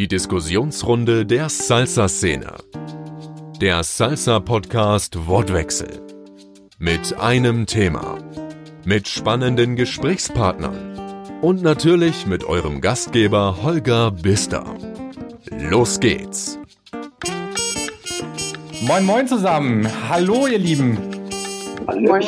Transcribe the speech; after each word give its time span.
Die 0.00 0.08
Diskussionsrunde 0.08 1.26
der 1.26 1.50
Salsa-Szene. 1.50 2.54
Der 3.60 3.82
Salsa-Podcast 3.82 5.26
Wortwechsel. 5.26 6.00
Mit 6.78 7.18
einem 7.18 7.66
Thema. 7.66 8.16
Mit 8.84 9.08
spannenden 9.08 9.76
Gesprächspartnern. 9.76 11.38
Und 11.42 11.62
natürlich 11.62 12.26
mit 12.26 12.44
eurem 12.44 12.80
Gastgeber 12.80 13.62
Holger 13.62 14.10
Bister. 14.10 14.64
Los 15.50 16.00
geht's. 16.00 16.58
Moin, 18.80 19.04
moin 19.04 19.28
zusammen. 19.28 19.86
Hallo, 20.08 20.46
ihr 20.46 20.58
Lieben. 20.58 20.96
Moin, 21.86 22.04
moin. 22.04 22.24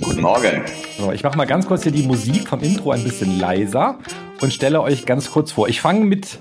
Guten 0.00 0.20
Morgen. 0.20 0.81
So, 1.02 1.10
ich 1.10 1.24
mache 1.24 1.36
mal 1.36 1.46
ganz 1.46 1.66
kurz 1.66 1.82
hier 1.82 1.90
die 1.90 2.06
Musik 2.06 2.46
vom 2.46 2.60
Intro 2.60 2.92
ein 2.92 3.02
bisschen 3.02 3.36
leiser 3.36 3.98
und 4.40 4.52
stelle 4.52 4.80
euch 4.80 5.04
ganz 5.04 5.32
kurz 5.32 5.50
vor. 5.50 5.68
Ich 5.68 5.80
fange 5.80 6.04
mit 6.04 6.38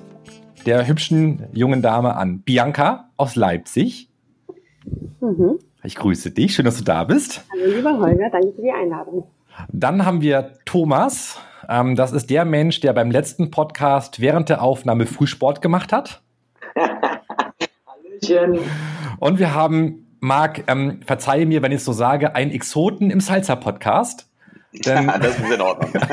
der 0.67 0.87
hübschen 0.87 1.47
jungen 1.51 1.81
Dame 1.81 2.15
an. 2.15 2.41
Bianca 2.41 3.09
aus 3.17 3.35
Leipzig. 3.35 4.11
Mhm. 5.19 5.57
Ich 5.81 5.95
grüße 5.95 6.29
dich. 6.29 6.53
Schön, 6.53 6.65
dass 6.65 6.77
du 6.77 6.83
da 6.83 7.05
bist. 7.05 7.43
Hallo, 7.51 7.75
lieber 7.75 7.97
Holger. 7.97 8.29
Danke 8.29 8.53
für 8.55 8.61
die 8.61 8.69
Einladung. 8.69 9.23
Dann 9.69 10.05
haben 10.05 10.21
wir 10.21 10.53
Thomas. 10.65 11.39
Ähm, 11.67 11.95
das 11.95 12.11
ist 12.11 12.29
der 12.29 12.45
Mensch, 12.45 12.81
der 12.81 12.93
beim 12.93 13.09
letzten 13.09 13.49
Podcast 13.49 14.19
während 14.19 14.49
der 14.49 14.61
Aufnahme 14.61 15.07
Frühsport 15.07 15.63
gemacht 15.63 15.91
hat. 15.91 16.21
Hallöchen. 17.87 18.59
Und 19.17 19.39
wir 19.39 19.55
haben, 19.55 20.05
Marc, 20.19 20.65
ähm, 20.67 20.99
verzeihe 21.03 21.47
mir, 21.47 21.63
wenn 21.63 21.71
ich 21.71 21.79
es 21.79 21.85
so 21.85 21.93
sage, 21.93 22.35
einen 22.35 22.51
Exoten 22.51 23.09
im 23.09 23.21
Salsa-Podcast. 23.21 24.27
Denn, 24.85 25.07
das 25.07 25.37
ist 25.37 25.51
in 25.51 25.61
Ordnung. 25.61 25.91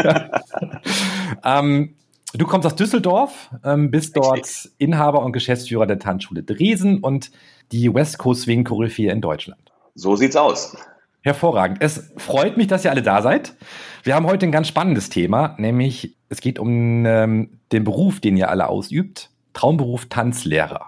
ähm, 1.44 1.94
du 2.34 2.46
kommst 2.46 2.66
aus 2.66 2.74
Düsseldorf, 2.74 3.50
ähm, 3.64 3.90
bist 3.90 4.16
dort 4.16 4.68
Inhaber 4.78 5.22
und 5.22 5.32
Geschäftsführer 5.32 5.86
der 5.86 5.98
Tanzschule 5.98 6.42
Dresden 6.42 6.98
und 6.98 7.30
die 7.70 7.92
West 7.94 8.18
Coast 8.18 8.42
Swing 8.42 8.64
Koryphäe 8.64 9.10
in 9.12 9.20
Deutschland. 9.20 9.72
So 9.94 10.16
sieht's 10.16 10.36
aus. 10.36 10.76
Hervorragend. 11.22 11.78
Es 11.80 12.12
freut 12.16 12.56
mich, 12.56 12.68
dass 12.68 12.84
ihr 12.84 12.90
alle 12.90 13.02
da 13.02 13.22
seid. 13.22 13.54
Wir 14.02 14.14
haben 14.14 14.26
heute 14.26 14.46
ein 14.46 14.52
ganz 14.52 14.68
spannendes 14.68 15.08
Thema, 15.08 15.54
nämlich 15.58 16.16
es 16.28 16.40
geht 16.40 16.58
um 16.58 17.04
ähm, 17.06 17.60
den 17.72 17.84
Beruf, 17.84 18.20
den 18.20 18.36
ihr 18.36 18.50
alle 18.50 18.68
ausübt. 18.68 19.30
Traumberuf 19.52 20.06
Tanzlehrer. 20.06 20.86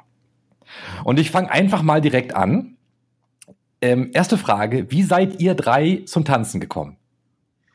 Und 1.05 1.18
ich 1.18 1.30
fange 1.30 1.50
einfach 1.50 1.82
mal 1.82 2.00
direkt 2.00 2.34
an. 2.34 2.77
Ähm, 3.80 4.10
erste 4.12 4.38
Frage, 4.38 4.90
wie 4.90 5.02
seid 5.02 5.40
ihr 5.40 5.55
drei 5.55 6.02
zum 6.06 6.24
Tanzen 6.24 6.60
gekommen? 6.60 6.96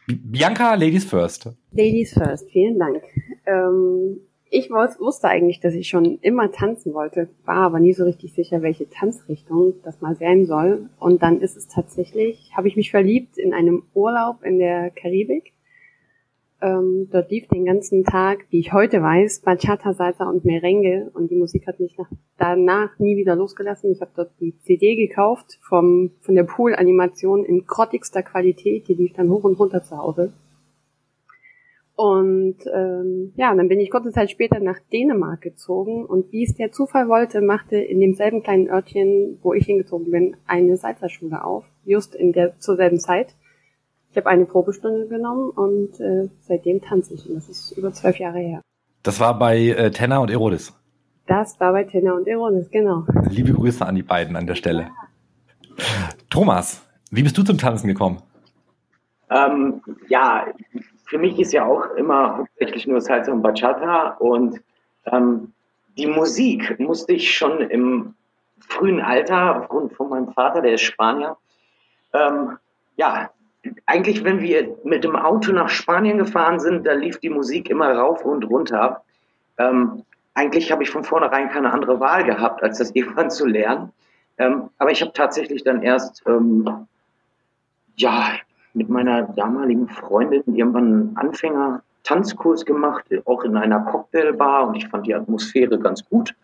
Bianca, 0.07 0.75
Ladies 0.75 1.05
First. 1.05 1.49
Ladies 1.71 2.13
First, 2.13 2.49
vielen 2.51 2.77
Dank. 2.77 3.01
Ähm, 3.45 4.19
ich 4.49 4.69
wusste 4.69 5.27
eigentlich, 5.27 5.59
dass 5.59 5.73
ich 5.73 5.87
schon 5.87 6.19
immer 6.21 6.51
tanzen 6.51 6.93
wollte, 6.93 7.29
war 7.45 7.57
aber 7.57 7.79
nie 7.79 7.93
so 7.93 8.03
richtig 8.03 8.33
sicher, 8.33 8.61
welche 8.61 8.89
Tanzrichtung 8.89 9.73
das 9.83 10.01
mal 10.01 10.15
sein 10.15 10.45
soll. 10.45 10.89
Und 10.99 11.23
dann 11.23 11.41
ist 11.41 11.57
es 11.57 11.67
tatsächlich, 11.67 12.51
habe 12.55 12.67
ich 12.67 12.75
mich 12.75 12.91
verliebt 12.91 13.37
in 13.37 13.53
einem 13.53 13.83
Urlaub 13.93 14.43
in 14.43 14.59
der 14.59 14.91
Karibik 14.91 15.54
ähm, 16.65 17.09
dort 17.11 17.29
lief 17.29 17.47
den 17.47 17.65
ganzen 17.65 18.03
Tag, 18.03 18.45
wie 18.49 18.59
ich 18.59 18.73
heute 18.73 18.99
weiß, 18.99 19.41
Bachata, 19.41 19.93
Salsa 19.93 20.27
und 20.27 20.45
Merengue 20.45 21.11
und 21.13 21.29
die 21.29 21.35
Musik 21.35 21.67
hat 21.67 21.79
mich 21.79 21.95
nach, 21.95 22.09
danach 22.39 22.97
nie 22.97 23.15
wieder 23.17 23.35
losgelassen. 23.35 23.91
Ich 23.91 24.01
habe 24.01 24.11
dort 24.15 24.31
die 24.39 24.57
CD 24.61 24.95
gekauft 24.95 25.59
vom, 25.61 26.11
von 26.21 26.33
der 26.33 26.43
Pool-Animation 26.43 27.45
in 27.45 27.65
grottigster 27.67 28.23
Qualität, 28.23 28.87
die 28.87 28.95
lief 28.95 29.13
dann 29.13 29.29
hoch 29.29 29.43
und 29.43 29.59
runter 29.59 29.83
zu 29.83 29.95
Hause. 29.95 30.33
Und 31.95 32.57
ähm, 32.73 33.31
ja, 33.35 33.53
dann 33.53 33.67
bin 33.67 33.79
ich 33.79 33.91
kurze 33.91 34.11
Zeit 34.11 34.31
später 34.31 34.59
nach 34.59 34.79
Dänemark 34.91 35.41
gezogen 35.41 36.03
und 36.03 36.31
wie 36.31 36.43
es 36.43 36.55
der 36.55 36.71
Zufall 36.71 37.07
wollte, 37.07 37.41
machte 37.41 37.77
in 37.77 37.99
demselben 37.99 38.41
kleinen 38.41 38.69
Örtchen, 38.69 39.37
wo 39.43 39.53
ich 39.53 39.65
hingezogen 39.67 40.09
bin, 40.09 40.35
eine 40.47 40.77
Salzerschule 40.77 41.43
auf, 41.45 41.63
just 41.85 42.15
in 42.15 42.33
der 42.33 42.57
zur 42.59 42.75
selben 42.75 42.99
Zeit. 42.99 43.35
Ich 44.15 44.17
habe 44.17 44.29
eine 44.29 44.45
Probestunde 44.45 45.09
genommen 45.09 45.49
und 45.49 45.99
äh, 45.99 46.29
seitdem 46.39 46.81
tanze 46.81 47.15
ich. 47.15 47.27
Und 47.27 47.35
das 47.35 47.49
ist 47.49 47.71
über 47.77 47.91
zwölf 47.91 48.17
Jahre 48.17 48.39
her. 48.39 48.61
Das 49.03 49.19
war 49.19 49.37
bei 49.37 49.57
äh, 49.57 49.91
Tenna 49.91 50.19
und 50.19 50.31
Erodis. 50.31 50.73
Das 51.27 51.59
war 51.59 51.73
bei 51.73 51.83
Tenna 51.83 52.13
und 52.13 52.25
Erodis, 52.25 52.71
genau. 52.71 53.05
Liebe 53.29 53.51
Grüße 53.51 53.85
an 53.85 53.93
die 53.93 54.03
beiden 54.03 54.37
an 54.37 54.47
der 54.47 54.55
Stelle. 54.55 54.83
Ja. 54.83 55.83
Thomas, 56.29 56.87
wie 57.11 57.23
bist 57.23 57.37
du 57.37 57.43
zum 57.43 57.57
Tanzen 57.57 57.89
gekommen? 57.89 58.21
Ähm, 59.29 59.81
ja, 60.07 60.45
für 61.03 61.17
mich 61.17 61.37
ist 61.37 61.51
ja 61.51 61.65
auch 61.65 61.83
immer 61.97 62.37
hauptsächlich 62.37 62.87
nur 62.87 63.01
Salsa 63.01 63.33
und 63.33 63.41
Bachata 63.41 64.15
und 64.19 64.61
ähm, 65.11 65.51
die 65.97 66.07
Musik 66.07 66.79
musste 66.79 67.11
ich 67.11 67.35
schon 67.35 67.59
im 67.59 68.13
frühen 68.59 69.01
Alter, 69.01 69.59
aufgrund 69.59 69.91
von 69.91 70.07
meinem 70.07 70.31
Vater, 70.31 70.61
der 70.61 70.75
ist 70.75 70.83
Spanier, 70.83 71.35
ähm, 72.13 72.57
ja, 72.95 73.29
eigentlich, 73.85 74.23
wenn 74.23 74.41
wir 74.41 74.77
mit 74.83 75.03
dem 75.03 75.15
Auto 75.15 75.51
nach 75.51 75.69
Spanien 75.69 76.17
gefahren 76.17 76.59
sind, 76.59 76.85
da 76.85 76.93
lief 76.93 77.19
die 77.19 77.29
Musik 77.29 77.69
immer 77.69 77.91
rauf 77.93 78.23
und 78.25 78.43
runter. 78.45 79.03
Ähm, 79.57 80.03
eigentlich 80.33 80.71
habe 80.71 80.83
ich 80.83 80.89
von 80.89 81.03
vornherein 81.03 81.49
keine 81.49 81.71
andere 81.71 81.99
Wahl 81.99 82.23
gehabt, 82.23 82.61
als 82.63 82.77
das 82.77 82.91
irgendwann 82.93 83.31
zu 83.31 83.45
lernen. 83.45 83.91
Ähm, 84.37 84.69
aber 84.77 84.91
ich 84.91 85.01
habe 85.01 85.13
tatsächlich 85.13 85.63
dann 85.63 85.81
erst, 85.81 86.23
ähm, 86.27 86.87
ja, 87.95 88.33
mit 88.73 88.89
meiner 88.89 89.23
damaligen 89.23 89.87
Freundin 89.87 90.43
irgendwann 90.53 90.83
einen 90.83 91.17
Anfänger-Tanzkurs 91.17 92.65
gemacht, 92.65 93.05
auch 93.23 93.43
in 93.43 93.55
einer 93.55 93.79
Cocktailbar 93.79 94.67
und 94.67 94.75
ich 94.75 94.89
fand 94.89 95.07
die 95.07 95.15
Atmosphäre 95.15 95.79
ganz 95.79 96.03
gut 96.03 96.35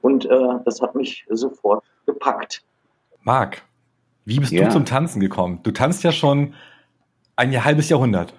und 0.00 0.26
äh, 0.26 0.58
das 0.64 0.80
hat 0.80 0.94
mich 0.94 1.26
sofort 1.28 1.84
gepackt. 2.06 2.62
Marc, 3.22 3.62
wie 4.24 4.38
bist 4.38 4.52
ja. 4.52 4.66
du 4.66 4.70
zum 4.70 4.84
Tanzen 4.84 5.20
gekommen? 5.20 5.60
Du 5.62 5.70
tanzt 5.70 6.04
ja 6.04 6.12
schon 6.12 6.54
ein 7.36 7.64
halbes 7.64 7.88
Jahrhundert. 7.88 8.34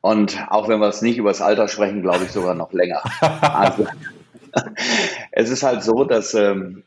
Und 0.00 0.46
auch 0.50 0.68
wenn 0.68 0.80
wir 0.80 0.88
es 0.88 1.02
nicht 1.02 1.16
über 1.16 1.30
das 1.30 1.40
Alter 1.40 1.66
sprechen, 1.66 2.02
glaube 2.02 2.24
ich 2.24 2.30
sogar 2.30 2.54
noch 2.54 2.72
länger. 2.72 3.02
also, 3.40 3.86
es 5.32 5.50
ist 5.50 5.62
halt 5.62 5.82
so, 5.82 6.04
dass 6.04 6.34
ähm, 6.34 6.82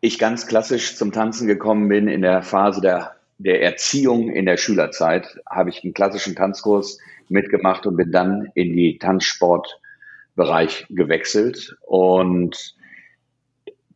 ich 0.00 0.18
ganz 0.18 0.46
klassisch 0.46 0.96
zum 0.96 1.12
Tanzen 1.12 1.46
gekommen 1.46 1.88
bin 1.88 2.08
in 2.08 2.22
der 2.22 2.42
Phase 2.42 2.80
der, 2.80 3.12
der 3.38 3.62
Erziehung 3.62 4.30
in 4.30 4.46
der 4.46 4.56
Schülerzeit. 4.56 5.38
Habe 5.48 5.70
ich 5.70 5.84
einen 5.84 5.94
klassischen 5.94 6.34
Tanzkurs 6.34 6.98
mitgemacht 7.28 7.86
und 7.86 7.96
bin 7.96 8.10
dann 8.10 8.48
in 8.54 8.76
die 8.76 8.98
Tanzsportbereich 8.98 10.86
gewechselt. 10.90 11.76
Und 11.86 12.74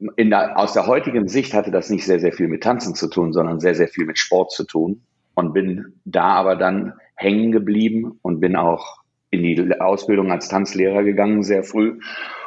der, 0.01 0.59
aus 0.59 0.73
der 0.73 0.87
heutigen 0.87 1.29
Sicht 1.29 1.55
hatte 1.55 1.71
das 1.71 1.91
nicht 1.91 2.05
sehr, 2.05 2.21
sehr 2.21 2.33
viel 2.33 2.49
mit 2.49 2.63
Tanzen 2.63 2.95
zu 2.95 3.09
tun, 3.09 3.33
sondern 3.33 3.61
sehr, 3.61 3.75
sehr 3.75 3.89
viel 3.89 4.07
mit 4.07 4.19
Sport 4.19 4.53
zu 4.53 4.65
tun. 4.65 5.03
Und 5.35 5.53
bin 5.53 6.01
da 6.05 6.35
aber 6.35 6.57
dann 6.57 6.95
hängen 7.15 7.53
geblieben 7.53 8.19
und 8.23 8.41
bin 8.41 8.57
auch 8.57 8.99
in 9.31 9.43
die 9.43 9.81
Ausbildung 9.81 10.33
als 10.33 10.49
Tanzlehrer 10.49 11.05
gegangen, 11.05 11.43
sehr 11.43 11.63
früh. 11.63 11.99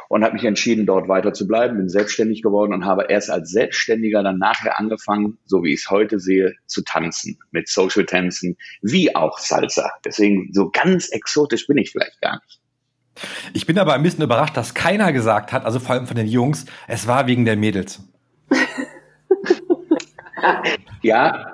Und 0.10 0.24
habe 0.24 0.34
mich 0.34 0.44
entschieden, 0.44 0.86
dort 0.86 1.08
weiter 1.08 1.34
zu 1.34 1.48
bleiben, 1.48 1.78
bin 1.78 1.90
selbstständig 1.90 2.44
geworden 2.44 2.74
und 2.74 2.86
habe 2.86 3.06
erst 3.10 3.32
als 3.32 3.50
Selbstständiger 3.50 4.22
dann 4.22 4.38
nachher 4.38 4.78
angefangen, 4.78 5.40
so 5.46 5.64
wie 5.64 5.74
ich 5.74 5.82
es 5.82 5.90
heute 5.90 6.20
sehe, 6.20 6.54
zu 6.68 6.84
tanzen. 6.84 7.40
Mit 7.52 7.68
Social 7.68 8.06
Tänzen, 8.06 8.58
wie 8.82 9.16
auch 9.16 9.40
Salsa. 9.40 9.90
Deswegen 10.06 10.50
so 10.52 10.70
ganz 10.70 11.10
exotisch 11.10 11.66
bin 11.66 11.78
ich 11.78 11.92
vielleicht 11.92 12.22
gar 12.22 12.36
nicht. 12.44 12.63
Ich 13.54 13.66
bin 13.66 13.78
aber 13.80 13.94
ein 13.94 14.04
bisschen 14.04 14.24
überrascht, 14.24 14.58
dass 14.58 14.74
keiner 14.74 15.14
gesagt 15.14 15.52
hat, 15.54 15.66
also 15.66 15.80
vor 15.80 15.96
allem 15.96 16.08
von 16.08 16.16
den 16.16 16.28
Jungs, 16.28 16.66
es 16.88 17.08
war 17.08 17.28
wegen 17.28 17.46
der 17.46 17.56
Mädels. 17.56 18.02
ja, 21.02 21.54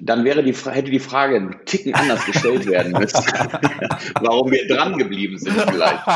dann 0.00 0.24
wäre 0.24 0.42
die, 0.44 0.52
hätte 0.52 0.90
die 0.90 0.98
Frage 0.98 1.36
einen 1.36 1.64
Ticken 1.64 1.94
anders 1.94 2.24
gestellt 2.26 2.66
werden 2.66 2.92
müssen. 2.92 3.16
Warum 4.20 4.50
wir 4.50 4.66
dran 4.68 4.96
geblieben 4.98 5.38
sind 5.38 5.60
vielleicht. 5.60 6.06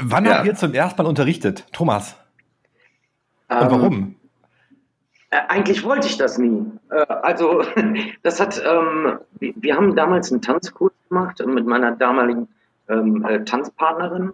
Wann 0.00 0.24
ja. 0.24 0.34
habt 0.34 0.46
ihr 0.46 0.54
zum 0.54 0.74
ersten 0.74 1.00
Mal 1.00 1.08
unterrichtet, 1.08 1.66
Thomas? 1.72 2.16
Und 3.48 3.62
ähm, 3.62 3.70
warum? 3.70 4.16
Äh, 5.34 5.40
eigentlich 5.48 5.82
wollte 5.84 6.06
ich 6.06 6.16
das 6.16 6.38
nie. 6.38 6.64
Äh, 6.90 7.06
also, 7.08 7.64
das 8.22 8.40
hat, 8.40 8.62
ähm, 8.64 9.18
wir 9.40 9.76
haben 9.76 9.96
damals 9.96 10.30
einen 10.30 10.42
Tanzkurs 10.42 10.92
gemacht 11.08 11.44
mit 11.44 11.66
meiner 11.66 11.90
damaligen 11.92 12.48
ähm, 12.88 13.24
äh, 13.24 13.42
Tanzpartnerin. 13.44 14.32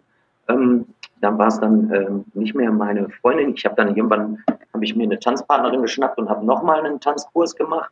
Ähm, 0.48 0.86
dann 1.22 1.38
war 1.38 1.48
es 1.48 1.60
dann 1.60 2.24
nicht 2.32 2.54
mehr 2.54 2.72
meine 2.72 3.10
Freundin. 3.10 3.52
Ich 3.54 3.66
habe 3.66 3.74
dann 3.74 3.94
irgendwann, 3.94 4.42
habe 4.72 4.84
ich 4.84 4.96
mir 4.96 5.02
eine 5.02 5.20
Tanzpartnerin 5.20 5.82
geschnappt 5.82 6.16
und 6.16 6.30
habe 6.30 6.46
nochmal 6.46 6.80
einen 6.80 6.98
Tanzkurs 6.98 7.56
gemacht. 7.56 7.90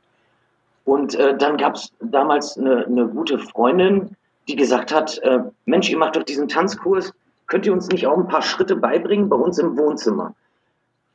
Und 0.87 1.15
äh, 1.15 1.37
dann 1.37 1.59
gab 1.59 1.75
es 1.75 1.93
damals 2.01 2.57
eine, 2.57 2.87
eine, 2.87 3.07
gute 3.07 3.39
Freundin, 3.39 4.17
die 4.49 4.57
gesagt 4.57 4.95
hat, 4.95 5.19
äh, 5.19 5.41
Mensch, 5.67 5.91
ihr 5.91 5.99
macht 5.99 6.17
doch 6.17 6.23
diesen 6.23 6.49
Tanzkurs, 6.49 7.13
könnt 7.49 7.67
ihr 7.67 7.75
uns 7.75 7.89
nicht 7.89 8.07
auch 8.07 8.17
ein 8.17 8.29
paar 8.29 8.41
Schritte 8.41 8.77
beibringen 8.77 9.29
bei 9.29 9.37
uns 9.37 9.59
im 9.59 9.77
Wohnzimmer? 9.77 10.35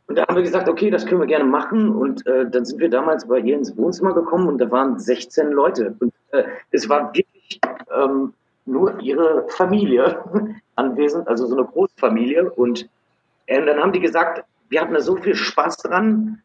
Und 0.07 0.17
da 0.17 0.27
haben 0.27 0.35
wir 0.35 0.43
gesagt, 0.43 0.67
okay, 0.67 0.89
das 0.89 1.05
können 1.05 1.21
wir 1.21 1.27
gerne 1.27 1.45
machen. 1.45 1.89
Und 1.95 2.25
äh, 2.27 2.49
dann 2.49 2.65
sind 2.65 2.79
wir 2.79 2.89
damals 2.89 3.27
bei 3.27 3.39
ihr 3.39 3.55
ins 3.55 3.75
Wohnzimmer 3.77 4.13
gekommen 4.13 4.47
und 4.47 4.57
da 4.57 4.69
waren 4.69 4.99
16 4.99 5.51
Leute. 5.51 5.95
Und 5.99 6.13
äh, 6.31 6.43
es 6.71 6.89
war 6.89 7.13
wirklich 7.13 7.59
ähm, 7.95 8.33
nur 8.65 8.99
ihre 8.99 9.45
Familie 9.49 10.23
anwesend, 10.75 11.27
also 11.27 11.47
so 11.47 11.55
eine 11.55 11.65
Großfamilie. 11.65 12.51
Und 12.51 12.89
äh, 13.45 13.65
dann 13.65 13.79
haben 13.79 13.93
die 13.93 14.01
gesagt, 14.01 14.43
wir 14.69 14.81
hatten 14.81 14.93
da 14.93 15.01
so 15.01 15.15
viel 15.15 15.35
Spaß 15.35 15.77
dran, 15.77 16.41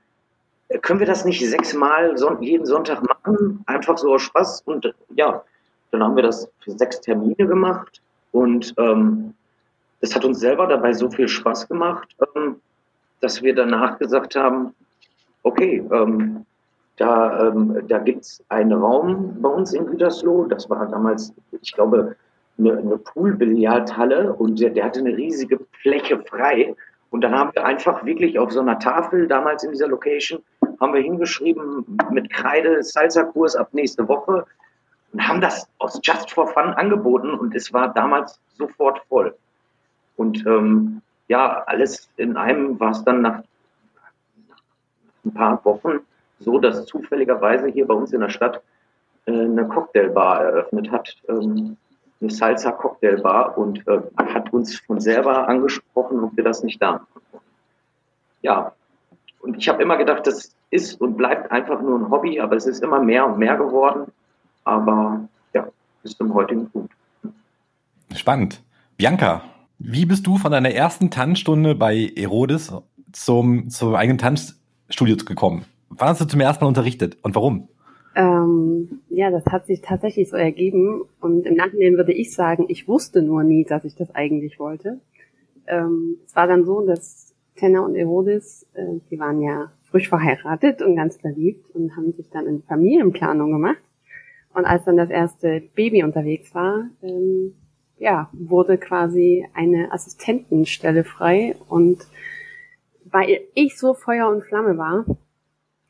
können 0.82 1.00
wir 1.00 1.06
das 1.06 1.24
nicht 1.24 1.40
sechsmal 1.48 2.16
son 2.18 2.42
jeden 2.42 2.66
Sonntag 2.66 3.02
machen? 3.02 3.62
Einfach 3.66 3.96
so 3.96 4.14
aus 4.14 4.22
Spaß. 4.22 4.62
Und 4.66 4.92
ja, 5.14 5.42
dann 5.90 6.02
haben 6.02 6.16
wir 6.16 6.22
das 6.22 6.50
für 6.60 6.72
sechs 6.72 7.00
Termine 7.00 7.46
gemacht. 7.46 8.02
Und 8.32 8.74
ähm, 8.76 9.34
das 10.00 10.14
hat 10.14 10.24
uns 10.24 10.40
selber 10.40 10.66
dabei 10.66 10.92
so 10.92 11.10
viel 11.10 11.28
Spaß 11.28 11.68
gemacht, 11.68 12.14
ähm, 12.36 12.60
dass 13.20 13.42
wir 13.42 13.54
danach 13.54 13.98
gesagt 13.98 14.36
haben, 14.36 14.74
okay, 15.42 15.84
ähm, 15.92 16.44
da, 16.96 17.48
ähm, 17.48 17.82
da 17.86 17.98
gibt 17.98 18.22
es 18.22 18.44
einen 18.48 18.72
Raum 18.72 19.36
bei 19.40 19.48
uns 19.48 19.72
in 19.72 19.86
Gütersloh. 19.86 20.46
Das 20.46 20.68
war 20.68 20.86
damals, 20.86 21.32
ich 21.60 21.72
glaube, 21.72 22.16
eine, 22.58 22.76
eine 22.76 22.98
Poolbillardhalle 22.98 24.32
und 24.34 24.58
der, 24.60 24.70
der 24.70 24.84
hatte 24.84 25.00
eine 25.00 25.16
riesige 25.16 25.60
Fläche 25.80 26.18
frei. 26.18 26.74
Und 27.10 27.22
dann 27.22 27.34
haben 27.34 27.50
wir 27.54 27.64
einfach 27.64 28.04
wirklich 28.04 28.38
auf 28.38 28.52
so 28.52 28.60
einer 28.60 28.78
Tafel 28.78 29.28
damals 29.28 29.64
in 29.64 29.70
dieser 29.70 29.88
Location 29.88 30.42
haben 30.80 30.94
wir 30.94 31.00
hingeschrieben 31.00 31.98
mit 32.10 32.30
Kreide 32.30 32.82
Salsa-Kurs 32.82 33.56
ab 33.56 33.68
nächste 33.72 34.06
Woche 34.08 34.46
und 35.12 35.26
haben 35.26 35.40
das 35.40 35.68
aus 35.78 36.00
Just 36.02 36.30
for 36.30 36.46
Fun 36.48 36.72
angeboten 36.74 37.34
und 37.34 37.54
es 37.54 37.72
war 37.72 37.92
damals 37.92 38.40
sofort 38.56 39.00
voll. 39.08 39.34
Und 40.16 40.44
ähm, 40.46 41.02
ja, 41.28 41.62
alles 41.66 42.08
in 42.16 42.36
einem 42.36 42.80
war 42.80 42.90
es 42.90 43.04
dann 43.04 43.22
nach, 43.22 43.42
ein 45.24 45.34
paar 45.34 45.64
Wochen 45.64 46.00
so, 46.40 46.58
dass 46.58 46.86
zufälligerweise 46.86 47.68
hier 47.68 47.86
bei 47.86 47.94
uns 47.94 48.12
in 48.12 48.20
der 48.20 48.30
Stadt 48.30 48.62
äh, 49.26 49.32
eine 49.32 49.66
Cocktailbar 49.68 50.42
eröffnet 50.44 50.90
hat, 50.90 51.16
ähm, 51.28 51.76
eine 52.20 52.30
Salsa 52.30 52.72
Cocktailbar 52.72 53.58
und 53.58 53.86
äh, 53.86 54.00
hat 54.16 54.52
uns 54.52 54.78
von 54.80 55.00
selber 55.00 55.48
angesprochen, 55.48 56.22
ob 56.22 56.36
wir 56.36 56.44
das 56.44 56.62
nicht 56.62 56.80
da 56.80 56.92
machen. 56.92 57.22
Ja, 58.42 58.72
und 59.40 59.56
ich 59.56 59.68
habe 59.68 59.82
immer 59.82 59.96
gedacht, 59.96 60.26
das 60.26 60.54
ist 60.70 61.00
und 61.00 61.16
bleibt 61.16 61.50
einfach 61.50 61.80
nur 61.80 61.98
ein 61.98 62.10
Hobby, 62.10 62.40
aber 62.40 62.56
es 62.56 62.66
ist 62.66 62.82
immer 62.82 63.00
mehr 63.00 63.26
und 63.26 63.38
mehr 63.38 63.56
geworden. 63.56 64.12
Aber 64.64 65.28
ja, 65.52 65.66
bis 66.02 66.16
zum 66.16 66.34
heutigen 66.34 66.68
Punkt. 66.70 66.92
Spannend. 68.14 68.62
Bianca, 68.96 69.42
wie 69.78 70.06
bist 70.06 70.26
du 70.26 70.36
von 70.36 70.52
deiner 70.52 70.70
ersten 70.70 71.10
Tanzstunde 71.10 71.74
bei 71.74 72.10
Erodis 72.16 72.72
zum, 73.12 73.70
zum 73.70 73.94
eigenen 73.94 74.18
Tanzstudio 74.18 75.16
gekommen? 75.16 75.64
Wann 75.88 76.08
hast 76.08 76.20
du 76.20 76.26
zum 76.26 76.40
ersten 76.40 76.64
Mal 76.64 76.68
unterrichtet 76.68 77.16
und 77.22 77.34
warum? 77.34 77.68
Ähm, 78.14 79.00
ja, 79.08 79.30
das 79.30 79.46
hat 79.46 79.66
sich 79.66 79.80
tatsächlich 79.80 80.28
so 80.28 80.36
ergeben. 80.36 81.02
Und 81.20 81.46
im 81.46 81.54
Nachhinein 81.54 81.96
würde 81.96 82.12
ich 82.12 82.34
sagen, 82.34 82.66
ich 82.68 82.88
wusste 82.88 83.22
nur 83.22 83.44
nie, 83.44 83.64
dass 83.64 83.84
ich 83.84 83.94
das 83.94 84.12
eigentlich 84.14 84.58
wollte. 84.58 85.00
Ähm, 85.66 86.16
es 86.26 86.34
war 86.34 86.48
dann 86.48 86.64
so, 86.64 86.84
dass 86.84 87.34
Tenna 87.54 87.80
und 87.80 87.94
Erodis, 87.94 88.66
äh, 88.74 89.00
die 89.10 89.18
waren 89.18 89.40
ja 89.40 89.70
frisch 89.84 90.08
verheiratet 90.08 90.82
und 90.82 90.96
ganz 90.96 91.16
verliebt 91.16 91.74
und 91.74 91.96
haben 91.96 92.12
sich 92.12 92.28
dann 92.30 92.46
in 92.46 92.62
Familienplanung 92.62 93.52
gemacht. 93.52 93.78
Und 94.54 94.64
als 94.64 94.84
dann 94.84 94.96
das 94.96 95.10
erste 95.10 95.62
Baby 95.74 96.02
unterwegs 96.02 96.54
war, 96.54 96.86
ähm, 97.02 97.54
ja, 97.98 98.28
wurde 98.32 98.78
quasi 98.78 99.46
eine 99.54 99.92
Assistentenstelle 99.92 101.04
frei. 101.04 101.56
Und 101.68 102.06
weil 103.04 103.40
ich 103.54 103.78
so 103.78 103.94
Feuer 103.94 104.28
und 104.28 104.42
Flamme 104.44 104.78
war, 104.78 105.04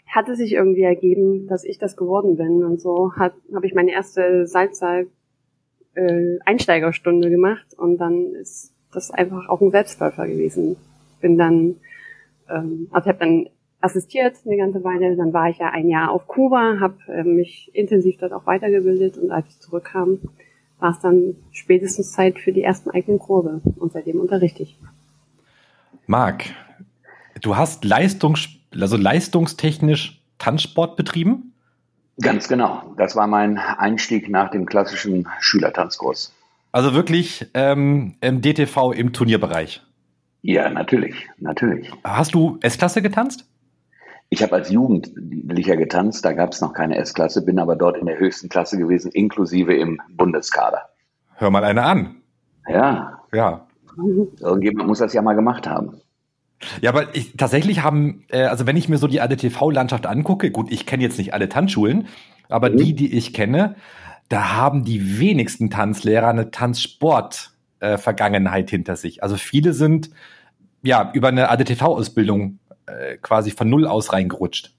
hatte 0.07 0.37
sich 0.37 0.53
irgendwie 0.53 0.83
ergeben, 0.83 1.47
dass 1.49 1.65
ich 1.65 1.79
das 1.79 1.97
geworden 1.97 2.37
bin. 2.37 2.65
Und 2.65 2.81
so 2.81 3.13
habe 3.17 3.67
ich 3.67 3.75
meine 3.75 3.93
erste 3.93 4.47
Salzsaal 4.47 5.07
äh, 5.95 6.39
gemacht. 7.31 7.75
Und 7.77 7.99
dann 7.99 8.35
ist 8.35 8.75
das 8.93 9.11
einfach 9.11 9.49
auch 9.49 9.61
ein 9.61 9.71
Selbstläufer 9.71 10.27
gewesen. 10.27 10.77
Bin 11.21 11.37
dann, 11.37 11.77
ähm, 12.49 12.89
also 12.91 13.09
habe 13.09 13.19
dann 13.19 13.49
assistiert 13.81 14.35
eine 14.45 14.57
ganze 14.57 14.83
Weile, 14.83 15.15
dann 15.17 15.33
war 15.33 15.49
ich 15.51 15.59
ja 15.59 15.71
ein 15.71 15.89
Jahr 15.89 16.11
auf 16.11 16.27
Kuba, 16.27 16.81
habe 16.81 16.97
äh, 17.09 17.23
mich 17.23 17.71
intensiv 17.75 18.17
dort 18.19 18.33
auch 18.33 18.47
weitergebildet. 18.47 19.19
Und 19.19 19.31
als 19.31 19.47
ich 19.49 19.61
zurückkam, 19.61 20.19
war 20.79 20.91
es 20.93 21.01
dann 21.01 21.35
spätestens 21.53 22.13
Zeit 22.13 22.39
für 22.39 22.53
die 22.53 22.63
ersten 22.63 22.91
eigenen 22.91 23.19
Kurse 23.19 23.61
und 23.77 23.93
seitdem 23.93 24.21
unterrichte 24.21 24.63
ich. 24.63 24.79
Marc, 26.07 26.45
du 27.41 27.57
hast 27.57 27.85
Leistungs 27.85 28.49
also 28.73 28.97
leistungstechnisch 28.97 30.21
Tanzsport 30.39 30.97
betrieben? 30.97 31.53
Ganz 32.21 32.49
genau. 32.49 32.95
Das 32.97 33.15
war 33.17 33.27
mein 33.27 33.59
Einstieg 33.59 34.29
nach 34.29 34.51
dem 34.51 34.67
klassischen 34.67 35.29
Schülertanzkurs. 35.41 36.35
Also 36.73 36.95
wirklich 36.95 37.47
ähm, 37.55 38.17
im 38.21 38.43
DTV 38.43 38.93
im 38.93 39.13
Turnierbereich? 39.13 39.83
Ja, 40.43 40.69
natürlich, 40.69 41.27
natürlich. 41.39 41.91
Hast 42.05 42.35
du 42.35 42.59
S-Klasse 42.61 43.03
getanzt? 43.03 43.47
Ich 44.31 44.43
habe 44.43 44.57
als 44.57 44.71
Jugendlicher 44.71 45.77
getanzt, 45.77 46.25
da 46.25 46.33
gab 46.33 46.53
es 46.53 46.61
noch 46.61 46.75
keine 46.75 46.99
S-Klasse, 46.99 47.45
bin 47.45 47.59
aber 47.59 47.77
dort 47.77 47.97
in 47.97 48.07
der 48.07 48.19
höchsten 48.19 48.49
Klasse 48.49 48.77
gewesen, 48.77 49.11
inklusive 49.11 49.75
im 49.75 50.01
Bundeskader. 50.11 50.91
Hör 51.35 51.51
mal 51.51 51.65
eine 51.65 51.83
an. 51.83 52.17
Ja. 52.69 53.21
Ja. 53.33 53.67
Irgendjemand 54.41 54.87
muss 54.87 54.99
das 54.99 55.15
ja 55.15 55.23
mal 55.23 55.35
gemacht 55.35 55.67
haben. 55.67 56.01
Ja, 56.81 56.91
aber 56.91 57.15
ich, 57.15 57.37
tatsächlich 57.37 57.83
haben, 57.83 58.25
äh, 58.29 58.45
also 58.45 58.67
wenn 58.67 58.77
ich 58.77 58.89
mir 58.89 58.99
so 58.99 59.07
die 59.07 59.21
ADTV-Landschaft 59.21 60.07
angucke, 60.07 60.51
gut, 60.51 60.73
ich 60.73 60.87
kenne 60.87 61.05
jetzt 61.05 61.19
nicht 61.19 61.33
alle 61.33 61.49
Tanzschulen, 61.49 62.09
aber 62.49 62.71
mhm. 62.71 62.79
die, 62.79 62.95
die 62.95 63.17
ich 63.17 63.33
kenne, 63.33 63.77
da 64.29 64.57
haben 64.57 64.85
die 64.85 65.21
wenigsten 65.21 65.71
Tanzlehrer 65.71 66.27
eine 66.29 66.51
Tanzsport-Vergangenheit 66.51 68.67
äh, 68.69 68.71
hinter 68.71 68.97
sich. 68.97 69.23
Also 69.23 69.37
viele 69.37 69.73
sind 69.73 70.11
ja 70.83 71.13
über 71.15 71.29
eine 71.29 71.49
ADTV-Ausbildung 71.51 72.59
äh, 72.89 73.17
quasi 73.19 73.51
von 73.51 73.69
null 73.69 73.87
aus 73.87 74.13
reingerutscht. 74.13 74.73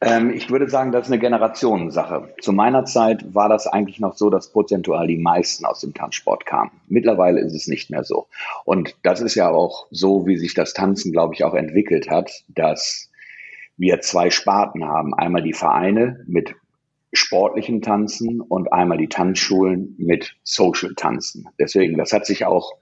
Ähm, 0.00 0.30
ich 0.30 0.50
würde 0.50 0.68
sagen, 0.68 0.90
das 0.90 1.06
ist 1.06 1.12
eine 1.12 1.20
Generationensache. 1.20 2.34
Zu 2.40 2.52
meiner 2.52 2.84
Zeit 2.84 3.34
war 3.34 3.48
das 3.48 3.66
eigentlich 3.66 4.00
noch 4.00 4.16
so, 4.16 4.30
dass 4.30 4.50
prozentual 4.50 5.06
die 5.06 5.18
meisten 5.18 5.64
aus 5.64 5.80
dem 5.80 5.94
Tanzsport 5.94 6.46
kamen. 6.46 6.72
Mittlerweile 6.88 7.40
ist 7.40 7.54
es 7.54 7.68
nicht 7.68 7.90
mehr 7.90 8.02
so. 8.02 8.26
Und 8.64 8.96
das 9.02 9.20
ist 9.20 9.34
ja 9.34 9.48
auch 9.48 9.86
so, 9.90 10.26
wie 10.26 10.36
sich 10.36 10.54
das 10.54 10.74
Tanzen, 10.74 11.12
glaube 11.12 11.34
ich, 11.34 11.44
auch 11.44 11.54
entwickelt 11.54 12.10
hat, 12.10 12.42
dass 12.48 13.10
wir 13.76 14.00
zwei 14.00 14.30
Sparten 14.30 14.84
haben. 14.84 15.14
Einmal 15.14 15.42
die 15.42 15.54
Vereine 15.54 16.24
mit 16.26 16.54
sportlichen 17.12 17.82
Tanzen 17.82 18.40
und 18.40 18.72
einmal 18.72 18.98
die 18.98 19.08
Tanzschulen 19.08 19.94
mit 19.98 20.34
Social 20.42 20.94
Tanzen. 20.96 21.46
Deswegen, 21.58 21.98
das 21.98 22.12
hat 22.12 22.26
sich 22.26 22.46
auch 22.46 22.72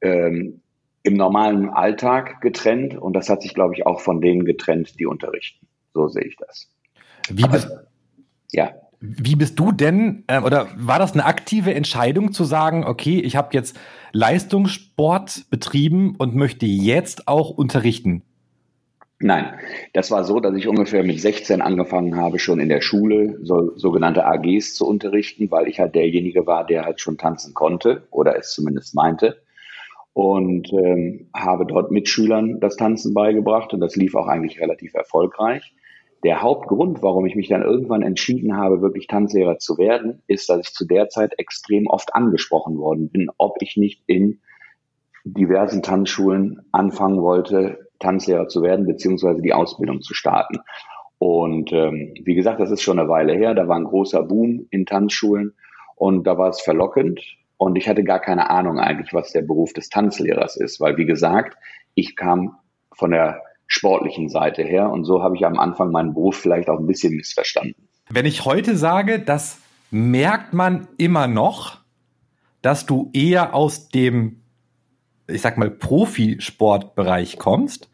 ähm, 0.00 0.62
im 1.02 1.14
normalen 1.14 1.68
Alltag 1.68 2.40
getrennt 2.40 2.96
und 2.96 3.14
das 3.14 3.28
hat 3.28 3.42
sich, 3.42 3.54
glaube 3.54 3.74
ich, 3.74 3.86
auch 3.86 4.00
von 4.00 4.20
denen 4.20 4.44
getrennt, 4.44 4.98
die 4.98 5.06
unterrichten. 5.06 5.66
So 5.94 6.08
sehe 6.08 6.24
ich 6.24 6.36
das. 6.36 6.68
Wie 7.28 7.46
bist, 7.46 7.66
Aber, 7.70 7.84
ja. 8.50 8.70
Wie 9.00 9.34
bist 9.34 9.58
du 9.58 9.72
denn, 9.72 10.22
äh, 10.28 10.40
oder 10.40 10.68
war 10.76 11.00
das 11.00 11.12
eine 11.12 11.24
aktive 11.24 11.74
Entscheidung 11.74 12.32
zu 12.32 12.44
sagen, 12.44 12.84
okay, 12.84 13.18
ich 13.18 13.34
habe 13.34 13.48
jetzt 13.52 13.76
Leistungssport 14.12 15.50
betrieben 15.50 16.14
und 16.16 16.36
möchte 16.36 16.66
jetzt 16.66 17.26
auch 17.26 17.50
unterrichten? 17.50 18.22
Nein, 19.18 19.54
das 19.92 20.10
war 20.10 20.24
so, 20.24 20.40
dass 20.40 20.56
ich 20.56 20.66
ungefähr 20.66 21.04
mit 21.04 21.20
16 21.20 21.62
angefangen 21.62 22.16
habe, 22.16 22.40
schon 22.40 22.58
in 22.58 22.68
der 22.68 22.80
Schule 22.80 23.38
so, 23.42 23.76
sogenannte 23.76 24.24
AGs 24.24 24.74
zu 24.74 24.86
unterrichten, 24.86 25.50
weil 25.50 25.68
ich 25.68 25.78
halt 25.78 25.94
derjenige 25.94 26.46
war, 26.46 26.66
der 26.66 26.84
halt 26.84 27.00
schon 27.00 27.18
tanzen 27.18 27.54
konnte 27.54 28.02
oder 28.10 28.36
es 28.36 28.52
zumindest 28.52 28.96
meinte. 28.96 29.40
Und 30.14 30.70
ähm, 30.72 31.30
habe 31.34 31.64
dort 31.64 31.90
Mitschülern 31.90 32.60
das 32.60 32.76
Tanzen 32.76 33.14
beigebracht 33.14 33.72
und 33.72 33.80
das 33.80 33.96
lief 33.96 34.14
auch 34.14 34.26
eigentlich 34.26 34.60
relativ 34.60 34.94
erfolgreich. 34.94 35.74
Der 36.22 36.42
Hauptgrund, 36.42 37.02
warum 37.02 37.26
ich 37.26 37.34
mich 37.34 37.48
dann 37.48 37.62
irgendwann 37.62 38.02
entschieden 38.02 38.56
habe, 38.56 38.80
wirklich 38.80 39.06
Tanzlehrer 39.06 39.58
zu 39.58 39.78
werden, 39.78 40.22
ist, 40.26 40.48
dass 40.48 40.60
ich 40.60 40.74
zu 40.74 40.86
der 40.86 41.08
Zeit 41.08 41.38
extrem 41.38 41.86
oft 41.86 42.14
angesprochen 42.14 42.78
worden 42.78 43.10
bin, 43.10 43.30
ob 43.38 43.56
ich 43.60 43.76
nicht 43.76 44.04
in 44.06 44.40
diversen 45.24 45.82
Tanzschulen 45.82 46.60
anfangen 46.72 47.22
wollte, 47.22 47.88
Tanzlehrer 47.98 48.48
zu 48.48 48.62
werden, 48.62 48.86
beziehungsweise 48.86 49.42
die 49.42 49.52
Ausbildung 49.52 50.00
zu 50.00 50.14
starten. 50.14 50.58
Und 51.18 51.72
ähm, 51.72 52.14
wie 52.24 52.34
gesagt, 52.34 52.60
das 52.60 52.70
ist 52.70 52.82
schon 52.82 52.98
eine 52.98 53.08
Weile 53.08 53.32
her. 53.34 53.54
Da 53.54 53.68
war 53.68 53.76
ein 53.76 53.84
großer 53.84 54.22
Boom 54.22 54.66
in 54.70 54.86
Tanzschulen 54.86 55.54
und 55.96 56.26
da 56.26 56.36
war 56.36 56.48
es 56.48 56.60
verlockend. 56.60 57.20
Und 57.62 57.76
ich 57.76 57.88
hatte 57.88 58.02
gar 58.02 58.18
keine 58.18 58.50
Ahnung 58.50 58.80
eigentlich, 58.80 59.14
was 59.14 59.30
der 59.30 59.42
Beruf 59.42 59.72
des 59.72 59.88
Tanzlehrers 59.88 60.56
ist, 60.56 60.80
weil 60.80 60.96
wie 60.96 61.06
gesagt, 61.06 61.56
ich 61.94 62.16
kam 62.16 62.56
von 62.92 63.12
der 63.12 63.40
sportlichen 63.68 64.28
Seite 64.28 64.64
her. 64.64 64.90
Und 64.90 65.04
so 65.04 65.22
habe 65.22 65.36
ich 65.36 65.46
am 65.46 65.58
Anfang 65.58 65.92
meinen 65.92 66.12
Beruf 66.12 66.36
vielleicht 66.36 66.68
auch 66.68 66.80
ein 66.80 66.88
bisschen 66.88 67.14
missverstanden. 67.14 67.88
Wenn 68.10 68.26
ich 68.26 68.44
heute 68.44 68.76
sage, 68.76 69.20
das 69.20 69.60
merkt 69.92 70.52
man 70.52 70.88
immer 70.98 71.28
noch, 71.28 71.78
dass 72.62 72.84
du 72.84 73.10
eher 73.12 73.54
aus 73.54 73.88
dem, 73.88 74.42
ich 75.28 75.40
sag 75.40 75.56
mal, 75.56 75.70
Profisportbereich 75.70 77.38
kommst. 77.38 77.90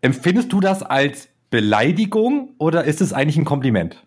Empfindest 0.00 0.52
du 0.54 0.60
das 0.60 0.82
als 0.82 1.28
Beleidigung 1.50 2.54
oder 2.58 2.84
ist 2.84 3.02
es 3.02 3.12
eigentlich 3.12 3.36
ein 3.36 3.44
Kompliment? 3.44 4.02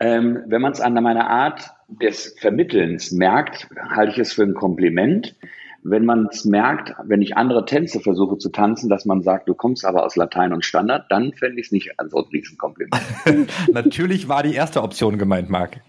Ähm, 0.00 0.42
wenn 0.48 0.60
man 0.60 0.72
es 0.72 0.80
an 0.80 0.94
meiner 0.94 1.30
Art 1.30 1.70
des 2.00 2.34
Vermittelns 2.38 3.12
merkt, 3.12 3.68
halte 3.90 4.12
ich 4.12 4.18
es 4.18 4.32
für 4.32 4.42
ein 4.42 4.54
Kompliment. 4.54 5.36
Wenn 5.84 6.04
man 6.04 6.28
es 6.30 6.44
merkt, 6.44 6.94
wenn 7.04 7.22
ich 7.22 7.36
andere 7.36 7.64
Tänze 7.64 7.98
versuche 7.98 8.38
zu 8.38 8.50
tanzen, 8.50 8.88
dass 8.88 9.04
man 9.04 9.22
sagt, 9.22 9.48
du 9.48 9.54
kommst 9.54 9.84
aber 9.84 10.04
aus 10.04 10.14
Latein 10.14 10.52
und 10.52 10.64
Standard, 10.64 11.06
dann 11.10 11.32
fände 11.32 11.58
ich 11.58 11.66
es 11.66 11.72
nicht 11.72 11.90
so 12.08 12.18
ein 12.18 12.24
Riesenkompliment. 12.32 12.94
Natürlich 13.72 14.28
war 14.28 14.44
die 14.44 14.54
erste 14.54 14.82
Option 14.82 15.18
gemeint, 15.18 15.50
Marc. 15.50 15.80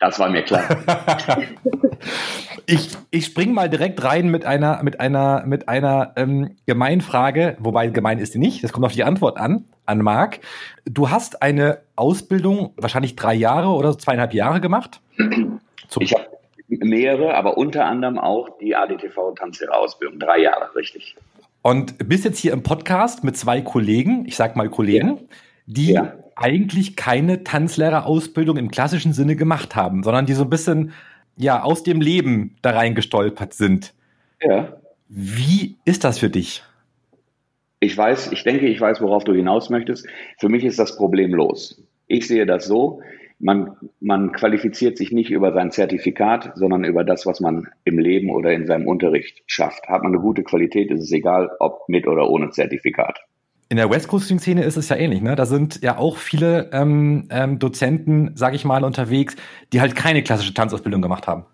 Das 0.00 0.18
war 0.18 0.28
mir 0.30 0.42
klar. 0.42 0.64
ich 2.66 2.90
ich 3.10 3.24
spring 3.24 3.52
mal 3.52 3.68
direkt 3.68 4.04
rein 4.04 4.30
mit 4.30 4.44
einer 4.44 4.82
mit 4.84 5.00
einer 5.00 5.44
mit 5.44 5.68
einer 5.68 6.12
ähm, 6.16 6.56
Gemeinfrage, 6.66 7.56
wobei 7.58 7.88
gemein 7.88 8.18
ist 8.18 8.34
sie 8.34 8.38
nicht. 8.38 8.62
Das 8.62 8.72
kommt 8.72 8.86
auf 8.86 8.92
die 8.92 9.02
Antwort 9.02 9.38
an 9.38 9.64
an 9.88 9.98
Marc. 9.98 10.40
Du 10.84 11.10
hast 11.10 11.42
eine 11.42 11.80
Ausbildung 11.96 12.72
wahrscheinlich 12.76 13.16
drei 13.16 13.34
Jahre 13.34 13.68
oder 13.68 13.96
zweieinhalb 13.98 14.34
Jahre 14.34 14.60
gemacht. 14.60 15.00
Zum 15.88 16.02
ich 16.02 16.14
habe 16.14 16.26
mehrere, 16.68 17.34
aber 17.34 17.56
unter 17.56 17.86
anderem 17.86 18.18
auch 18.18 18.58
die 18.58 18.76
ADTV 18.76 19.34
Tanzlehrerausbildung. 19.34 20.18
Drei 20.18 20.40
Jahre, 20.40 20.74
richtig. 20.74 21.16
Und 21.62 21.96
bist 22.08 22.24
jetzt 22.24 22.38
hier 22.38 22.52
im 22.52 22.62
Podcast 22.62 23.24
mit 23.24 23.36
zwei 23.36 23.62
Kollegen, 23.62 24.24
ich 24.26 24.36
sag 24.36 24.54
mal 24.54 24.68
Kollegen, 24.68 25.08
ja. 25.08 25.24
die 25.66 25.92
ja 25.92 26.12
eigentlich 26.38 26.94
keine 26.94 27.42
Tanzlehrerausbildung 27.42 28.56
im 28.56 28.70
klassischen 28.70 29.12
Sinne 29.12 29.34
gemacht 29.34 29.74
haben, 29.74 30.04
sondern 30.04 30.24
die 30.24 30.34
so 30.34 30.44
ein 30.44 30.50
bisschen 30.50 30.92
ja 31.36 31.62
aus 31.62 31.82
dem 31.82 32.00
Leben 32.00 32.56
da 32.62 32.70
reingestolpert 32.70 33.54
sind. 33.54 33.92
Ja. 34.40 34.76
Wie 35.08 35.76
ist 35.84 36.04
das 36.04 36.18
für 36.18 36.30
dich? 36.30 36.62
Ich 37.80 37.96
weiß, 37.96 38.32
ich 38.32 38.42
denke, 38.44 38.66
ich 38.66 38.80
weiß, 38.80 39.00
worauf 39.00 39.24
du 39.24 39.32
hinaus 39.32 39.70
möchtest. 39.70 40.06
Für 40.38 40.48
mich 40.48 40.64
ist 40.64 40.78
das 40.78 40.96
problemlos. 40.96 41.82
Ich 42.06 42.26
sehe 42.26 42.46
das 42.46 42.66
so, 42.66 43.00
man, 43.38 43.76
man 44.00 44.32
qualifiziert 44.32 44.98
sich 44.98 45.12
nicht 45.12 45.30
über 45.30 45.52
sein 45.52 45.70
Zertifikat, 45.70 46.52
sondern 46.56 46.84
über 46.84 47.04
das, 47.04 47.24
was 47.24 47.40
man 47.40 47.68
im 47.84 47.98
Leben 47.98 48.30
oder 48.30 48.52
in 48.52 48.66
seinem 48.66 48.88
Unterricht 48.88 49.42
schafft. 49.46 49.88
Hat 49.88 50.02
man 50.02 50.12
eine 50.12 50.20
gute 50.20 50.42
Qualität, 50.42 50.90
ist 50.90 51.02
es 51.02 51.12
egal, 51.12 51.50
ob 51.60 51.88
mit 51.88 52.08
oder 52.08 52.28
ohne 52.28 52.50
Zertifikat 52.50 53.20
in 53.70 53.76
der 53.76 53.90
West 53.90 54.08
Coasting 54.08 54.38
Szene 54.38 54.64
ist 54.64 54.76
es 54.76 54.88
ja 54.88 54.96
ähnlich, 54.96 55.20
ne? 55.20 55.36
Da 55.36 55.44
sind 55.44 55.82
ja 55.82 55.98
auch 55.98 56.16
viele 56.16 56.70
ähm, 56.72 57.28
ähm, 57.30 57.58
Dozenten, 57.58 58.34
sage 58.34 58.56
ich 58.56 58.64
mal, 58.64 58.82
unterwegs, 58.82 59.36
die 59.72 59.80
halt 59.80 59.94
keine 59.94 60.22
klassische 60.22 60.54
Tanzausbildung 60.54 61.02
gemacht 61.02 61.26
haben. 61.26 61.44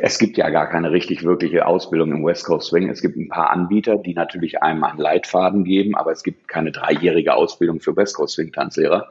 Es 0.00 0.18
gibt 0.18 0.36
ja 0.36 0.48
gar 0.50 0.68
keine 0.68 0.92
richtig 0.92 1.24
wirkliche 1.24 1.66
Ausbildung 1.66 2.12
im 2.12 2.24
West 2.24 2.44
Coast 2.44 2.68
Swing. 2.68 2.88
Es 2.88 3.02
gibt 3.02 3.16
ein 3.16 3.28
paar 3.28 3.50
Anbieter, 3.50 3.96
die 3.96 4.14
natürlich 4.14 4.62
einem 4.62 4.84
einen 4.84 4.98
Leitfaden 4.98 5.64
geben, 5.64 5.96
aber 5.96 6.12
es 6.12 6.22
gibt 6.22 6.48
keine 6.48 6.70
dreijährige 6.70 7.34
Ausbildung 7.34 7.80
für 7.80 7.96
West 7.96 8.14
Coast 8.14 8.34
Swing 8.34 8.52
Tanzlehrer. 8.52 9.08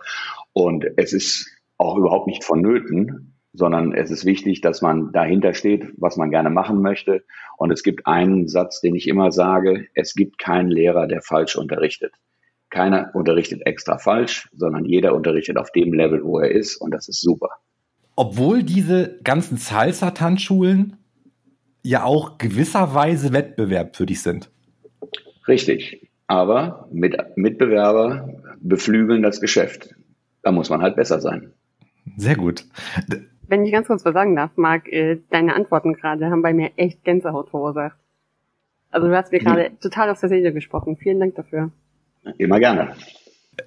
Und 0.53 0.85
es 0.95 1.13
ist 1.13 1.51
auch 1.77 1.97
überhaupt 1.97 2.27
nicht 2.27 2.43
vonnöten, 2.43 3.33
sondern 3.53 3.93
es 3.93 4.11
ist 4.11 4.25
wichtig, 4.25 4.61
dass 4.61 4.81
man 4.81 5.11
dahinter 5.11 5.53
steht, 5.53 5.93
was 5.97 6.15
man 6.15 6.29
gerne 6.29 6.49
machen 6.49 6.81
möchte. 6.81 7.23
Und 7.57 7.71
es 7.71 7.83
gibt 7.83 8.07
einen 8.07 8.47
Satz, 8.47 8.81
den 8.81 8.95
ich 8.95 9.07
immer 9.07 9.31
sage, 9.31 9.87
es 9.93 10.13
gibt 10.13 10.37
keinen 10.37 10.69
Lehrer, 10.69 11.07
der 11.07 11.21
falsch 11.21 11.55
unterrichtet. 11.55 12.13
Keiner 12.69 13.11
unterrichtet 13.13 13.65
extra 13.65 13.97
falsch, 13.97 14.49
sondern 14.53 14.85
jeder 14.85 15.15
unterrichtet 15.15 15.57
auf 15.57 15.71
dem 15.71 15.93
Level, 15.93 16.23
wo 16.23 16.39
er 16.39 16.51
ist 16.51 16.77
und 16.77 16.91
das 16.91 17.07
ist 17.07 17.21
super. 17.21 17.49
Obwohl 18.17 18.63
diese 18.63 19.19
ganzen 19.23 19.57
Salsa-Tanzschulen 19.57 20.97
ja 21.83 22.03
auch 22.03 22.39
gewisserweise 22.39 23.31
Wettbewerb 23.31 23.95
für 23.95 24.07
dich 24.07 24.23
sind. 24.23 24.49
Richtig. 25.47 26.09
Aber 26.25 26.89
mit, 26.91 27.15
Mitbewerber 27.35 28.33
beflügeln 28.59 29.21
das 29.21 29.39
Geschäft. 29.39 29.95
Da 30.41 30.51
muss 30.51 30.71
man 30.71 30.81
halt 30.81 30.95
besser 30.95 31.21
sein. 31.21 31.53
Sehr 32.17 32.35
gut. 32.35 32.65
Wenn 33.47 33.63
ich 33.63 33.71
ganz 33.71 33.85
kurz 33.85 34.03
was 34.03 34.13
sagen 34.13 34.35
darf, 34.35 34.49
Marc, 34.55 34.91
äh, 34.91 35.19
deine 35.29 35.53
Antworten 35.53 35.93
gerade 35.93 36.25
haben 36.25 36.41
bei 36.41 36.53
mir 36.53 36.71
echt 36.75 37.03
Gänsehaut 37.03 37.51
verursacht. 37.51 37.97
Also 38.89 39.07
du 39.09 39.15
hast 39.15 39.31
mir 39.31 39.39
gerade 39.39 39.65
hm. 39.65 39.79
total 39.79 40.09
aus 40.09 40.21
der 40.21 40.29
Seele 40.29 40.53
gesprochen. 40.53 40.97
Vielen 40.97 41.19
Dank 41.19 41.35
dafür. 41.35 41.71
Immer 42.39 42.59
gerne. 42.59 42.95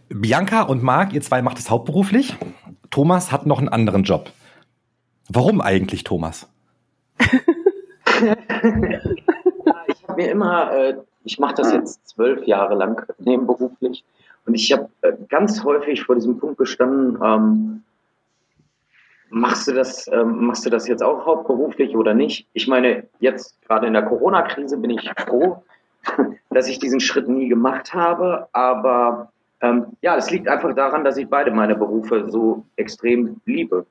Bianca 0.09 0.63
und 0.63 0.83
Marc, 0.83 1.15
ihr 1.15 1.21
zwei 1.21 1.41
macht 1.41 1.59
es 1.61 1.71
hauptberuflich. 1.71 2.35
Thomas 2.91 3.31
hat 3.31 3.47
noch 3.47 3.61
einen 3.61 3.69
anderen 3.69 4.03
Job. 4.03 4.33
Warum 5.33 5.61
eigentlich, 5.61 6.03
Thomas? 6.03 6.49
ich 7.21 7.29
habe 10.09 10.17
mir 10.17 10.29
immer, 10.29 10.73
äh, 10.73 10.97
ich 11.23 11.39
mache 11.39 11.55
das 11.55 11.73
jetzt 11.73 12.09
zwölf 12.09 12.45
Jahre 12.47 12.75
lang 12.75 13.07
nebenberuflich 13.19 14.05
und 14.47 14.55
ich 14.55 14.73
habe 14.73 14.89
äh, 15.03 15.13
ganz 15.29 15.63
häufig 15.63 16.03
vor 16.03 16.17
diesem 16.17 16.39
Punkt 16.39 16.59
gestanden, 16.59 17.17
ähm, 17.23 17.85
machst 19.29 19.69
du 19.69 19.73
das, 19.73 20.09
ähm, 20.13 20.47
machst 20.47 20.67
du 20.67 20.71
das 20.71 20.89
jetzt 20.89 21.03
auch 21.03 21.25
hauptberuflich 21.25 21.95
oder 21.95 22.13
nicht? 22.13 22.49
Ich 22.53 22.67
meine, 22.67 23.05
jetzt 23.21 23.55
gerade 23.63 23.87
in 23.87 23.93
der 23.93 24.03
Corona-Krise 24.03 24.79
bin 24.79 24.91
ich 24.91 25.09
froh, 25.17 25.63
dass 26.51 26.67
ich 26.67 26.81
diesen 26.81 26.99
Schritt 26.99 27.29
nie 27.29 27.49
gemacht 27.49 27.95
habe. 27.95 28.49
Aber 28.53 29.31
ähm, 29.61 29.97
ja, 30.03 30.17
es 30.17 30.29
liegt 30.33 30.49
einfach 30.49 30.75
daran, 30.75 31.05
dass 31.05 31.17
ich 31.17 31.29
beide 31.29 31.53
meine 31.53 31.77
Berufe 31.77 32.29
so 32.31 32.65
extrem 32.75 33.41
liebe. 33.45 33.87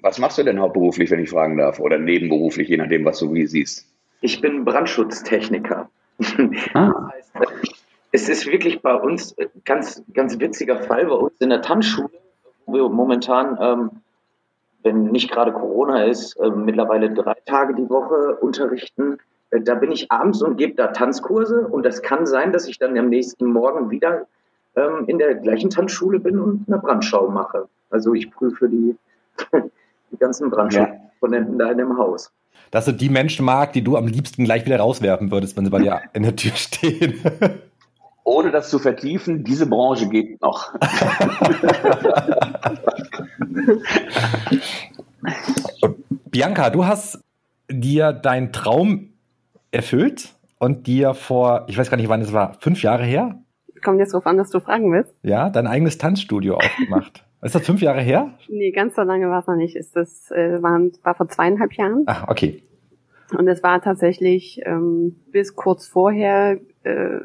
Was 0.00 0.18
machst 0.18 0.38
du 0.38 0.42
denn 0.42 0.60
hauptberuflich, 0.60 1.10
wenn 1.10 1.20
ich 1.20 1.30
fragen 1.30 1.56
darf? 1.56 1.80
Oder 1.80 1.98
nebenberuflich, 1.98 2.68
je 2.68 2.76
nachdem, 2.76 3.04
was 3.04 3.18
du 3.18 3.32
wie 3.32 3.46
siehst? 3.46 3.86
Ich 4.20 4.40
bin 4.40 4.64
Brandschutztechniker. 4.64 5.90
Ah. 6.74 7.10
es 8.10 8.28
ist 8.28 8.46
wirklich 8.46 8.82
bei 8.82 8.94
uns 8.94 9.36
ganz, 9.64 10.02
ganz 10.12 10.40
witziger 10.40 10.82
Fall 10.82 11.06
bei 11.06 11.14
uns 11.14 11.40
in 11.40 11.50
der 11.50 11.62
Tanzschule, 11.62 12.10
wo 12.66 12.72
wir 12.72 12.88
momentan, 12.88 13.56
ähm, 13.60 13.90
wenn 14.82 15.04
nicht 15.12 15.30
gerade 15.30 15.52
Corona 15.52 16.04
ist, 16.04 16.34
äh, 16.40 16.50
mittlerweile 16.50 17.12
drei 17.12 17.36
Tage 17.46 17.74
die 17.74 17.88
Woche 17.88 18.36
unterrichten 18.40 19.18
äh, 19.50 19.60
da 19.60 19.74
bin 19.74 19.92
ich 19.92 20.10
abends 20.10 20.42
und 20.42 20.56
gebe 20.56 20.74
da 20.74 20.88
Tanzkurse 20.88 21.66
und 21.66 21.84
das 21.84 22.02
kann 22.02 22.26
sein, 22.26 22.52
dass 22.52 22.68
ich 22.68 22.78
dann 22.78 22.96
am 22.98 23.08
nächsten 23.08 23.46
Morgen 23.46 23.90
wieder 23.90 24.26
ähm, 24.76 25.04
in 25.06 25.18
der 25.18 25.34
gleichen 25.34 25.70
Tanzschule 25.70 26.20
bin 26.20 26.38
und 26.38 26.64
eine 26.68 26.78
Brandschau 26.78 27.28
mache. 27.28 27.68
Also 27.90 28.14
ich 28.14 28.30
prüfe 28.30 28.68
die, 28.68 28.96
die 30.10 30.16
ganzen 30.16 30.50
Brandschutzkomponenten 30.50 31.58
ja. 31.58 31.66
da 31.66 31.72
in 31.72 31.78
dem 31.78 31.98
Haus. 31.98 32.32
Das 32.70 32.84
sind 32.84 33.00
die 33.00 33.08
Menschen, 33.08 33.46
Marc, 33.46 33.72
die 33.72 33.82
du 33.82 33.96
am 33.96 34.06
liebsten 34.06 34.44
gleich 34.44 34.66
wieder 34.66 34.78
rauswerfen 34.78 35.30
würdest, 35.30 35.56
wenn 35.56 35.64
sie 35.64 35.70
bei 35.70 35.78
dir 35.78 36.00
in 36.12 36.22
der 36.22 36.36
Tür 36.36 36.52
stehen. 36.54 37.20
Ohne 38.24 38.50
das 38.50 38.68
zu 38.68 38.78
vertiefen, 38.78 39.42
diese 39.42 39.66
Branche 39.66 40.08
geht 40.08 40.42
noch. 40.42 40.74
Bianca, 46.30 46.68
du 46.70 46.84
hast 46.84 47.24
dir 47.70 48.12
dein 48.12 48.52
Traum 48.52 49.14
erfüllt 49.70 50.34
und 50.58 50.86
dir 50.86 51.14
vor, 51.14 51.64
ich 51.68 51.78
weiß 51.78 51.88
gar 51.88 51.96
nicht, 51.96 52.10
wann 52.10 52.20
es 52.20 52.34
war, 52.34 52.58
fünf 52.60 52.82
Jahre 52.82 53.04
her? 53.04 53.38
Kommt 53.82 53.98
jetzt 53.98 54.12
drauf 54.12 54.26
an, 54.26 54.36
dass 54.36 54.50
du 54.50 54.60
fragen 54.60 54.92
willst. 54.92 55.14
Ja, 55.22 55.48
dein 55.48 55.66
eigenes 55.66 55.96
Tanzstudio 55.98 56.56
aufgemacht. 56.56 57.24
Ist 57.42 57.54
das 57.54 57.64
fünf 57.64 57.80
Jahre 57.80 58.00
her? 58.00 58.34
Nee, 58.48 58.72
ganz 58.72 58.96
so 58.96 59.02
lange 59.02 59.28
war 59.30 59.40
es 59.40 59.46
noch 59.46 59.54
nicht. 59.54 59.76
Ist 59.76 59.94
das 59.94 60.30
äh, 60.32 60.60
war, 60.60 60.80
war 61.02 61.14
vor 61.14 61.28
zweieinhalb 61.28 61.72
Jahren. 61.74 62.02
Ach, 62.06 62.28
okay. 62.28 62.62
Und 63.36 63.46
es 63.46 63.62
war 63.62 63.80
tatsächlich 63.80 64.60
ähm, 64.64 65.16
bis 65.30 65.54
kurz 65.54 65.86
vorher 65.86 66.58
äh, 66.82 67.20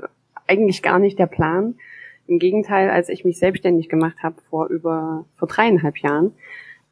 eigentlich 0.47 0.83
gar 0.83 0.99
nicht 0.99 1.17
der 1.17 1.27
Plan. 1.27 1.75
Im 2.27 2.39
Gegenteil, 2.39 2.89
als 2.89 3.09
ich 3.09 3.25
mich 3.25 3.39
selbstständig 3.39 3.89
gemacht 3.89 4.17
habe 4.21 4.35
vor 4.49 4.67
über 4.67 5.25
vor 5.35 5.47
dreieinhalb 5.47 5.97
Jahren, 5.97 6.33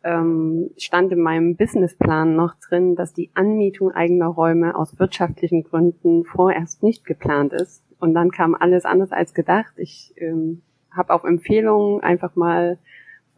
ähm, 0.03 0.71
stand 0.77 1.11
in 1.11 1.21
meinem 1.21 1.55
Businessplan 1.55 2.35
noch 2.35 2.55
drin, 2.55 2.95
dass 2.95 3.13
die 3.13 3.29
Anmietung 3.35 3.91
eigener 3.91 4.27
Räume 4.27 4.75
aus 4.75 4.97
wirtschaftlichen 4.99 5.63
Gründen 5.63 6.23
vorerst 6.25 6.81
nicht 6.81 7.05
geplant 7.05 7.53
ist. 7.53 7.83
Und 7.99 8.15
dann 8.15 8.31
kam 8.31 8.55
alles 8.55 8.85
anders 8.85 9.11
als 9.11 9.33
gedacht. 9.33 9.73
Ich 9.77 10.13
ähm, 10.17 10.63
habe 10.89 11.13
auf 11.13 11.23
Empfehlungen 11.23 12.01
einfach 12.01 12.35
mal 12.35 12.79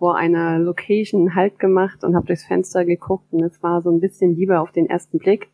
vor 0.04 0.18
einer 0.18 0.60
Location 0.60 1.34
Halt 1.34 1.60
gemacht 1.60 2.04
und 2.04 2.14
habe 2.14 2.26
durchs 2.26 2.44
Fenster 2.44 2.84
geguckt 2.84 3.32
und 3.32 3.42
es 3.42 3.64
war 3.64 3.82
so 3.82 3.90
ein 3.90 4.02
bisschen 4.02 4.36
Liebe 4.36 4.60
auf 4.60 4.74
den 4.74 4.90
ersten 4.90 5.18
Blick. 5.18 5.48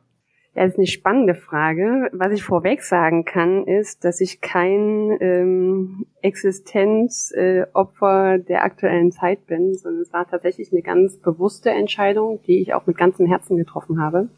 Ja, 0.55 0.65
das 0.65 0.73
ist 0.73 0.79
eine 0.79 0.87
spannende 0.87 1.35
Frage. 1.35 2.11
Was 2.13 2.31
ich 2.33 2.43
vorweg 2.43 2.83
sagen 2.83 3.25
kann, 3.25 3.67
ist, 3.67 4.05
dass 4.05 4.21
ich 4.21 4.43
kein 4.43 5.17
ähm, 5.21 6.05
Existenzopfer 6.21 8.35
äh, 8.35 8.39
der 8.39 8.65
aktuellen 8.65 9.13
Zeit 9.13 9.47
bin, 9.47 9.75
sondern 9.75 10.03
es 10.03 10.13
war 10.13 10.29
tatsächlich 10.29 10.71
eine 10.73 10.83
ganz 10.83 11.17
bewusste 11.17 11.71
Entscheidung, 11.71 12.41
die 12.47 12.61
ich 12.61 12.75
auch 12.75 12.87
mit 12.87 12.99
ganzem 12.99 13.27
Herzen 13.27 13.57
getroffen 13.57 14.03
habe. 14.03 14.29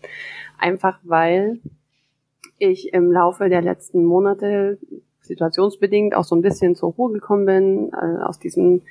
Einfach 0.57 1.01
weil 1.03 1.59
ich 2.59 2.93
im 2.93 3.11
Laufe 3.11 3.49
der 3.49 3.63
letzten 3.63 4.05
Monate 4.05 4.79
situationsbedingt 5.21 6.15
auch 6.15 6.25
so 6.25 6.37
ein 6.37 6.43
bisschen 6.43 6.77
zur 6.77 6.93
Ruhe 6.93 7.13
gekommen 7.13 7.47
bin, 7.47 7.91
äh, 7.93 8.23
aus 8.23 8.39
diesem 8.39 8.83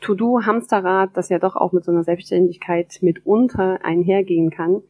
To-Do-Hamsterrad, 0.00 1.10
das 1.14 1.28
ja 1.28 1.38
doch 1.38 1.56
auch 1.56 1.72
mit 1.72 1.84
so 1.84 1.92
einer 1.92 2.04
Selbstständigkeit 2.04 2.98
mitunter 3.02 3.84
einhergehen 3.84 4.50
kann 4.50 4.82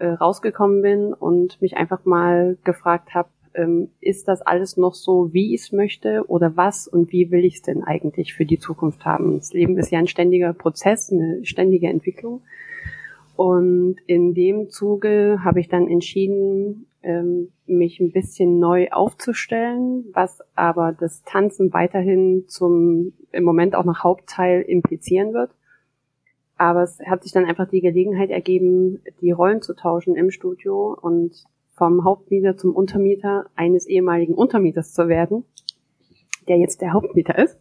äh, 0.00 0.08
rausgekommen 0.08 0.82
bin 0.82 1.12
und 1.12 1.60
mich 1.62 1.76
einfach 1.76 2.04
mal 2.04 2.56
gefragt 2.64 3.14
habe, 3.14 3.28
ähm, 3.54 3.90
ist 4.00 4.28
das 4.28 4.42
alles 4.42 4.76
noch 4.76 4.94
so, 4.94 5.32
wie 5.32 5.54
ich 5.54 5.62
es 5.62 5.72
möchte 5.72 6.24
oder 6.28 6.56
was 6.56 6.88
und 6.88 7.12
wie 7.12 7.30
will 7.30 7.44
ich 7.44 7.56
es 7.56 7.62
denn 7.62 7.84
eigentlich 7.84 8.32
für 8.32 8.46
die 8.46 8.58
Zukunft 8.58 9.04
haben? 9.04 9.38
Das 9.38 9.52
Leben 9.52 9.76
ist 9.78 9.90
ja 9.90 9.98
ein 9.98 10.06
ständiger 10.06 10.52
Prozess, 10.52 11.12
eine 11.12 11.44
ständige 11.44 11.88
Entwicklung. 11.88 12.42
Und 13.36 13.96
in 14.06 14.34
dem 14.34 14.68
Zuge 14.70 15.40
habe 15.42 15.60
ich 15.60 15.68
dann 15.68 15.88
entschieden, 15.88 16.86
ähm, 17.02 17.48
mich 17.70 18.00
ein 18.00 18.12
bisschen 18.12 18.58
neu 18.58 18.88
aufzustellen, 18.90 20.06
was 20.12 20.40
aber 20.54 20.92
das 20.92 21.22
Tanzen 21.22 21.72
weiterhin 21.72 22.44
zum 22.48 23.12
im 23.32 23.44
Moment 23.44 23.74
auch 23.74 23.84
noch 23.84 24.02
Hauptteil 24.02 24.62
implizieren 24.62 25.32
wird. 25.32 25.50
Aber 26.56 26.82
es 26.82 27.00
hat 27.00 27.22
sich 27.22 27.32
dann 27.32 27.46
einfach 27.46 27.68
die 27.68 27.80
Gelegenheit 27.80 28.30
ergeben, 28.30 29.00
die 29.20 29.30
Rollen 29.30 29.62
zu 29.62 29.74
tauschen 29.74 30.14
im 30.14 30.30
Studio 30.30 30.96
und 31.00 31.44
vom 31.70 32.04
Hauptmieter 32.04 32.58
zum 32.58 32.74
Untermieter 32.74 33.46
eines 33.56 33.86
ehemaligen 33.86 34.34
Untermieters 34.34 34.92
zu 34.92 35.08
werden, 35.08 35.44
der 36.48 36.58
jetzt 36.58 36.82
der 36.82 36.92
Hauptmieter 36.92 37.38
ist. 37.38 37.58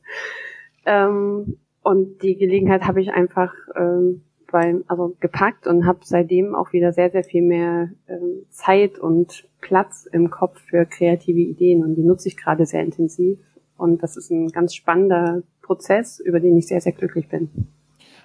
Ähm, 0.85 1.57
und 1.81 2.21
die 2.21 2.35
Gelegenheit 2.35 2.85
habe 2.85 2.99
ich 2.99 3.13
einfach 3.13 3.53
ähm, 3.77 4.23
beim, 4.51 4.83
also 4.87 5.15
gepackt 5.19 5.67
und 5.67 5.85
habe 5.85 5.99
seitdem 6.03 6.55
auch 6.55 6.73
wieder 6.73 6.93
sehr, 6.93 7.09
sehr 7.11 7.23
viel 7.23 7.41
mehr 7.41 7.89
ähm, 8.07 8.45
Zeit 8.49 8.99
und 8.99 9.47
Platz 9.61 10.07
im 10.11 10.29
Kopf 10.29 10.61
für 10.69 10.85
kreative 10.85 11.39
Ideen 11.39 11.83
und 11.83 11.95
die 11.95 12.03
nutze 12.03 12.27
ich 12.27 12.37
gerade 12.37 12.65
sehr 12.65 12.83
intensiv. 12.83 13.39
Und 13.77 14.03
das 14.03 14.17
ist 14.17 14.29
ein 14.29 14.49
ganz 14.49 14.75
spannender 14.75 15.43
Prozess, 15.61 16.19
über 16.19 16.39
den 16.39 16.57
ich 16.57 16.67
sehr, 16.67 16.81
sehr 16.81 16.91
glücklich 16.91 17.29
bin. 17.29 17.49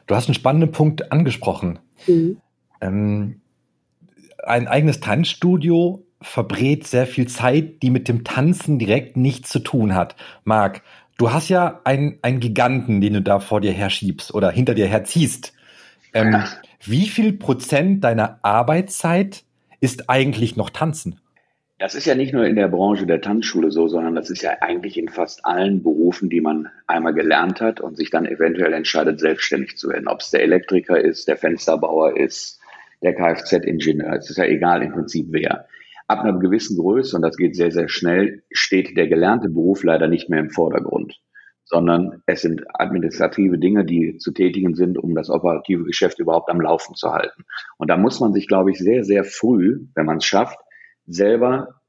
Du 0.07 0.15
hast 0.15 0.29
einen 0.29 0.35
spannenden 0.35 0.73
Punkt 0.73 1.13
angesprochen. 1.13 1.79
Mhm. 2.07 2.39
Ähm, 2.81 3.41
ein 4.43 4.69
eigenes 4.69 5.01
Tanzstudio 5.01 6.05
verbrät 6.21 6.87
sehr 6.87 7.07
viel 7.07 7.29
Zeit, 7.29 7.83
die 7.83 7.91
mit 7.91 8.09
dem 8.09 8.25
Tanzen 8.25 8.79
direkt 8.79 9.17
nichts 9.17 9.51
zu 9.51 9.59
tun 9.61 9.95
hat. 9.95 10.17
Marc, 10.45 10.83
du 11.19 11.33
hast 11.33 11.49
ja 11.49 11.81
einen, 11.85 12.19
einen 12.23 12.41
Giganten, 12.41 13.01
den 13.01 13.15
du 13.15 13.23
da 13.23 13.41
vor 13.41 13.61
dir 13.61 13.73
herschiebst 13.73 14.35
oder 14.35 14.51
hinter 14.51 14.75
dir 14.75 14.87
herziehst. 14.87 15.54
Ähm, 16.15 16.43
wie 16.83 17.09
viel 17.09 17.33
Prozent 17.33 18.05
deiner 18.05 18.39
Arbeitszeit 18.43 19.45
ist 19.81 20.09
eigentlich 20.09 20.57
noch 20.57 20.71
Tanzen? 20.71 21.21
Das 21.79 21.97
ist 21.97 22.07
ja 22.07 22.15
nicht 22.15 22.33
nur 22.33 22.47
in 22.47 22.55
der 22.55 22.69
Branche 22.69 23.05
der 23.05 23.21
Tanzschule 23.21 23.73
so, 23.73 23.89
sondern 23.89 24.15
das 24.15 24.31
ist 24.31 24.43
ja 24.43 24.53
eigentlich 24.61 24.97
in 24.97 25.09
fast 25.09 25.45
allen 25.45 25.83
Berufen, 25.83 26.31
die 26.31 26.41
man 26.41 26.69
einmal 26.87 27.15
gelernt 27.15 27.61
hat 27.61 27.81
und 27.81 27.97
sich 27.97 28.11
dann 28.11 28.27
eventuell 28.27 28.73
entscheidet, 28.73 29.19
selbstständig 29.19 29.77
zu 29.77 29.89
werden. 29.89 30.07
Ob 30.07 30.21
es 30.21 30.31
der 30.31 30.43
Elektriker 30.43 30.99
ist, 30.99 31.27
der 31.27 31.37
Fensterbauer 31.37 32.17
ist, 32.17 32.61
der 33.03 33.15
Kfz-Ingenieur, 33.15 34.15
es 34.15 34.31
ist 34.31 34.39
ja 34.39 34.45
egal 34.45 34.83
im 34.83 34.93
Prinzip 34.93 35.27
wer. 35.31 35.67
Ab 36.07 36.21
einer 36.21 36.39
gewissen 36.39 36.79
Größe, 36.79 37.17
und 37.17 37.23
das 37.23 37.37
geht 37.37 37.57
sehr, 37.57 37.73
sehr 37.73 37.89
schnell, 37.89 38.45
steht 38.53 38.97
der 38.97 39.09
gelernte 39.09 39.49
Beruf 39.49 39.83
leider 39.83 40.07
nicht 40.07 40.31
mehr 40.31 40.41
im 40.41 40.51
Vordergrund, 40.51 41.21
sondern 41.65 42.23
es 42.27 42.43
sind 42.43 42.63
administrative 42.75 43.59
Dinge, 43.59 43.85
die 43.85 44.19
zu 44.19 44.33
tätigen 44.33 44.75
sind, 44.75 44.99
um 44.99 45.15
das 45.15 45.31
operative 45.31 45.85
Geschäft 45.85 46.19
überhaupt 46.19 46.51
am 46.51 46.61
Laufen 46.61 46.95
zu 46.95 47.13
halten. 47.13 47.45
Und 47.79 47.89
da 47.89 47.97
muss 47.97 48.21
man 48.21 48.33
sich, 48.33 48.49
glaube 48.49 48.71
ich, 48.71 48.79
sehr, 48.79 49.05
sehr 49.05 49.25
früh, 49.25 49.87
wenn 49.95 50.07
man 50.07 50.19
es 50.19 50.25
schafft, 50.25 50.59
selber 51.07 51.81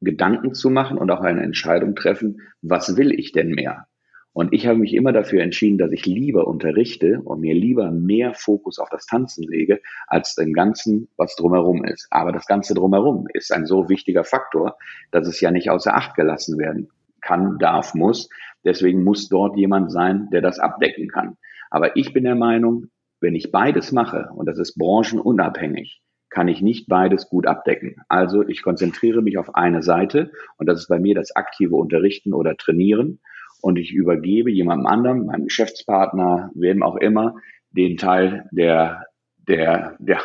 Gedanken 0.00 0.54
zu 0.54 0.70
machen 0.70 0.98
und 0.98 1.10
auch 1.10 1.20
eine 1.20 1.42
Entscheidung 1.42 1.94
treffen, 1.94 2.40
was 2.62 2.96
will 2.96 3.12
ich 3.12 3.32
denn 3.32 3.50
mehr? 3.50 3.86
Und 4.32 4.52
ich 4.52 4.66
habe 4.66 4.78
mich 4.78 4.94
immer 4.94 5.12
dafür 5.12 5.42
entschieden, 5.42 5.76
dass 5.76 5.90
ich 5.90 6.06
lieber 6.06 6.46
unterrichte 6.46 7.20
und 7.20 7.40
mir 7.40 7.54
lieber 7.54 7.90
mehr 7.90 8.32
Fokus 8.32 8.78
auf 8.78 8.88
das 8.88 9.06
Tanzen 9.06 9.44
lege, 9.44 9.80
als 10.06 10.36
dem 10.36 10.52
Ganzen, 10.52 11.08
was 11.16 11.34
drumherum 11.34 11.84
ist. 11.84 12.06
Aber 12.10 12.30
das 12.30 12.46
Ganze 12.46 12.74
drumherum 12.74 13.26
ist 13.34 13.52
ein 13.52 13.66
so 13.66 13.88
wichtiger 13.88 14.22
Faktor, 14.22 14.76
dass 15.10 15.26
es 15.26 15.40
ja 15.40 15.50
nicht 15.50 15.68
außer 15.68 15.94
Acht 15.94 16.14
gelassen 16.14 16.58
werden 16.58 16.90
kann, 17.20 17.58
darf, 17.58 17.94
muss. 17.94 18.28
Deswegen 18.64 19.04
muss 19.04 19.28
dort 19.28 19.56
jemand 19.56 19.90
sein, 19.90 20.28
der 20.32 20.42
das 20.42 20.58
abdecken 20.58 21.08
kann. 21.08 21.36
Aber 21.70 21.96
ich 21.96 22.12
bin 22.12 22.24
der 22.24 22.34
Meinung, 22.34 22.86
wenn 23.20 23.34
ich 23.34 23.52
beides 23.52 23.92
mache, 23.92 24.30
und 24.34 24.46
das 24.46 24.58
ist 24.58 24.76
branchenunabhängig, 24.76 26.00
kann 26.30 26.48
ich 26.48 26.62
nicht 26.62 26.88
beides 26.88 27.28
gut 27.28 27.46
abdecken. 27.46 27.96
Also 28.08 28.46
ich 28.46 28.62
konzentriere 28.62 29.20
mich 29.20 29.36
auf 29.36 29.54
eine 29.54 29.82
Seite 29.82 30.30
und 30.58 30.68
das 30.68 30.80
ist 30.80 30.88
bei 30.88 30.98
mir 30.98 31.14
das 31.14 31.34
aktive 31.34 31.74
Unterrichten 31.74 32.32
oder 32.32 32.56
Trainieren 32.56 33.20
und 33.60 33.78
ich 33.78 33.92
übergebe 33.92 34.50
jemandem 34.50 34.86
anderen, 34.86 35.26
meinem 35.26 35.44
Geschäftspartner, 35.44 36.50
wem 36.54 36.82
auch 36.82 36.96
immer, 36.96 37.34
den 37.72 37.96
Teil 37.96 38.48
der, 38.52 39.06
der, 39.48 39.96
der, 39.98 40.20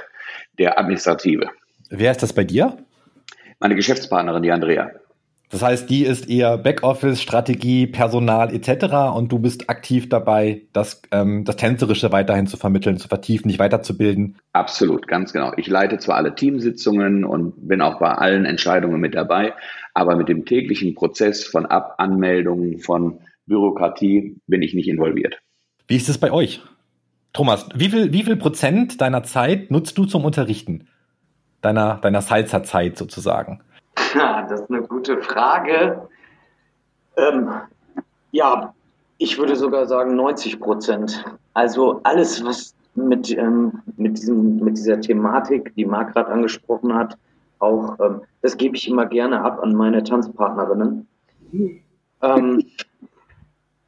der 0.58 0.80
Administrative. 0.80 1.50
Wer 1.90 2.12
ist 2.12 2.24
das 2.24 2.34
bei 2.34 2.44
dir? 2.44 2.78
Meine 3.60 3.76
Geschäftspartnerin, 3.76 4.44
die 4.44 4.52
Andrea. 4.52 4.92
Das 5.50 5.62
heißt, 5.62 5.90
die 5.90 6.04
ist 6.04 6.30
eher 6.30 6.58
Backoffice, 6.58 7.22
Strategie, 7.22 7.88
Personal 7.88 8.54
etc. 8.54 9.16
und 9.16 9.32
du 9.32 9.40
bist 9.40 9.70
aktiv 9.70 10.10
dabei, 10.10 10.64
das, 10.74 11.02
ähm, 11.12 11.46
das 11.46 11.56
Tänzerische 11.58 12.12
weiterhin 12.12 12.48
zu 12.48 12.58
vermitteln, 12.58 12.98
zu 12.98 13.08
vertiefen, 13.08 13.50
dich 13.50 13.60
weiterzubilden. 13.60 14.38
Absolut, 14.54 15.08
ganz 15.08 15.34
genau. 15.34 15.54
Ich 15.58 15.68
leite 15.68 16.00
zwar 16.00 16.16
alle 16.16 16.36
Teamsitzungen 16.36 17.24
und 17.24 17.68
bin 17.68 17.82
auch 17.82 18.00
bei 18.00 18.12
allen 18.12 18.46
Entscheidungen 18.46 19.00
mit 19.00 19.14
dabei, 19.14 19.54
aber 19.94 20.16
mit 20.16 20.30
dem 20.30 20.46
täglichen 20.46 20.96
Prozess 20.96 21.46
von 21.46 21.66
Abanmeldungen, 21.66 22.80
von 22.80 23.20
Bürokratie 23.46 24.38
bin 24.48 24.62
ich 24.62 24.74
nicht 24.74 24.88
involviert. 24.88 25.40
Wie 25.88 25.96
ist 25.96 26.10
es 26.10 26.18
bei 26.18 26.32
euch? 26.32 26.62
Thomas, 27.34 27.68
wie 27.76 27.90
viel, 27.90 28.12
wie 28.12 28.24
viel 28.24 28.38
Prozent 28.38 29.02
deiner 29.02 29.24
Zeit 29.24 29.70
nutzt 29.70 29.98
du 29.98 30.06
zum 30.06 30.26
Unterrichten? 30.26 30.88
Deiner, 31.62 31.96
deiner 31.98 32.22
Salsa-Zeit 32.22 32.98
sozusagen? 32.98 33.62
Ja, 34.16 34.44
das 34.44 34.62
ist 34.62 34.70
eine 34.70 34.82
gute 34.82 35.22
Frage. 35.22 36.08
Ähm, 37.18 37.50
ja, 38.32 38.74
ich 39.18 39.38
würde 39.38 39.58
sogar 39.58 39.88
sagen 39.88 40.16
90 40.16 40.60
Prozent. 40.60 41.26
Also 41.54 42.00
alles, 42.04 42.44
was 42.46 42.74
mit, 42.96 43.30
ähm, 43.32 43.82
mit, 43.98 44.18
diesem, 44.18 44.58
mit 44.60 44.78
dieser 44.78 45.02
Thematik, 45.02 45.76
die 45.76 45.86
Marc 45.86 46.14
gerade 46.14 46.32
angesprochen 46.32 46.94
hat, 46.94 47.18
auch, 47.60 48.00
ähm, 48.00 48.22
das 48.42 48.56
gebe 48.56 48.78
ich 48.78 48.88
immer 48.88 49.06
gerne 49.06 49.42
ab 49.42 49.62
an 49.62 49.76
meine 49.76 50.02
Tanzpartnerinnen. 50.04 51.08
Ähm, 52.22 52.64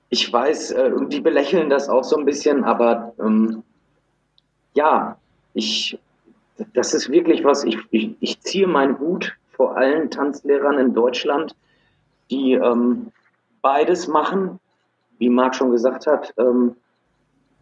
ich 0.09 0.31
weiß, 0.31 0.71
äh, 0.71 0.91
die 1.07 1.21
belächeln 1.21 1.69
das 1.69 1.87
auch 1.87 2.03
so 2.03 2.17
ein 2.17 2.25
bisschen, 2.25 2.65
aber 2.65 3.13
ähm, 3.19 3.63
ja, 4.73 5.17
ich, 5.53 5.97
das 6.73 6.93
ist 6.93 7.09
wirklich 7.09 7.45
was, 7.45 7.63
ich, 7.63 7.77
ich, 7.91 8.15
ich 8.19 8.41
ziehe 8.41 8.67
meinen 8.67 8.99
Hut 8.99 9.37
vor 9.57 9.75
allen 9.75 10.09
Tanzlehrern 10.09 10.77
in 10.77 10.93
Deutschland, 10.93 11.55
die 12.31 12.53
ähm, 12.53 13.07
beides 13.61 14.07
machen, 14.07 14.59
wie 15.17 15.29
Marc 15.29 15.55
schon 15.55 15.71
gesagt 15.71 16.07
hat, 16.07 16.33
ähm, 16.37 16.75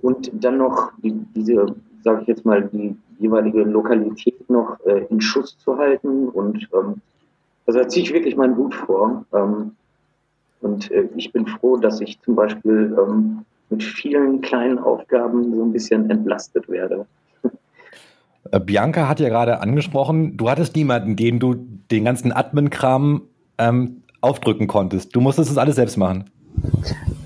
und 0.02 0.30
dann 0.34 0.58
noch 0.58 0.92
die, 1.02 1.14
diese, 1.34 1.74
sage 2.04 2.22
ich 2.22 2.28
jetzt 2.28 2.46
mal, 2.46 2.64
die 2.64 2.96
jeweilige 3.18 3.64
Lokalität 3.64 4.50
noch 4.50 4.78
äh, 4.86 5.06
in 5.10 5.22
Schuss 5.22 5.58
zu 5.58 5.78
halten. 5.78 6.28
Und 6.28 6.68
ähm, 6.74 7.02
also 7.66 7.80
da 7.80 7.88
ziehe 7.88 8.06
ich 8.06 8.14
wirklich 8.14 8.36
meinen 8.36 8.58
Hut 8.58 8.76
vor. 8.76 9.26
Ähm, 9.34 9.72
und 10.62 10.92
äh, 10.92 11.08
ich 11.16 11.32
bin 11.32 11.48
froh, 11.48 11.78
dass 11.78 12.02
ich 12.02 12.22
zum 12.22 12.36
Beispiel 12.36 12.96
ähm, 13.00 13.46
mit 13.70 13.84
vielen 13.84 14.42
kleinen 14.42 14.78
Aufgaben 14.80 15.56
so 15.56 15.64
ein 15.64 15.72
bisschen 15.72 16.10
entlastet 16.10 16.70
werde. 16.70 17.06
Äh, 18.52 18.60
Bianca 18.60 19.08
hat 19.08 19.20
ja 19.20 19.30
gerade 19.30 19.62
angesprochen, 19.62 20.38
du 20.38 20.50
hattest 20.50 20.76
niemanden, 20.76 21.16
den 21.16 21.40
du 21.40 21.54
den 21.54 22.06
ganzen 22.06 22.32
Admin-Kram 22.32 23.24
ähm, 23.58 24.04
aufdrücken 24.22 24.68
konntest. 24.68 25.16
Du 25.16 25.22
musstest 25.22 25.52
das 25.52 25.58
alles 25.58 25.76
selbst 25.76 25.98
machen. 25.98 26.30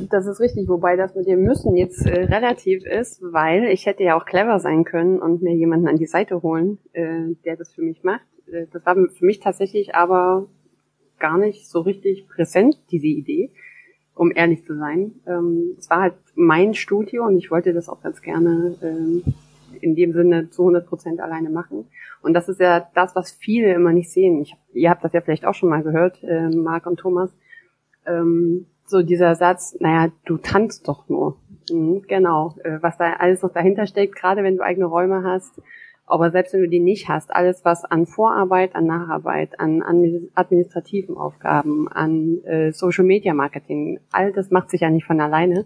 Das 0.09 0.25
ist 0.25 0.39
richtig, 0.39 0.67
wobei 0.67 0.95
das 0.95 1.15
mit 1.15 1.27
dem 1.27 1.43
Müssen 1.43 1.75
jetzt 1.75 2.05
äh, 2.05 2.23
relativ 2.23 2.83
ist, 2.85 3.21
weil 3.21 3.65
ich 3.65 3.85
hätte 3.85 4.03
ja 4.03 4.17
auch 4.17 4.25
clever 4.25 4.59
sein 4.59 4.83
können 4.83 5.19
und 5.19 5.41
mir 5.41 5.53
jemanden 5.53 5.87
an 5.87 5.97
die 5.97 6.07
Seite 6.07 6.41
holen, 6.41 6.79
äh, 6.93 7.35
der 7.45 7.55
das 7.55 7.73
für 7.73 7.81
mich 7.81 8.03
macht. 8.03 8.25
Äh, 8.51 8.65
das 8.71 8.85
war 8.85 8.95
für 8.95 9.25
mich 9.25 9.39
tatsächlich 9.39 9.95
aber 9.95 10.47
gar 11.19 11.37
nicht 11.37 11.67
so 11.67 11.81
richtig 11.81 12.27
präsent, 12.27 12.79
diese 12.91 13.07
Idee, 13.07 13.51
um 14.15 14.31
ehrlich 14.33 14.65
zu 14.65 14.75
sein. 14.75 15.11
Ähm, 15.27 15.75
es 15.77 15.89
war 15.89 16.01
halt 16.01 16.15
mein 16.35 16.73
Studio 16.73 17.25
und 17.25 17.37
ich 17.37 17.51
wollte 17.51 17.73
das 17.73 17.87
auch 17.87 18.01
ganz 18.01 18.21
gerne 18.21 18.75
ähm, 18.81 19.23
in 19.83 19.95
dem 19.95 20.13
Sinne 20.13 20.49
zu 20.49 20.63
100 20.63 20.87
Prozent 20.87 21.19
alleine 21.19 21.49
machen. 21.49 21.87
Und 22.21 22.33
das 22.33 22.49
ist 22.49 22.59
ja 22.59 22.87
das, 22.93 23.15
was 23.15 23.31
viele 23.31 23.73
immer 23.73 23.93
nicht 23.93 24.11
sehen. 24.11 24.41
Ich, 24.41 24.55
ihr 24.73 24.89
habt 24.89 25.03
das 25.03 25.13
ja 25.13 25.21
vielleicht 25.21 25.45
auch 25.45 25.53
schon 25.53 25.69
mal 25.69 25.83
gehört, 25.83 26.23
äh, 26.23 26.49
Marc 26.49 26.85
und 26.85 26.97
Thomas. 26.97 27.31
Ähm, 28.05 28.65
so 28.85 29.01
dieser 29.01 29.35
Satz, 29.35 29.77
naja, 29.79 30.11
du 30.25 30.37
tanzt 30.37 30.87
doch 30.87 31.07
nur. 31.09 31.37
Mhm, 31.71 32.03
genau, 32.07 32.55
äh, 32.63 32.79
was 32.81 32.97
da 32.97 33.13
alles 33.13 33.41
noch 33.41 33.53
dahinter 33.53 33.85
steckt, 33.85 34.15
gerade 34.15 34.43
wenn 34.43 34.57
du 34.57 34.63
eigene 34.63 34.85
Räume 34.85 35.23
hast. 35.23 35.61
Aber 36.09 36.31
selbst 36.31 36.53
wenn 36.53 36.61
du 36.61 36.69
die 36.69 36.79
nicht 36.79 37.07
hast, 37.07 37.31
alles 37.31 37.63
was 37.63 37.85
an 37.85 38.07
Vorarbeit, 38.07 38.75
an 38.75 38.87
Nacharbeit, 38.87 39.59
an 39.59 39.83
administrativen 40.33 41.15
Aufgaben, 41.15 41.87
an 41.87 42.43
äh, 42.45 42.71
Social 42.71 43.05
Media 43.05 43.35
Marketing, 43.35 43.99
all 44.11 44.33
das 44.33 44.49
macht 44.49 44.71
sich 44.71 44.81
ja 44.81 44.89
nicht 44.89 45.05
von 45.05 45.21
alleine. 45.21 45.65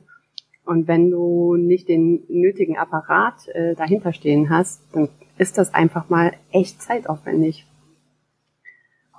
Und 0.66 0.88
wenn 0.88 1.12
du 1.12 1.56
nicht 1.56 1.90
den 1.90 2.24
nötigen 2.30 2.78
Apparat 2.78 3.48
äh, 3.50 3.76
dahinter 3.76 4.14
stehen 4.14 4.50
hast, 4.50 4.82
dann 4.94 5.10
ist 5.38 5.58
das 5.58 5.74
einfach 5.74 6.10
mal 6.10 6.34
echt 6.52 6.82
zeitaufwendig. 6.82 7.66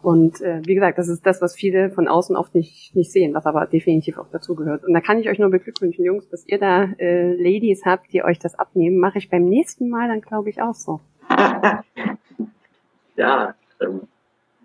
Und 0.05 0.43
äh, 0.43 0.61
wie 0.67 0.75
gesagt, 0.75 0.99
das 0.99 1.09
ist 1.09 1.25
das, 1.25 1.41
was 1.41 1.55
viele 1.55 1.91
von 1.91 2.09
außen 2.09 2.37
oft 2.37 2.55
nicht, 2.55 2.95
nicht 2.95 3.11
sehen, 3.11 3.33
was 3.33 3.47
aber 3.47 3.65
definitiv 3.67 4.19
auch 4.19 4.29
dazugehört. 4.31 4.85
Und 4.85 4.93
da 4.93 5.01
kann 5.01 5.19
ich 5.19 5.31
euch 5.31 5.39
nur 5.39 5.51
beglückwünschen, 5.51 6.05
Jungs, 6.05 6.29
dass 6.29 6.47
ihr 6.47 6.59
da 6.59 6.85
äh, 6.99 7.33
Ladies 7.35 7.87
habt, 7.87 8.13
die 8.13 8.23
euch 8.23 8.39
das 8.39 8.55
abnehmen. 8.55 8.99
Mache 8.99 9.17
ich 9.17 9.31
beim 9.31 9.47
nächsten 9.47 9.89
Mal 9.89 10.09
dann, 10.09 10.21
glaube 10.21 10.51
ich, 10.51 10.61
auch 10.61 10.75
so. 10.75 11.01
ja, 13.17 13.55
ähm, 13.81 14.03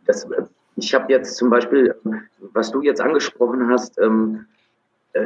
das, 0.06 0.28
ich 0.76 0.94
habe 0.94 1.12
jetzt 1.12 1.38
zum 1.38 1.50
Beispiel, 1.50 1.96
was 2.54 2.72
du 2.72 2.82
jetzt 2.82 3.00
angesprochen 3.00 3.70
hast, 3.70 3.98
ähm, 3.98 4.46
äh, 4.58 4.59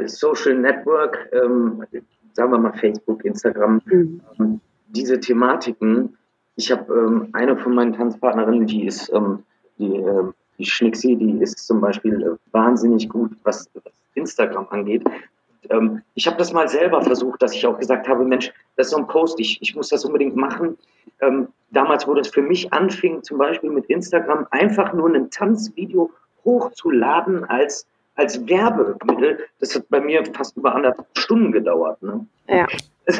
Social 0.06 0.54
Network, 0.54 1.30
ähm, 1.32 1.84
sagen 2.32 2.52
wir 2.52 2.58
mal 2.58 2.72
Facebook, 2.72 3.24
Instagram, 3.24 3.80
mhm. 3.84 4.20
Ähm, 4.38 4.60
diese 4.88 5.18
Thematiken. 5.18 6.16
Ich 6.56 6.70
habe 6.70 6.92
ähm, 6.94 7.28
eine 7.32 7.56
von 7.56 7.74
meinen 7.74 7.92
Tanzpartnerinnen, 7.92 8.66
die 8.66 8.86
ist 8.86 9.12
ähm, 9.12 9.42
die, 9.78 9.96
äh, 9.96 10.24
die 10.58 10.64
Schnicksi, 10.64 11.16
die 11.16 11.42
ist 11.42 11.66
zum 11.66 11.80
Beispiel 11.80 12.22
äh, 12.22 12.52
wahnsinnig 12.52 13.08
gut, 13.08 13.32
was, 13.42 13.68
was 13.74 13.92
Instagram 14.14 14.68
angeht. 14.70 15.04
Ähm, 15.70 16.02
ich 16.14 16.26
habe 16.26 16.36
das 16.36 16.52
mal 16.52 16.68
selber 16.68 17.02
versucht, 17.02 17.42
dass 17.42 17.54
ich 17.54 17.66
auch 17.66 17.78
gesagt 17.78 18.08
habe, 18.08 18.24
Mensch, 18.24 18.52
das 18.76 18.86
ist 18.86 18.92
so 18.92 18.98
ein 18.98 19.06
Post, 19.06 19.40
ich, 19.40 19.60
ich 19.60 19.74
muss 19.74 19.88
das 19.88 20.04
unbedingt 20.04 20.36
machen. 20.36 20.76
Ähm, 21.20 21.48
damals, 21.70 22.06
wo 22.06 22.14
das 22.14 22.28
für 22.28 22.42
mich 22.42 22.72
anfing, 22.72 23.22
zum 23.22 23.38
Beispiel 23.38 23.70
mit 23.70 23.86
Instagram, 23.86 24.46
einfach 24.50 24.92
nur 24.92 25.12
ein 25.12 25.30
Tanzvideo 25.30 26.10
hochzuladen 26.44 27.44
als, 27.44 27.86
als 28.16 28.46
Werbemittel, 28.48 29.40
das 29.60 29.74
hat 29.74 29.88
bei 29.88 30.00
mir 30.00 30.24
fast 30.32 30.56
über 30.56 30.74
anderthalb 30.74 31.06
Stunden 31.16 31.52
gedauert. 31.52 32.02
Ne? 32.02 32.26
Ja. 32.48 32.66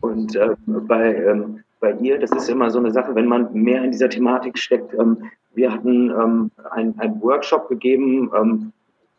Und 0.00 0.36
äh, 0.36 0.50
bei, 0.66 1.14
ähm, 1.14 1.62
bei 1.80 1.92
ihr, 1.92 2.18
das 2.18 2.30
ist 2.32 2.48
immer 2.48 2.70
so 2.70 2.78
eine 2.78 2.90
Sache, 2.90 3.14
wenn 3.14 3.26
man 3.26 3.52
mehr 3.54 3.82
in 3.82 3.90
dieser 3.90 4.08
Thematik 4.08 4.58
steckt. 4.58 4.92
Ähm, 4.94 5.30
wir 5.54 5.72
hatten 5.72 6.10
ähm, 6.10 6.50
einen 6.70 7.22
Workshop 7.22 7.68
gegeben 7.68 8.30
ähm, 8.34 8.72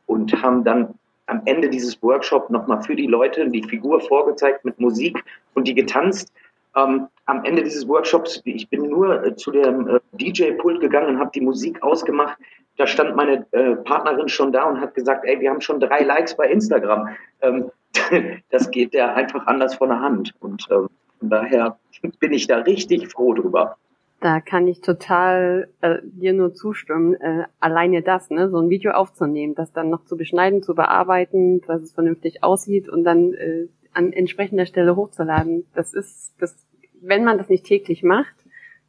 und 0.06 0.32
haben 0.42 0.64
dann 0.64 0.94
am 1.28 1.42
Ende 1.46 1.70
dieses 1.70 2.02
Workshops 2.04 2.50
nochmal 2.50 2.84
für 2.84 2.96
die 2.96 3.08
Leute 3.08 3.50
die 3.50 3.64
Figur 3.64 4.00
vorgezeigt 4.00 4.64
mit 4.64 4.80
Musik 4.80 5.24
und 5.56 5.68
die 5.68 5.74
getanzt. 5.74 6.32
Ähm, 6.76 7.08
am 7.26 7.44
Ende 7.44 7.64
dieses 7.64 7.88
Workshops, 7.88 8.42
ich 8.46 8.70
bin 8.70 8.90
nur 8.90 9.24
äh, 9.24 9.36
zu 9.36 9.52
dem 9.52 9.88
äh, 9.88 10.00
DJ-Pult 10.14 10.82
gegangen 10.82 11.16
und 11.16 11.20
habe 11.20 11.32
die 11.34 11.42
Musik 11.42 11.82
ausgemacht. 11.82 12.38
Da 12.78 12.86
stand 12.86 13.16
meine 13.16 13.46
äh, 13.52 13.76
Partnerin 13.78 14.28
schon 14.28 14.52
da 14.52 14.66
und 14.66 14.82
hat 14.82 14.94
gesagt, 14.94 15.26
ey, 15.26 15.40
wir 15.40 15.50
haben 15.50 15.62
schon 15.62 15.80
drei 15.80 16.04
Likes 16.04 16.36
bei 16.36 16.50
Instagram. 16.50 17.10
Ähm, 17.42 17.72
das 18.50 18.70
geht 18.70 18.94
der 18.94 19.16
einfach 19.16 19.48
anders 19.48 19.76
von 19.76 19.90
der 19.90 20.02
Hand. 20.02 20.34
Und 20.40 20.68
ähm, 20.70 20.90
von 21.20 21.30
daher 21.30 21.80
bin 22.20 22.34
ich 22.34 22.48
da 22.48 22.58
richtig 22.58 23.08
froh 23.12 23.34
drüber. 23.34 23.78
Da 24.22 24.40
kann 24.40 24.68
ich 24.68 24.82
total 24.82 25.70
äh, 25.82 25.98
dir 26.04 26.34
nur 26.34 26.54
zustimmen. 26.54 27.16
Äh, 27.16 27.46
alleine 27.60 28.02
das, 28.02 28.30
ne, 28.30 28.50
so 28.50 28.60
ein 28.60 28.70
Video 28.70 28.92
aufzunehmen, 28.92 29.56
das 29.56 29.72
dann 29.72 29.90
noch 29.90 30.06
zu 30.06 30.18
beschneiden, 30.18 30.64
zu 30.64 30.74
bearbeiten, 30.74 31.62
dass 31.68 31.82
es 31.82 31.94
vernünftig 31.94 32.44
aussieht 32.44 32.90
und 32.90 33.04
dann 33.04 33.34
äh, 33.34 33.68
an 33.96 34.14
entsprechender 34.14 34.66
Stelle 34.66 34.96
hochzuladen, 34.96 35.66
das 35.74 35.94
ist, 35.94 36.34
das, 36.40 36.56
wenn 37.02 37.24
man 37.24 37.38
das 37.38 37.50
nicht 37.50 37.66
täglich 37.66 38.04
macht, 38.04 38.36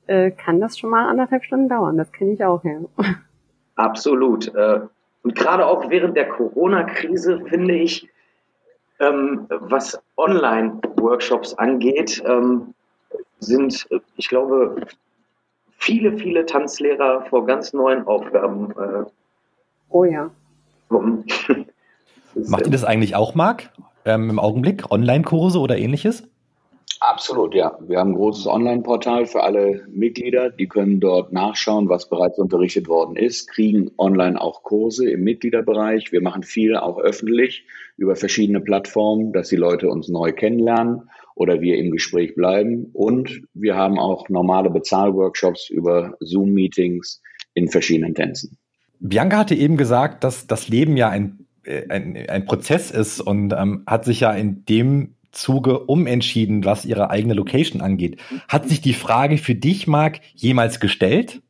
äh, 0.06 0.30
kann 0.30 0.60
das 0.60 0.78
schon 0.78 0.90
mal 0.90 1.08
anderthalb 1.08 1.44
Stunden 1.44 1.68
dauern. 1.68 1.96
Das 1.96 2.12
kenne 2.12 2.32
ich 2.32 2.44
auch, 2.44 2.62
ja. 2.64 2.80
Absolut. 3.76 4.54
Äh, 4.54 4.80
und 5.22 5.34
gerade 5.34 5.66
auch 5.66 5.90
während 5.90 6.16
der 6.16 6.28
Corona-Krise 6.28 7.40
finde 7.48 7.74
ich, 7.74 8.08
ähm, 9.00 9.46
was 9.48 10.00
Online-Workshops 10.16 11.54
angeht, 11.54 12.22
ähm, 12.26 12.74
sind, 13.40 13.86
ich 14.16 14.28
glaube, 14.28 14.86
viele, 15.78 16.16
viele 16.16 16.46
Tanzlehrer 16.46 17.22
vor 17.22 17.44
ganz 17.46 17.72
neuen 17.72 18.06
Aufgaben. 18.06 18.70
Äh, 18.70 19.04
oh 19.90 20.04
ja. 20.04 20.30
Macht 22.34 22.66
ihr 22.66 22.72
das 22.72 22.84
eigentlich 22.84 23.16
auch, 23.16 23.34
Marc? 23.34 23.70
Ähm, 24.06 24.30
Im 24.30 24.38
Augenblick? 24.38 24.90
Online-Kurse 24.90 25.58
oder 25.58 25.76
ähnliches? 25.76 26.22
Absolut, 27.00 27.54
ja. 27.54 27.78
Wir 27.86 27.98
haben 27.98 28.12
ein 28.12 28.16
großes 28.16 28.46
Online-Portal 28.46 29.26
für 29.26 29.42
alle 29.42 29.84
Mitglieder. 29.88 30.50
Die 30.50 30.66
können 30.66 30.98
dort 30.98 31.32
nachschauen, 31.32 31.88
was 31.88 32.08
bereits 32.08 32.38
unterrichtet 32.38 32.88
worden 32.88 33.16
ist, 33.16 33.48
kriegen 33.48 33.90
online 33.98 34.40
auch 34.40 34.62
Kurse 34.62 35.10
im 35.10 35.22
Mitgliederbereich. 35.22 36.10
Wir 36.10 36.22
machen 36.22 36.42
viel 36.42 36.76
auch 36.76 36.98
öffentlich 36.98 37.66
über 37.96 38.16
verschiedene 38.16 38.60
Plattformen, 38.60 39.32
dass 39.32 39.48
die 39.48 39.56
Leute 39.56 39.88
uns 39.88 40.08
neu 40.08 40.32
kennenlernen 40.32 41.10
oder 41.34 41.60
wir 41.60 41.76
im 41.76 41.90
Gespräch 41.90 42.34
bleiben. 42.34 42.90
Und 42.92 43.42
wir 43.52 43.76
haben 43.76 43.98
auch 43.98 44.28
normale 44.28 44.70
Bezahlworkshops 44.70 45.68
über 45.68 46.16
Zoom-Meetings 46.20 47.20
in 47.54 47.68
verschiedenen 47.68 48.14
Tänzen. 48.14 48.56
Bianca 49.00 49.38
hatte 49.38 49.54
eben 49.54 49.76
gesagt, 49.76 50.24
dass 50.24 50.46
das 50.46 50.68
Leben 50.68 50.96
ja 50.96 51.10
ein, 51.10 51.45
ein, 51.66 52.16
ein 52.28 52.44
Prozess 52.46 52.90
ist 52.90 53.20
und 53.20 53.52
ähm, 53.52 53.82
hat 53.86 54.04
sich 54.04 54.20
ja 54.20 54.32
in 54.32 54.64
dem 54.64 55.14
Zuge 55.32 55.80
umentschieden, 55.80 56.64
was 56.64 56.84
ihre 56.84 57.10
eigene 57.10 57.34
Location 57.34 57.82
angeht. 57.82 58.18
Hat 58.48 58.68
sich 58.68 58.80
die 58.80 58.94
Frage 58.94 59.38
für 59.38 59.54
dich, 59.54 59.86
Marc, 59.86 60.20
jemals 60.34 60.80
gestellt? 60.80 61.42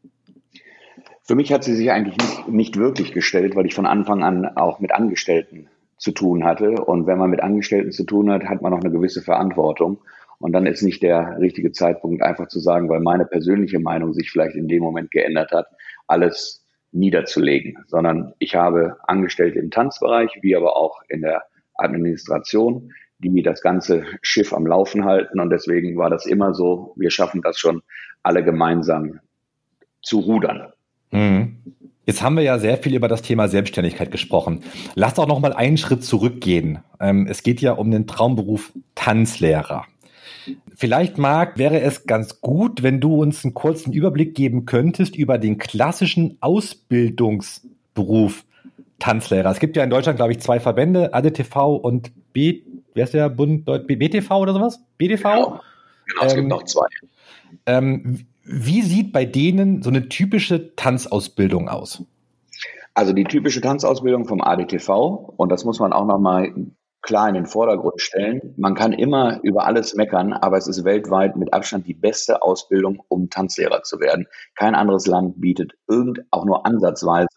Für 1.22 1.34
mich 1.34 1.52
hat 1.52 1.64
sie 1.64 1.74
sich 1.74 1.90
eigentlich 1.90 2.16
nicht, 2.18 2.48
nicht 2.48 2.76
wirklich 2.76 3.12
gestellt, 3.12 3.56
weil 3.56 3.66
ich 3.66 3.74
von 3.74 3.86
Anfang 3.86 4.22
an 4.22 4.44
auch 4.56 4.80
mit 4.80 4.92
Angestellten 4.92 5.68
zu 5.98 6.12
tun 6.12 6.44
hatte. 6.44 6.72
Und 6.72 7.06
wenn 7.06 7.18
man 7.18 7.30
mit 7.30 7.42
Angestellten 7.42 7.92
zu 7.92 8.04
tun 8.04 8.30
hat, 8.30 8.44
hat 8.44 8.62
man 8.62 8.72
auch 8.72 8.80
eine 8.80 8.90
gewisse 8.90 9.22
Verantwortung. 9.22 9.98
Und 10.38 10.52
dann 10.52 10.66
ist 10.66 10.82
nicht 10.82 11.02
der 11.02 11.38
richtige 11.40 11.72
Zeitpunkt, 11.72 12.22
einfach 12.22 12.48
zu 12.48 12.60
sagen, 12.60 12.88
weil 12.88 13.00
meine 13.00 13.24
persönliche 13.24 13.78
Meinung 13.78 14.12
sich 14.12 14.30
vielleicht 14.30 14.54
in 14.54 14.68
dem 14.68 14.82
Moment 14.82 15.10
geändert 15.10 15.50
hat, 15.52 15.66
alles 16.06 16.65
niederzulegen, 16.92 17.76
sondern 17.88 18.32
ich 18.38 18.54
habe 18.54 18.96
Angestellte 19.06 19.58
im 19.58 19.70
Tanzbereich, 19.70 20.30
wie 20.40 20.56
aber 20.56 20.76
auch 20.76 21.02
in 21.08 21.22
der 21.22 21.44
Administration, 21.74 22.92
die 23.18 23.42
das 23.42 23.60
ganze 23.60 24.04
Schiff 24.22 24.52
am 24.52 24.66
Laufen 24.66 25.04
halten. 25.04 25.40
Und 25.40 25.50
deswegen 25.50 25.96
war 25.96 26.10
das 26.10 26.26
immer 26.26 26.54
so, 26.54 26.94
wir 26.96 27.10
schaffen 27.10 27.42
das 27.42 27.58
schon 27.58 27.82
alle 28.22 28.44
gemeinsam 28.44 29.20
zu 30.02 30.20
rudern. 30.20 30.72
Mhm. 31.10 31.56
Jetzt 32.04 32.22
haben 32.22 32.36
wir 32.36 32.44
ja 32.44 32.58
sehr 32.60 32.76
viel 32.76 32.94
über 32.94 33.08
das 33.08 33.22
Thema 33.22 33.48
Selbstständigkeit 33.48 34.12
gesprochen. 34.12 34.62
Lass 34.94 35.18
auch 35.18 35.26
noch 35.26 35.40
mal 35.40 35.52
einen 35.52 35.76
Schritt 35.76 36.04
zurückgehen. 36.04 36.78
Ähm, 37.00 37.26
es 37.28 37.42
geht 37.42 37.60
ja 37.60 37.72
um 37.72 37.90
den 37.90 38.06
Traumberuf 38.06 38.72
Tanzlehrer. 38.94 39.86
Vielleicht, 40.74 41.18
Marc, 41.18 41.58
wäre 41.58 41.80
es 41.80 42.06
ganz 42.06 42.40
gut, 42.40 42.82
wenn 42.82 43.00
du 43.00 43.20
uns 43.20 43.44
einen 43.44 43.54
kurzen 43.54 43.92
Überblick 43.92 44.34
geben 44.34 44.66
könntest 44.66 45.16
über 45.16 45.38
den 45.38 45.58
klassischen 45.58 46.38
Ausbildungsberuf 46.40 48.44
Tanzlehrer. 48.98 49.50
Es 49.50 49.60
gibt 49.60 49.76
ja 49.76 49.84
in 49.84 49.90
Deutschland, 49.90 50.16
glaube 50.16 50.32
ich, 50.32 50.40
zwei 50.40 50.58
Verbände, 50.58 51.12
ADTV 51.12 51.76
und 51.76 52.10
B, 52.32 52.62
wer 52.94 53.04
ist 53.04 53.14
der 53.14 53.28
Bund, 53.28 53.64
BTV 53.64 54.30
oder 54.30 54.54
sowas? 54.54 54.80
BTV? 54.98 55.22
Genau, 55.22 55.60
genau 56.06 56.24
es 56.24 56.32
ähm, 56.32 56.38
gibt 56.38 56.48
noch 56.48 56.64
zwei. 56.64 56.86
Ähm, 57.66 58.26
wie 58.44 58.82
sieht 58.82 59.12
bei 59.12 59.24
denen 59.24 59.82
so 59.82 59.90
eine 59.90 60.08
typische 60.08 60.74
Tanzausbildung 60.76 61.68
aus? 61.68 62.04
Also 62.94 63.12
die 63.12 63.24
typische 63.24 63.60
Tanzausbildung 63.60 64.24
vom 64.24 64.40
ADTV, 64.40 64.88
und 65.36 65.50
das 65.50 65.64
muss 65.64 65.78
man 65.78 65.92
auch 65.92 66.06
nochmal 66.06 66.52
klar 67.06 67.28
in 67.28 67.34
den 67.34 67.46
Vordergrund 67.46 68.00
stellen. 68.00 68.54
Man 68.56 68.74
kann 68.74 68.92
immer 68.92 69.40
über 69.42 69.66
alles 69.66 69.94
meckern, 69.94 70.32
aber 70.32 70.58
es 70.58 70.66
ist 70.66 70.84
weltweit 70.84 71.36
mit 71.36 71.54
Abstand 71.54 71.86
die 71.86 71.94
beste 71.94 72.42
Ausbildung, 72.42 73.02
um 73.08 73.30
Tanzlehrer 73.30 73.82
zu 73.82 74.00
werden. 74.00 74.26
Kein 74.54 74.74
anderes 74.74 75.06
Land 75.06 75.40
bietet 75.40 75.72
irgend 75.88 76.20
auch 76.30 76.44
nur 76.44 76.66
ansatzweise 76.66 77.28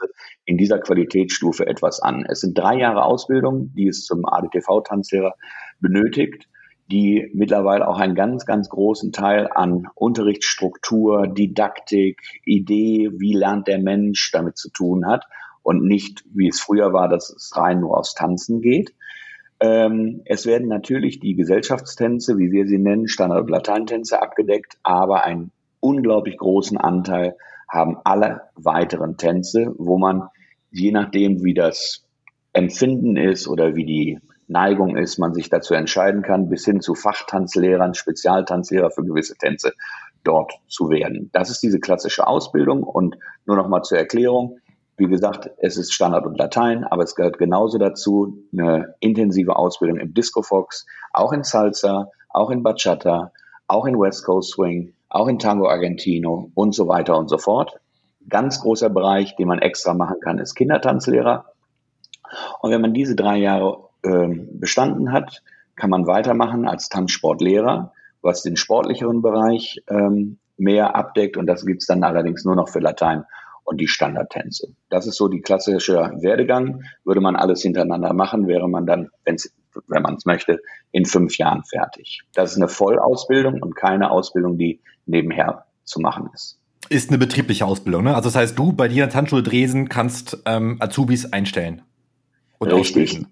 in 0.46 0.58
dieser 0.58 0.80
Qualitätsstufe 0.80 1.66
etwas 1.68 2.02
an. 2.02 2.26
Es 2.28 2.42
sind 2.42 2.58
drei 2.58 2.78
Jahre 2.78 3.04
Ausbildung, 3.04 3.72
die 3.76 3.88
es 3.88 4.04
zum 4.04 4.26
ADTV-Tanzlehrer 4.26 5.34
benötigt 5.80 6.50
die 6.92 7.30
mittlerweile 7.36 7.88
auch 7.88 8.00
einen 8.00 8.16
ganz, 8.16 8.48
ganz 8.48 8.68
großen 8.68 9.12
Teil 9.12 9.48
an 9.54 9.88
Unterrichtsstruktur, 9.94 11.28
Didaktik, 11.28 12.20
Idee, 12.46 13.12
wie 13.16 13.34
lernt 13.34 13.68
der 13.68 13.78
Mensch 13.78 14.32
damit 14.32 14.58
zu 14.58 14.72
tun 14.72 15.06
hat 15.06 15.26
und 15.62 15.84
nicht, 15.84 16.24
wie 16.34 16.48
es 16.48 16.60
früher 16.60 16.94
war, 16.94 17.08
dass 17.08 17.30
es 17.30 17.56
rein 17.56 17.82
nur 17.82 17.98
aufs 17.98 18.16
Tanzen 18.16 18.62
geht. 18.62 18.96
Ähm, 19.60 20.22
es 20.26 20.46
werden 20.46 20.68
natürlich 20.68 21.20
die 21.20 21.36
Gesellschaftstänze, 21.36 22.38
wie 22.38 22.52
wir 22.52 22.68
sie 22.68 22.78
nennen, 22.78 23.08
Standard- 23.08 23.42
und 23.42 23.50
Lateintänze 23.50 24.22
abgedeckt, 24.22 24.78
aber 24.84 25.26
einen 25.26 25.52
unglaublich 25.80 26.38
großen 26.38 26.78
Anteil 26.78 27.36
haben 27.68 27.98
alle 28.04 28.42
weiteren 28.56 29.18
Tänze, 29.18 29.74
wo 29.78 29.98
man 29.98 30.30
je 30.72 30.92
nachdem, 30.92 31.44
wie 31.44 31.54
das 31.54 32.06
Empfinden 32.54 33.18
ist 33.18 33.48
oder 33.48 33.76
wie 33.76 33.86
die 33.86 34.20
Neigung 34.48 34.98
ist, 34.98 35.20
man 35.20 35.34
sich 35.34 35.50
dazu 35.50 35.76
entscheiden 35.76 36.24
kann, 36.24 36.50
bis 36.50 36.66
hin 36.66 36.82
zu 36.82 36.96
Fachtanzlehrern, 36.96 37.94
Spezialtanzlehrer 37.94 38.90
für 38.90 39.04
gewisse 39.04 39.36
Tänze 39.36 39.74
dort 40.24 40.54
zu 40.68 40.90
werden. 40.90 41.30
Das 41.34 41.50
ist 41.50 41.62
diese 41.62 41.80
klassische 41.80 42.26
Ausbildung 42.26 42.84
und 42.84 43.18
nur 43.46 43.56
noch 43.56 43.68
mal 43.68 43.84
zur 43.84 44.00
Erklärung. 44.00 44.58
Wie 45.00 45.08
gesagt, 45.08 45.50
es 45.60 45.78
ist 45.78 45.94
Standard 45.94 46.26
und 46.26 46.38
Latein, 46.38 46.84
aber 46.84 47.04
es 47.04 47.16
gehört 47.16 47.38
genauso 47.38 47.78
dazu 47.78 48.44
eine 48.52 48.96
intensive 49.00 49.56
Ausbildung 49.56 49.98
im 49.98 50.14
Disco 50.14 50.42
Fox, 50.42 50.86
auch 51.14 51.32
in 51.32 51.44
Salsa, 51.44 52.10
auch 52.28 52.50
in 52.50 52.64
Bachata, 52.64 53.32
auch 53.68 53.86
in 53.86 53.98
West 53.98 54.26
Coast 54.26 54.52
Swing, 54.52 54.94
auch 55.08 55.30
in 55.30 55.40
Tango 55.40 55.70
Argentino 55.70 56.52
und 56.54 56.76
so 56.76 56.90
weiter 56.90 57.18
und 57.18 57.30
so 57.30 57.38
fort. 57.38 57.80
Ganz 58.28 58.60
großer 58.60 58.90
Bereich, 58.90 59.38
den 59.38 59.48
man 59.48 59.60
extra 59.60 59.94
machen 59.94 60.20
kann, 60.20 60.38
ist 60.38 60.56
Kindertanzlehrer. 60.56 61.46
Und 62.60 62.72
wenn 62.72 62.82
man 62.82 62.94
diese 62.94 63.16
drei 63.16 63.38
Jahre 63.38 63.90
ähm, 64.04 64.60
bestanden 64.60 65.14
hat, 65.14 65.44
kann 65.78 65.90
man 65.90 66.08
weitermachen 66.08 66.68
als 66.68 66.90
Tanzsportlehrer, 66.90 67.94
was 68.22 68.44
den 68.44 68.58
sportlicheren 68.58 69.22
Bereich 69.22 69.82
ähm, 69.88 70.40
mehr 70.58 70.98
abdeckt. 70.98 71.38
Und 71.38 71.48
das 71.48 71.66
gibt's 71.66 71.86
dann 71.86 72.04
allerdings 72.04 72.44
nur 72.44 72.58
noch 72.58 72.68
für 72.68 72.80
Latein 72.80 73.24
und 73.70 73.80
die 73.80 73.88
Standardtänze. 73.88 74.74
Das 74.90 75.06
ist 75.06 75.16
so 75.16 75.28
die 75.28 75.42
klassische 75.42 76.12
Werdegang. 76.22 76.82
Würde 77.06 77.22
man 77.22 77.36
alles 77.36 77.62
hintereinander 77.62 78.14
machen, 78.14 78.48
wäre 78.48 78.68
man 78.68 78.88
dann, 78.88 79.10
wenn 79.26 80.02
man 80.02 80.16
es 80.16 80.26
möchte, 80.26 80.60
in 80.92 81.06
fünf 81.06 81.38
Jahren 81.38 81.64
fertig. 81.64 82.22
Das 82.34 82.52
ist 82.52 82.58
eine 82.58 82.68
Vollausbildung 82.68 83.62
und 83.62 83.76
keine 83.76 84.10
Ausbildung, 84.10 84.58
die 84.58 84.82
nebenher 85.06 85.66
zu 85.84 86.00
machen 86.00 86.32
ist. 86.34 86.60
Ist 86.90 87.12
eine 87.12 87.20
betriebliche 87.20 87.66
Ausbildung, 87.66 88.06
ne? 88.06 88.16
Also 88.16 88.30
das 88.30 88.36
heißt, 88.36 88.58
du 88.58 88.74
bei 88.74 88.88
dir 88.88 89.04
in 89.04 89.12
Tanzschule 89.12 89.44
Dresden 89.44 89.88
kannst 89.88 90.42
ähm, 90.46 90.78
Azubis 90.80 91.32
einstellen. 91.32 91.84
Und 92.58 92.74
Richtig. 92.74 93.24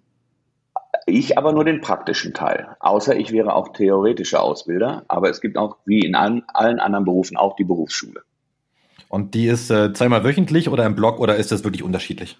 Ich 1.08 1.38
aber 1.38 1.52
nur 1.52 1.65
den 1.65 1.82
praktischen 1.82 2.36
Teil. 2.36 2.76
Außer 2.80 3.15
ich 3.15 3.32
wäre 3.32 3.56
auch 3.56 3.69
theoretischer 3.69 4.43
Ausbilder. 4.43 5.04
Aber 5.08 5.30
es 5.30 5.41
gibt 5.41 5.58
auch, 5.58 5.78
wie 5.86 6.02
in 6.02 6.13
allen, 6.13 6.43
allen 6.54 6.80
anderen 6.80 7.06
Berufen, 7.06 7.38
auch 7.38 7.56
die 7.56 7.63
Berufsschule. 7.63 8.21
Und 9.10 9.34
die 9.34 9.48
ist 9.48 9.70
äh, 9.72 9.93
zweimal 9.93 10.24
wöchentlich 10.24 10.70
oder 10.70 10.86
im 10.86 10.96
Blog 10.96 11.20
oder 11.20 11.36
ist 11.36 11.52
das 11.52 11.63
wirklich 11.63 11.84
unterschiedlich? 11.84 12.38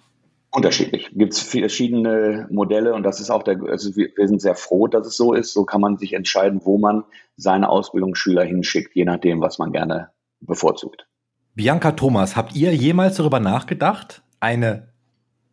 Unterschiedlich. 0.50 1.10
Gibt 1.14 1.34
es 1.34 1.40
verschiedene 1.40 2.46
Modelle 2.50 2.94
und 2.94 3.02
das 3.02 3.20
ist 3.20 3.30
auch 3.30 3.42
der, 3.42 3.60
also 3.68 3.94
wir, 3.96 4.08
wir 4.16 4.28
sind 4.28 4.40
sehr 4.40 4.54
froh, 4.54 4.86
dass 4.86 5.06
es 5.06 5.16
so 5.16 5.34
ist. 5.34 5.52
So 5.52 5.64
kann 5.64 5.80
man 5.80 5.98
sich 5.98 6.14
entscheiden, 6.14 6.60
wo 6.64 6.78
man 6.78 7.04
seine 7.36 7.68
Ausbildungsschüler 7.68 8.44
hinschickt, 8.44 8.94
je 8.94 9.04
nachdem, 9.04 9.40
was 9.40 9.58
man 9.58 9.72
gerne 9.72 10.08
bevorzugt. 10.40 11.06
Bianca 11.54 11.92
Thomas, 11.92 12.36
habt 12.36 12.54
ihr 12.54 12.74
jemals 12.74 13.16
darüber 13.16 13.40
nachgedacht, 13.40 14.22
eine, 14.40 14.88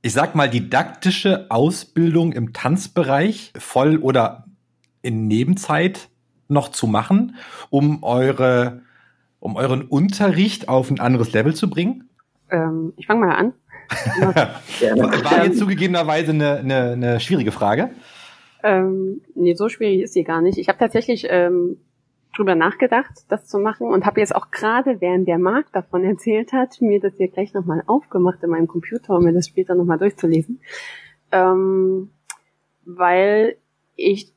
ich 0.02 0.14
sag 0.14 0.36
mal, 0.36 0.50
didaktische 0.50 1.48
Ausbildung 1.50 2.32
im 2.32 2.54
Tanzbereich 2.54 3.52
voll 3.58 3.98
oder 3.98 4.46
in 5.02 5.28
Nebenzeit 5.28 6.10
noch 6.48 6.70
zu 6.70 6.88
machen, 6.88 7.36
um 7.70 8.04
eure 8.04 8.82
um 9.40 9.56
euren 9.56 9.84
Unterricht 9.84 10.70
auf 10.70 10.90
ein 10.90 11.00
anderes 11.00 11.34
Level 11.34 11.54
zu 11.54 11.70
bringen? 11.70 12.10
Ähm, 12.50 12.94
ich 12.98 13.08
fange 13.08 13.26
mal 13.26 13.36
an. 13.36 13.54
War 14.10 15.46
jetzt 15.46 15.60
zugegebenerweise 15.60 16.32
eine, 16.32 16.58
eine, 16.58 16.92
eine 16.92 17.20
schwierige 17.20 17.52
Frage. 17.52 17.92
Ähm, 18.64 19.22
nee, 19.36 19.54
so 19.54 19.70
schwierig 19.70 20.02
ist 20.02 20.14
sie 20.14 20.24
gar 20.24 20.42
nicht. 20.42 20.58
Ich 20.58 20.70
habe 20.70 20.80
tatsächlich 20.80 21.28
ähm, 21.30 21.78
drüber 22.36 22.56
nachgedacht, 22.56 23.26
das 23.30 23.48
zu 23.48 23.60
machen 23.60 23.88
und 23.88 24.06
habe 24.06 24.20
jetzt 24.20 24.36
auch 24.36 24.52
gerade, 24.52 25.02
während 25.02 25.28
der 25.28 25.38
Marc 25.38 25.72
davon 25.72 26.04
erzählt 26.04 26.52
hat, 26.52 26.82
mir 26.82 27.00
das 27.00 27.16
hier 27.18 27.30
gleich 27.30 27.54
nochmal 27.54 27.84
aufgemacht 27.88 28.44
in 28.44 28.50
meinem 28.50 28.68
Computer, 28.68 29.16
um 29.16 29.24
mir 29.24 29.34
das 29.34 29.48
später 29.48 29.76
nochmal 29.76 30.00
durchzulesen. 30.00 30.62
Ähm, 31.32 32.10
weil 32.86 33.58
ich 33.96 34.34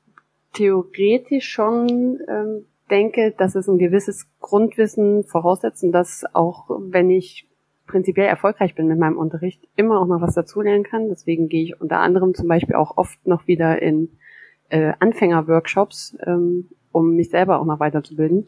theoretisch 0.53 1.49
schon 1.49 2.19
ähm, 2.29 2.67
denke, 2.91 3.35
dass 3.37 3.55
es 3.55 3.69
ein 3.69 3.79
gewisses 3.79 4.27
Grundwissen 4.41 5.25
voraussetzen, 5.25 5.93
dass 5.93 6.25
auch 6.33 6.69
wenn 6.69 7.11
ich 7.11 7.49
prinzipiell 7.87 8.27
erfolgreich 8.27 8.75
bin 8.75 8.87
mit 8.87 8.99
meinem 8.99 9.17
Unterricht, 9.17 9.67
immer 9.75 10.01
auch 10.01 10.07
noch 10.07 10.21
was 10.21 10.35
dazulernen 10.35 10.85
kann. 10.85 11.09
Deswegen 11.09 11.49
gehe 11.49 11.65
ich 11.65 11.81
unter 11.81 11.99
anderem 11.99 12.35
zum 12.35 12.47
Beispiel 12.47 12.77
auch 12.77 12.97
oft 12.97 13.27
noch 13.27 13.47
wieder 13.47 13.83
in 13.83 14.11
äh, 14.69 14.93
Anfängerworkshops, 15.01 16.17
ähm, 16.25 16.69
um 16.93 17.17
mich 17.17 17.31
selber 17.31 17.61
auch 17.61 17.65
noch 17.65 17.81
weiterzubilden. 17.81 18.47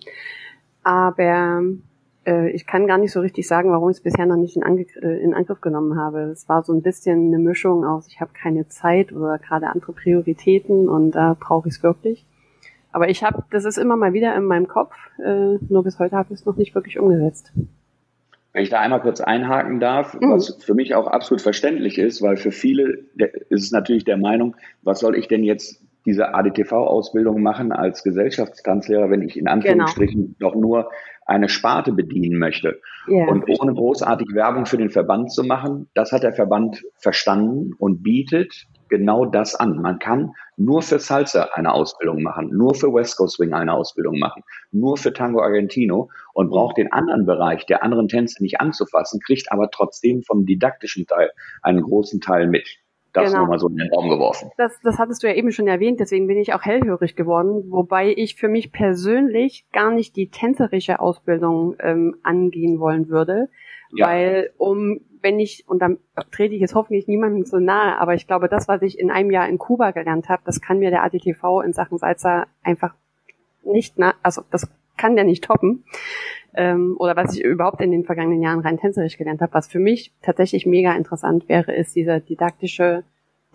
Aber 0.83 1.63
äh, 2.27 2.51
ich 2.51 2.67
kann 2.67 2.87
gar 2.87 2.99
nicht 2.99 3.13
so 3.13 3.21
richtig 3.21 3.49
sagen, 3.49 3.71
warum 3.71 3.91
ich 3.91 3.99
es 3.99 4.03
bisher 4.03 4.27
noch 4.27 4.37
nicht 4.37 4.57
in, 4.57 4.63
Angr 4.63 4.85
äh, 5.03 5.23
in 5.23 5.35
Angriff 5.35 5.61
genommen 5.61 5.99
habe. 5.99 6.21
Es 6.25 6.49
war 6.49 6.63
so 6.63 6.73
ein 6.73 6.83
bisschen 6.83 7.29
eine 7.29 7.39
Mischung 7.39 7.85
aus, 7.85 8.07
ich 8.09 8.21
habe 8.21 8.33
keine 8.33 8.69
Zeit 8.69 9.13
oder 9.13 9.39
gerade 9.39 9.69
andere 9.69 9.93
Prioritäten 9.93 10.89
und 10.89 11.13
da 11.13 11.37
brauche 11.39 11.69
ich 11.69 11.77
es 11.77 11.83
wirklich. 11.83 12.27
Aber 12.93 13.09
ich 13.09 13.23
habe, 13.23 13.45
das 13.51 13.65
ist 13.65 13.79
immer 13.79 13.97
mal 13.97 14.13
wieder 14.13 14.35
in 14.35 14.45
meinem 14.45 14.69
Kopf, 14.69 14.95
äh, 15.19 15.59
nur 15.69 15.85
bis 15.85 15.99
heute 15.99 16.17
habe 16.17 16.33
ich 16.33 16.41
es 16.41 16.47
noch 16.47 16.57
nicht 16.57 16.75
wirklich 16.75 16.99
umgesetzt. 16.99 17.53
Wenn 18.53 18.65
ich 18.65 18.71
da 18.71 18.81
einmal 18.81 19.01
kurz 19.01 19.21
einhaken 19.21 19.79
darf, 19.79 20.15
mhm. 20.15 20.33
was 20.33 20.57
für 20.63 20.75
mich 20.75 20.95
auch 20.95 21.07
absolut 21.07 21.41
verständlich 21.41 21.99
ist, 21.99 22.21
weil 22.21 22.37
für 22.37 22.51
viele 22.51 23.05
ist 23.49 23.65
es 23.65 23.71
natürlich 23.71 24.05
der 24.05 24.17
Meinung, 24.17 24.57
was 24.83 24.99
soll 24.99 25.17
ich 25.17 25.29
denn 25.29 25.45
jetzt 25.45 25.81
diese 26.07 26.35
ADTV-Ausbildung 26.35 27.43
machen 27.43 27.73
als 27.73 28.03
Gesellschaftstanzlehrer, 28.03 29.11
wenn 29.11 29.23
ich 29.23 29.39
in 29.39 29.47
Anführungsstrichen 29.47 30.37
genau. 30.39 30.51
doch 30.51 30.59
nur 30.59 30.91
eine 31.27 31.49
Sparte 31.49 31.93
bedienen 31.93 32.39
möchte. 32.39 32.81
Yeah. 33.07 33.29
Und 33.29 33.49
ohne 33.49 33.75
großartig 33.75 34.29
Werbung 34.35 34.67
für 34.67 34.79
den 34.79 34.91
Verband 34.91 35.31
zu 35.31 35.45
machen, 35.45 35.89
das 35.95 36.11
hat 36.11 36.25
der 36.25 36.33
Verband 36.33 36.83
verstanden 36.97 37.73
und 37.79 38.03
bietet 38.03 38.67
genau 38.91 39.25
das 39.25 39.55
an. 39.55 39.81
Man 39.81 39.99
kann 39.99 40.35
nur 40.57 40.83
für 40.83 40.99
Salsa 40.99 41.49
eine 41.55 41.73
Ausbildung 41.73 42.23
machen, 42.23 42.51
nur 42.53 42.75
für 42.75 42.93
West 42.93 43.17
Coast 43.17 43.37
Swing 43.37 43.55
eine 43.55 43.73
Ausbildung 43.73 44.19
machen, 44.19 44.43
nur 44.71 44.99
für 44.99 45.13
Tango 45.13 45.41
Argentino 45.41 46.11
und 46.35 46.51
braucht 46.51 46.77
den 46.77 46.93
anderen 46.93 47.25
Bereich 47.25 47.65
der 47.67 47.83
anderen 47.83 48.09
Tänze 48.09 48.43
nicht 48.43 48.61
anzufassen, 48.61 49.21
kriegt 49.25 49.51
aber 49.51 49.71
trotzdem 49.71 50.23
vom 50.23 50.45
didaktischen 50.45 51.07
Teil 51.07 51.31
einen 51.63 51.81
großen 51.83 52.21
Teil 52.21 52.49
mit. 52.49 52.69
Das 53.13 53.31
genau. 53.31 53.43
nochmal 53.43 53.59
so 53.59 53.69
in 53.69 53.77
den 53.77 53.93
Raum 53.93 54.09
geworfen. 54.09 54.51
Das, 54.57 54.79
das 54.83 54.99
hattest 54.99 55.23
du 55.23 55.27
ja 55.27 55.35
eben 55.35 55.51
schon 55.51 55.67
erwähnt, 55.67 55.99
deswegen 55.99 56.29
bin 56.29 56.39
ich 56.39 56.55
auch 56.55 56.63
hellhörig 56.63 57.17
geworden, 57.17 57.65
wobei 57.71 58.15
ich 58.17 58.37
für 58.37 58.49
mich 58.49 58.71
persönlich 58.71 59.67
gar 59.73 59.91
nicht 59.91 60.15
die 60.15 60.31
tänzerische 60.31 61.01
Ausbildung 61.01 61.75
ähm, 61.81 62.17
angehen 62.23 62.79
wollen 62.79 63.09
würde, 63.09 63.49
ja. 63.93 64.07
weil 64.07 64.51
um 64.59 65.01
wenn 65.23 65.39
ich, 65.39 65.65
und 65.69 65.81
dann 65.81 65.99
trete 66.31 66.55
ich 66.55 66.61
jetzt 66.61 66.75
hoffentlich 66.75 67.09
niemandem 67.09 67.45
so 67.45 67.59
nahe, 67.59 67.99
aber 67.99 68.15
ich 68.15 68.27
glaube, 68.27 68.49
das, 68.49 68.69
was 68.69 68.83
ich 68.83 68.99
in 68.99 69.11
einem 69.11 69.31
Jahr 69.31 69.49
in 69.49 69.59
Kuba 69.59 69.91
gelernt 69.91 70.29
habe, 70.29 70.43
das 70.45 70.61
kann 70.61 70.79
mir 70.79 70.91
der 70.91 71.05
ADTV 71.05 71.63
in 71.65 71.73
Sachen 71.73 71.99
Salsa 71.99 72.47
einfach 72.63 72.95
nicht, 73.63 73.95
na, 73.99 74.15
also 74.23 74.43
das 74.51 74.69
kann 74.97 75.17
der 75.17 75.25
nicht 75.25 75.45
toppen. 75.45 75.85
Ähm, 76.55 76.97
oder 76.99 77.17
was 77.17 77.35
ich 77.35 77.43
überhaupt 77.43 77.81
in 77.81 77.93
den 77.93 78.05
vergangenen 78.05 78.43
Jahren 78.43 78.61
rein 78.61 78.79
tänzerisch 78.79 79.17
gelernt 79.17 79.41
habe, 79.41 79.55
was 79.55 79.69
für 79.69 79.79
mich 79.79 80.13
tatsächlich 80.23 80.67
mega 80.67 80.95
interessant 80.95 81.49
wäre, 81.49 81.73
ist 81.73 81.95
dieser 81.95 82.21
didaktische, 82.21 83.05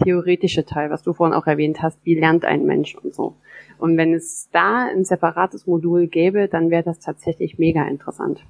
theoretische 0.04 0.65
Teil, 0.65 0.89
was 0.89 1.04
du 1.04 1.13
vorhin 1.13 1.36
auch 1.36 1.47
erwähnt 1.47 1.82
hast, 1.82 1.99
wie 2.06 2.15
lernt 2.15 2.45
ein 2.45 2.65
Mensch 2.65 2.95
und 2.95 3.13
so. 3.13 3.36
Und 3.78 3.97
wenn 3.97 4.13
es 4.13 4.49
da 4.51 4.86
ein 4.86 5.04
separates 5.04 5.67
Modul 5.67 6.08
gäbe, 6.08 6.47
dann 6.47 6.69
wäre 6.69 6.84
das 6.84 6.99
tatsächlich 6.99 7.58
mega 7.58 7.86
interessant. 7.86 8.45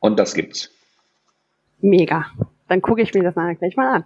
Und 0.00 0.18
das 0.18 0.34
gibt's. 0.34 0.73
Mega. 1.84 2.24
Dann 2.68 2.80
gucke 2.80 3.02
ich 3.02 3.12
mir 3.12 3.22
das 3.22 3.36
nachher 3.36 3.56
gleich 3.56 3.76
mal 3.76 3.96
an. 3.96 4.04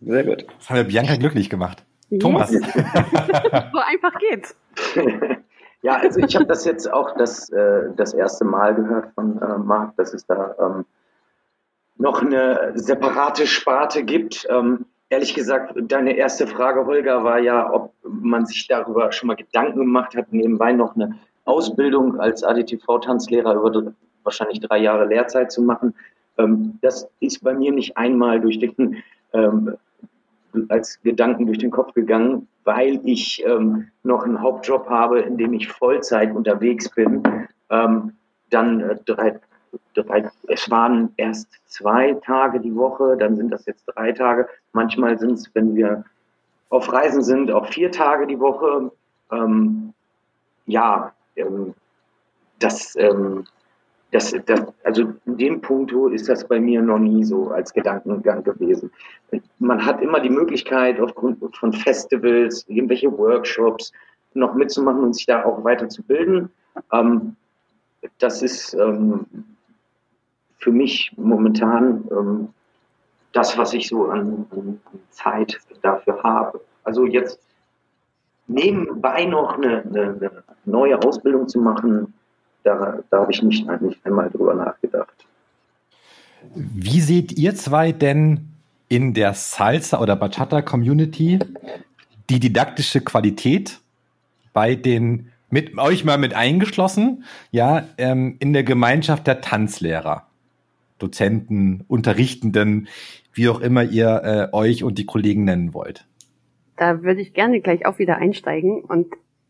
Sehr 0.00 0.22
gut. 0.22 0.46
Das 0.58 0.70
haben 0.70 0.76
wir 0.76 0.84
Bianca 0.84 1.16
glücklich 1.16 1.50
gemacht. 1.50 1.84
Yes. 2.10 2.20
Thomas. 2.20 2.50
so 2.52 2.58
einfach 2.60 4.14
geht's. 4.20 4.56
ja, 5.82 5.96
also 5.96 6.20
ich 6.20 6.36
habe 6.36 6.46
das 6.46 6.64
jetzt 6.64 6.90
auch 6.90 7.16
das, 7.16 7.50
äh, 7.50 7.90
das 7.96 8.14
erste 8.14 8.44
Mal 8.44 8.76
gehört 8.76 9.12
von 9.14 9.42
äh, 9.42 9.58
Marc, 9.58 9.96
dass 9.96 10.14
es 10.14 10.26
da 10.26 10.54
ähm, 10.60 10.84
noch 11.96 12.22
eine 12.22 12.70
separate 12.76 13.48
Sparte 13.48 14.04
gibt. 14.04 14.46
Ähm, 14.48 14.86
ehrlich 15.08 15.34
gesagt, 15.34 15.74
deine 15.76 16.16
erste 16.16 16.46
Frage, 16.46 16.86
Holger, 16.86 17.24
war 17.24 17.40
ja, 17.40 17.68
ob 17.72 17.94
man 18.04 18.46
sich 18.46 18.68
darüber 18.68 19.10
schon 19.10 19.26
mal 19.26 19.34
Gedanken 19.34 19.80
gemacht 19.80 20.14
hat, 20.14 20.32
nebenbei 20.32 20.72
noch 20.72 20.94
eine 20.94 21.18
Ausbildung 21.44 22.20
als 22.20 22.44
ADTV-Tanzlehrer 22.44 23.54
über 23.54 23.92
wahrscheinlich 24.22 24.60
drei 24.60 24.78
Jahre 24.78 25.06
Lehrzeit 25.06 25.50
zu 25.50 25.62
machen. 25.62 25.94
Ähm, 26.38 26.78
das 26.80 27.08
ist 27.20 27.42
bei 27.42 27.54
mir 27.54 27.72
nicht 27.72 27.96
einmal 27.96 28.40
durch 28.40 28.58
den, 28.58 29.02
ähm, 29.32 29.76
als 30.68 31.00
Gedanken 31.02 31.46
durch 31.46 31.58
den 31.58 31.70
Kopf 31.70 31.92
gegangen, 31.94 32.48
weil 32.64 33.00
ich 33.04 33.44
ähm, 33.46 33.88
noch 34.02 34.24
einen 34.24 34.40
Hauptjob 34.40 34.88
habe, 34.88 35.20
in 35.20 35.36
dem 35.36 35.52
ich 35.52 35.68
Vollzeit 35.68 36.34
unterwegs 36.34 36.88
bin. 36.90 37.22
Ähm, 37.70 38.12
dann 38.50 38.80
äh, 38.80 38.96
drei, 39.04 39.40
drei, 39.94 40.30
es 40.48 40.70
waren 40.70 41.12
erst 41.16 41.48
zwei 41.66 42.14
Tage 42.24 42.60
die 42.60 42.74
Woche, 42.74 43.16
dann 43.18 43.36
sind 43.36 43.50
das 43.50 43.66
jetzt 43.66 43.84
drei 43.86 44.12
Tage. 44.12 44.48
Manchmal 44.72 45.18
sind 45.18 45.32
es, 45.32 45.54
wenn 45.54 45.74
wir 45.76 46.04
auf 46.70 46.92
Reisen 46.92 47.22
sind, 47.22 47.50
auch 47.50 47.66
vier 47.66 47.90
Tage 47.90 48.26
die 48.26 48.40
Woche. 48.40 48.90
Ähm, 49.32 49.92
ja, 50.66 51.12
ähm, 51.36 51.74
das, 52.58 52.96
das, 54.10 54.34
das, 54.46 54.62
also 54.84 55.12
in 55.26 55.36
dem 55.36 55.60
Punkt 55.60 55.92
ist 56.12 56.28
das 56.28 56.46
bei 56.46 56.58
mir 56.58 56.80
noch 56.80 56.98
nie 56.98 57.24
so 57.24 57.50
als 57.50 57.72
Gedankengang 57.72 58.42
gewesen. 58.42 58.90
Man 59.58 59.84
hat 59.84 60.00
immer 60.00 60.20
die 60.20 60.30
Möglichkeit, 60.30 60.98
aufgrund 60.98 61.38
von 61.56 61.72
Festivals, 61.72 62.64
irgendwelche 62.68 63.16
Workshops 63.16 63.92
noch 64.34 64.54
mitzumachen 64.54 65.02
und 65.02 65.14
sich 65.14 65.26
da 65.26 65.44
auch 65.44 65.62
weiterzubilden. 65.62 66.50
Ähm, 66.92 67.36
das 68.18 68.42
ist 68.42 68.74
ähm, 68.74 69.26
für 70.58 70.70
mich 70.70 71.12
momentan 71.16 72.04
ähm, 72.10 72.48
das, 73.32 73.58
was 73.58 73.74
ich 73.74 73.88
so 73.88 74.06
an, 74.06 74.46
an, 74.50 74.80
Zeit 75.10 75.58
dafür 75.82 76.22
habe. 76.22 76.60
Also 76.84 77.04
jetzt 77.04 77.40
nebenbei 78.46 79.26
noch 79.26 79.58
eine, 79.58 79.82
eine, 79.82 80.02
eine 80.02 80.30
neue 80.64 80.98
Ausbildung 81.02 81.48
zu 81.48 81.60
machen, 81.60 82.14
da, 82.64 82.98
da 83.10 83.20
habe 83.20 83.32
ich 83.32 83.42
nicht, 83.42 83.66
nicht 83.80 84.04
einmal 84.04 84.30
drüber 84.30 84.54
nachgedacht. 84.54 85.26
Wie 86.54 87.00
seht 87.00 87.32
ihr 87.32 87.54
zwei 87.54 87.92
denn 87.92 88.48
in 88.88 89.14
der 89.14 89.34
Salsa 89.34 90.00
oder 90.00 90.16
Bachata 90.16 90.62
Community 90.62 91.38
die 92.30 92.40
didaktische 92.40 93.00
Qualität 93.00 93.80
bei 94.52 94.74
den 94.74 95.30
mit 95.50 95.78
euch 95.78 96.04
mal 96.04 96.18
mit 96.18 96.34
eingeschlossen, 96.34 97.24
ja, 97.50 97.88
ähm, 97.96 98.36
in 98.38 98.52
der 98.52 98.64
Gemeinschaft 98.64 99.26
der 99.26 99.40
Tanzlehrer, 99.40 100.26
Dozenten, 100.98 101.84
Unterrichtenden, 101.88 102.88
wie 103.32 103.48
auch 103.48 103.60
immer 103.60 103.82
ihr 103.82 104.50
äh, 104.52 104.54
euch 104.54 104.84
und 104.84 104.98
die 104.98 105.06
Kollegen 105.06 105.44
nennen 105.44 105.72
wollt. 105.72 106.06
Da 106.76 107.02
würde 107.02 107.20
ich 107.20 107.32
gerne 107.32 107.60
gleich 107.60 107.86
auch 107.86 107.98
wieder 107.98 108.16
einsteigen 108.16 108.82
und 108.82 109.06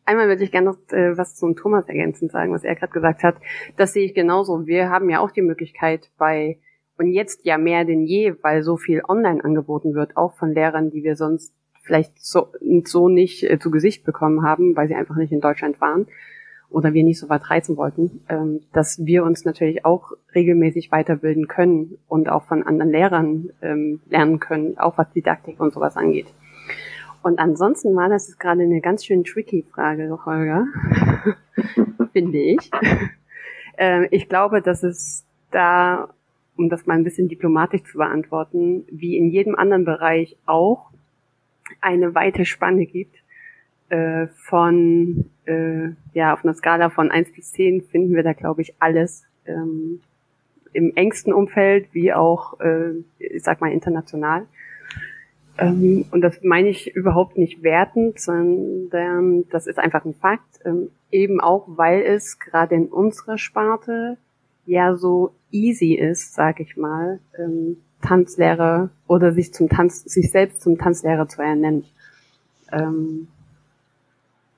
Einmal 0.09 0.29
würde 0.29 0.43
ich 0.43 0.51
gerne 0.51 0.71
noch 0.71 0.79
äh, 0.91 1.19
was 1.19 1.37
zum 1.37 1.55
Thomas 1.55 1.87
ergänzend 1.87 2.33
sagen, 2.33 2.51
was 2.51 2.65
er 2.65 2.75
gerade 2.77 2.95
gesagt 2.95 3.23
hat. 3.23 3.37
Das 3.77 3.93
sehe 3.93 4.07
ich 4.07 4.15
genauso. 4.15 4.67
Wir 4.67 4.89
haben 4.89 5.11
ja 5.11 5.21
auch 5.21 5.31
die 5.31 5.43
Möglichkeit 5.43 6.11
bei, 6.17 6.57
und 6.97 7.13
jetzt 7.13 7.45
ja 7.45 7.59
mehr 7.59 7.85
denn 7.85 8.07
je, 8.07 8.35
weil 8.41 8.63
so 8.63 8.79
viel 8.79 9.03
online 9.07 9.45
angeboten 9.45 9.93
wird, 9.93 10.17
auch 10.17 10.33
von 10.33 10.55
Lehrern, 10.55 10.91
die 10.91 11.05
wir 11.05 11.15
sonst 11.15 11.53
vielleicht 11.83 12.13
so, 12.25 12.49
so 12.87 13.11
nicht 13.11 13.43
äh, 13.43 13.59
zu 13.59 13.71
Gesicht 13.71 14.07
bekommen 14.07 14.43
haben, 14.43 14.75
weil 14.77 14.89
sie 14.89 14.95
einfach 14.95 15.17
nicht 15.17 15.31
in 15.31 15.43
Deutschland 15.43 15.79
waren 15.79 16.07
oder 16.71 16.95
wir 16.95 17.05
nicht 17.05 17.21
so 17.21 17.29
weit 17.29 17.51
reizen 17.51 17.77
wollten, 17.77 18.23
ähm, 18.31 18.61
dass 18.73 19.05
wir 19.05 19.25
uns 19.25 19.45
natürlich 19.45 19.85
auch 19.85 20.13
regelmäßig 20.35 20.91
weiterbilden 20.91 21.49
können 21.49 21.99
und 22.09 22.31
auch 22.31 22.45
von 22.45 22.63
anderen 22.63 22.93
Lehrern 22.93 23.51
ähm, 23.61 24.01
lernen 24.09 24.41
können, 24.41 24.79
auch 24.79 24.97
was 24.97 25.13
Didaktik 25.13 25.61
und 25.61 25.75
sowas 25.75 25.99
angeht. 25.99 26.29
Und 27.29 27.41
ansonsten 27.41 27.95
war 27.95 28.09
das 28.09 28.27
ist 28.31 28.41
gerade 28.41 28.63
eine 28.63 28.81
ganz 28.81 29.05
schön 29.05 29.23
tricky 29.23 29.63
Frage, 29.71 30.19
Holger, 30.25 30.65
finde 32.15 32.39
ich. 32.39 32.71
Äh, 33.77 34.07
ich 34.07 34.31
glaube, 34.31 34.63
dass 34.63 34.83
es 34.83 35.27
da, 35.51 36.09
um 36.57 36.71
das 36.71 36.87
mal 36.87 36.95
ein 36.95 37.05
bisschen 37.05 37.29
diplomatisch 37.29 37.83
zu 37.83 37.99
beantworten, 37.99 38.87
wie 38.91 39.19
in 39.19 39.29
jedem 39.29 39.57
anderen 39.57 39.85
Bereich 39.85 40.39
auch 40.47 40.91
eine 41.83 42.15
weite 42.15 42.47
Spanne 42.47 42.87
gibt. 42.87 43.17
Äh, 43.91 44.29
von, 44.29 45.27
äh, 45.45 45.91
ja, 46.15 46.33
auf 46.33 46.45
einer 46.45 46.55
Skala 46.55 46.89
von 46.89 47.11
eins 47.11 47.31
bis 47.31 47.53
zehn 47.53 47.83
finden 47.83 48.15
wir 48.17 48.23
da, 48.23 48.33
glaube 48.33 48.63
ich, 48.63 48.75
alles. 48.79 49.27
Ähm, 49.45 50.01
Im 50.73 50.97
engsten 50.97 51.35
Umfeld 51.35 51.93
wie 51.93 52.15
auch, 52.15 52.59
äh, 52.61 52.95
ich 53.19 53.43
sag 53.43 53.61
mal, 53.61 53.71
international. 53.71 54.47
Ähm, 55.59 56.05
und 56.13 56.21
das 56.21 56.41
meine 56.43 56.69
ich 56.69 56.95
überhaupt 56.95 57.37
nicht 57.37 57.63
wertend, 57.63 58.21
sondern 58.21 59.49
das 59.51 59.67
ist 59.67 59.79
einfach 59.79 60.05
ein 60.05 60.15
Fakt. 60.15 60.61
Ähm, 60.65 60.91
eben 61.11 61.41
auch, 61.41 61.67
weil 61.67 62.03
es 62.03 62.39
gerade 62.39 62.77
in 62.77 62.87
unserer 62.87 63.39
Sparte 63.39 64.17
ja 64.67 64.97
so 64.97 65.33
easy 65.51 65.95
ist, 65.95 66.35
sag 66.35 66.61
ich 66.61 66.77
mal, 66.77 67.19
ähm, 67.39 67.79
Tanzlehrer 68.03 68.91
oder 69.09 69.33
sich 69.33 69.53
zum 69.53 69.69
Tanz, 69.69 70.05
sich 70.05 70.31
selbst 70.31 70.63
zum 70.63 70.79
Tanzlehrer 70.79 71.27
zu 71.27 71.43
ernennen. 71.43 71.85
Ähm, 72.71 73.29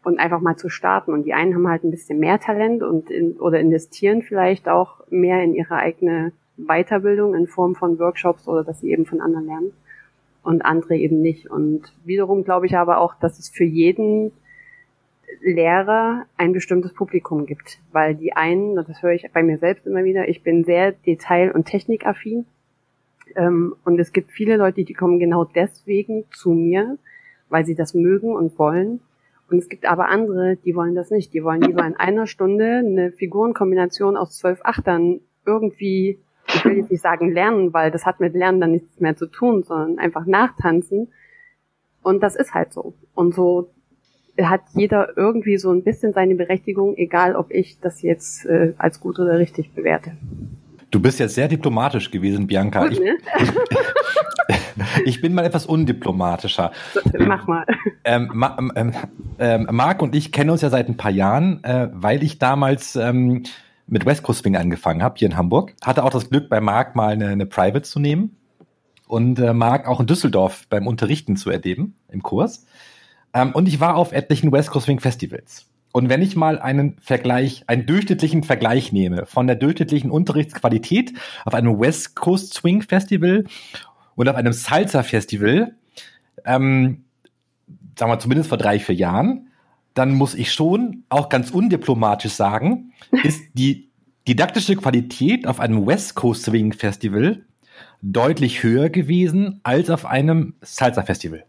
und 0.02 0.18
einfach 0.18 0.40
mal 0.40 0.56
zu 0.56 0.68
starten. 0.68 1.12
Und 1.12 1.24
die 1.24 1.34
einen 1.34 1.54
haben 1.54 1.68
halt 1.68 1.84
ein 1.84 1.90
bisschen 1.90 2.18
mehr 2.18 2.40
Talent 2.40 2.82
und 2.82 3.10
in, 3.10 3.32
oder 3.32 3.60
investieren 3.60 4.22
vielleicht 4.22 4.68
auch 4.68 5.00
mehr 5.10 5.42
in 5.42 5.54
ihre 5.54 5.76
eigene 5.76 6.32
Weiterbildung 6.56 7.34
in 7.34 7.46
Form 7.46 7.74
von 7.74 7.98
Workshops 7.98 8.48
oder 8.48 8.64
dass 8.64 8.80
sie 8.80 8.90
eben 8.92 9.06
von 9.06 9.20
anderen 9.20 9.46
lernen 9.46 9.72
und 10.42 10.62
andere 10.62 10.96
eben 10.96 11.20
nicht. 11.20 11.50
Und 11.50 11.92
wiederum 12.04 12.44
glaube 12.44 12.66
ich 12.66 12.76
aber 12.76 12.98
auch, 12.98 13.14
dass 13.14 13.38
es 13.38 13.48
für 13.48 13.64
jeden 13.64 14.32
Lehrer 15.42 16.26
ein 16.36 16.52
bestimmtes 16.52 16.92
Publikum 16.92 17.46
gibt, 17.46 17.78
weil 17.92 18.14
die 18.14 18.32
einen, 18.32 18.74
das 18.74 19.02
höre 19.02 19.12
ich 19.12 19.30
bei 19.32 19.42
mir 19.42 19.58
selbst 19.58 19.86
immer 19.86 20.04
wieder, 20.04 20.28
ich 20.28 20.42
bin 20.42 20.64
sehr 20.64 20.92
detail- 20.92 21.52
und 21.52 21.66
technikaffin 21.66 22.46
ähm, 23.36 23.74
und 23.84 23.98
es 23.98 24.12
gibt 24.12 24.32
viele 24.32 24.56
Leute, 24.56 24.84
die 24.84 24.94
kommen 24.94 25.18
genau 25.18 25.44
deswegen 25.44 26.24
zu 26.32 26.50
mir, 26.50 26.98
weil 27.48 27.64
sie 27.64 27.74
das 27.74 27.94
mögen 27.94 28.34
und 28.34 28.58
wollen. 28.58 29.00
Und 29.50 29.58
es 29.58 29.68
gibt 29.68 29.84
aber 29.84 30.08
andere, 30.08 30.56
die 30.56 30.76
wollen 30.76 30.94
das 30.94 31.10
nicht. 31.10 31.34
Die 31.34 31.42
wollen 31.42 31.60
lieber 31.60 31.84
in 31.84 31.96
einer 31.96 32.26
Stunde 32.26 32.82
eine 32.84 33.10
Figurenkombination 33.10 34.16
aus 34.16 34.38
zwölf 34.38 34.60
Achtern 34.62 35.20
irgendwie 35.44 36.20
ich 36.54 36.64
will 36.64 36.76
jetzt 36.78 36.90
nicht 36.90 37.02
sagen 37.02 37.32
lernen, 37.32 37.72
weil 37.72 37.90
das 37.90 38.06
hat 38.06 38.20
mit 38.20 38.34
Lernen 38.34 38.60
dann 38.60 38.72
nichts 38.72 39.00
mehr 39.00 39.16
zu 39.16 39.26
tun, 39.26 39.62
sondern 39.62 39.98
einfach 39.98 40.26
nachtanzen. 40.26 41.08
Und 42.02 42.22
das 42.22 42.36
ist 42.36 42.54
halt 42.54 42.72
so. 42.72 42.94
Und 43.14 43.34
so 43.34 43.70
hat 44.40 44.62
jeder 44.74 45.16
irgendwie 45.16 45.58
so 45.58 45.70
ein 45.70 45.82
bisschen 45.82 46.12
seine 46.12 46.34
Berechtigung, 46.34 46.96
egal 46.96 47.36
ob 47.36 47.50
ich 47.50 47.78
das 47.80 48.02
jetzt 48.02 48.46
äh, 48.46 48.74
als 48.78 49.00
gut 49.00 49.18
oder 49.18 49.38
richtig 49.38 49.72
bewerte. 49.74 50.12
Du 50.90 51.00
bist 51.00 51.20
jetzt 51.20 51.34
sehr 51.34 51.46
diplomatisch 51.46 52.10
gewesen, 52.10 52.46
Bianca. 52.46 52.86
Gut, 52.86 52.98
ne? 52.98 53.16
ich, 53.38 55.04
ich, 55.04 55.20
bin 55.20 55.34
mal 55.34 55.44
etwas 55.44 55.66
undiplomatischer. 55.66 56.72
Mach 57.18 57.46
mal. 57.46 57.64
Ähm, 58.02 58.30
ma, 58.32 58.56
ähm, 58.74 58.92
ähm, 59.38 59.68
Marc 59.70 60.02
und 60.02 60.16
ich 60.16 60.32
kennen 60.32 60.50
uns 60.50 60.62
ja 60.62 60.70
seit 60.70 60.88
ein 60.88 60.96
paar 60.96 61.12
Jahren, 61.12 61.62
äh, 61.62 61.88
weil 61.92 62.24
ich 62.24 62.38
damals 62.38 62.96
ähm, 62.96 63.44
mit 63.90 64.06
West 64.06 64.22
Coast 64.22 64.40
Swing 64.40 64.56
angefangen 64.56 65.02
habe, 65.02 65.16
hier 65.18 65.28
in 65.28 65.36
Hamburg. 65.36 65.74
Hatte 65.82 66.04
auch 66.04 66.10
das 66.10 66.30
Glück, 66.30 66.48
bei 66.48 66.60
Marc 66.60 66.96
mal 66.96 67.12
eine, 67.12 67.28
eine 67.28 67.46
Private 67.46 67.82
zu 67.82 67.98
nehmen 67.98 68.36
und 69.06 69.38
äh, 69.40 69.52
Marc 69.52 69.86
auch 69.86 70.00
in 70.00 70.06
Düsseldorf 70.06 70.66
beim 70.70 70.86
Unterrichten 70.86 71.36
zu 71.36 71.50
erleben 71.50 71.96
im 72.08 72.22
Kurs. 72.22 72.66
Ähm, 73.34 73.52
und 73.52 73.68
ich 73.68 73.80
war 73.80 73.96
auf 73.96 74.12
etlichen 74.12 74.52
West 74.52 74.70
Coast 74.70 74.86
Swing 74.86 75.00
Festivals. 75.00 75.66
Und 75.92 76.08
wenn 76.08 76.22
ich 76.22 76.36
mal 76.36 76.60
einen 76.60 76.96
Vergleich, 77.00 77.64
einen 77.66 77.84
durchschnittlichen 77.84 78.44
Vergleich 78.44 78.92
nehme 78.92 79.26
von 79.26 79.48
der 79.48 79.56
durchschnittlichen 79.56 80.10
Unterrichtsqualität 80.10 81.12
auf 81.44 81.52
einem 81.52 81.80
West 81.80 82.14
Coast 82.14 82.54
Swing 82.54 82.82
Festival 82.82 83.44
und 84.14 84.28
auf 84.28 84.36
einem 84.36 84.52
Salsa 84.52 85.02
Festival, 85.02 85.74
ähm, 86.44 87.04
sagen 87.98 88.12
wir 88.12 88.18
zumindest 88.20 88.48
vor 88.48 88.58
drei, 88.58 88.78
vier 88.78 88.94
Jahren, 88.94 89.49
dann 89.94 90.12
muss 90.12 90.34
ich 90.34 90.52
schon 90.52 91.04
auch 91.08 91.28
ganz 91.28 91.50
undiplomatisch 91.50 92.32
sagen, 92.32 92.92
ist 93.24 93.42
die 93.54 93.88
didaktische 94.28 94.76
Qualität 94.76 95.46
auf 95.46 95.60
einem 95.60 95.86
West 95.86 96.14
Coast 96.14 96.44
Swing 96.44 96.72
Festival 96.72 97.44
deutlich 98.02 98.62
höher 98.62 98.88
gewesen 98.88 99.60
als 99.62 99.90
auf 99.90 100.06
einem 100.06 100.54
Salsa 100.62 101.02
Festival. 101.02 101.44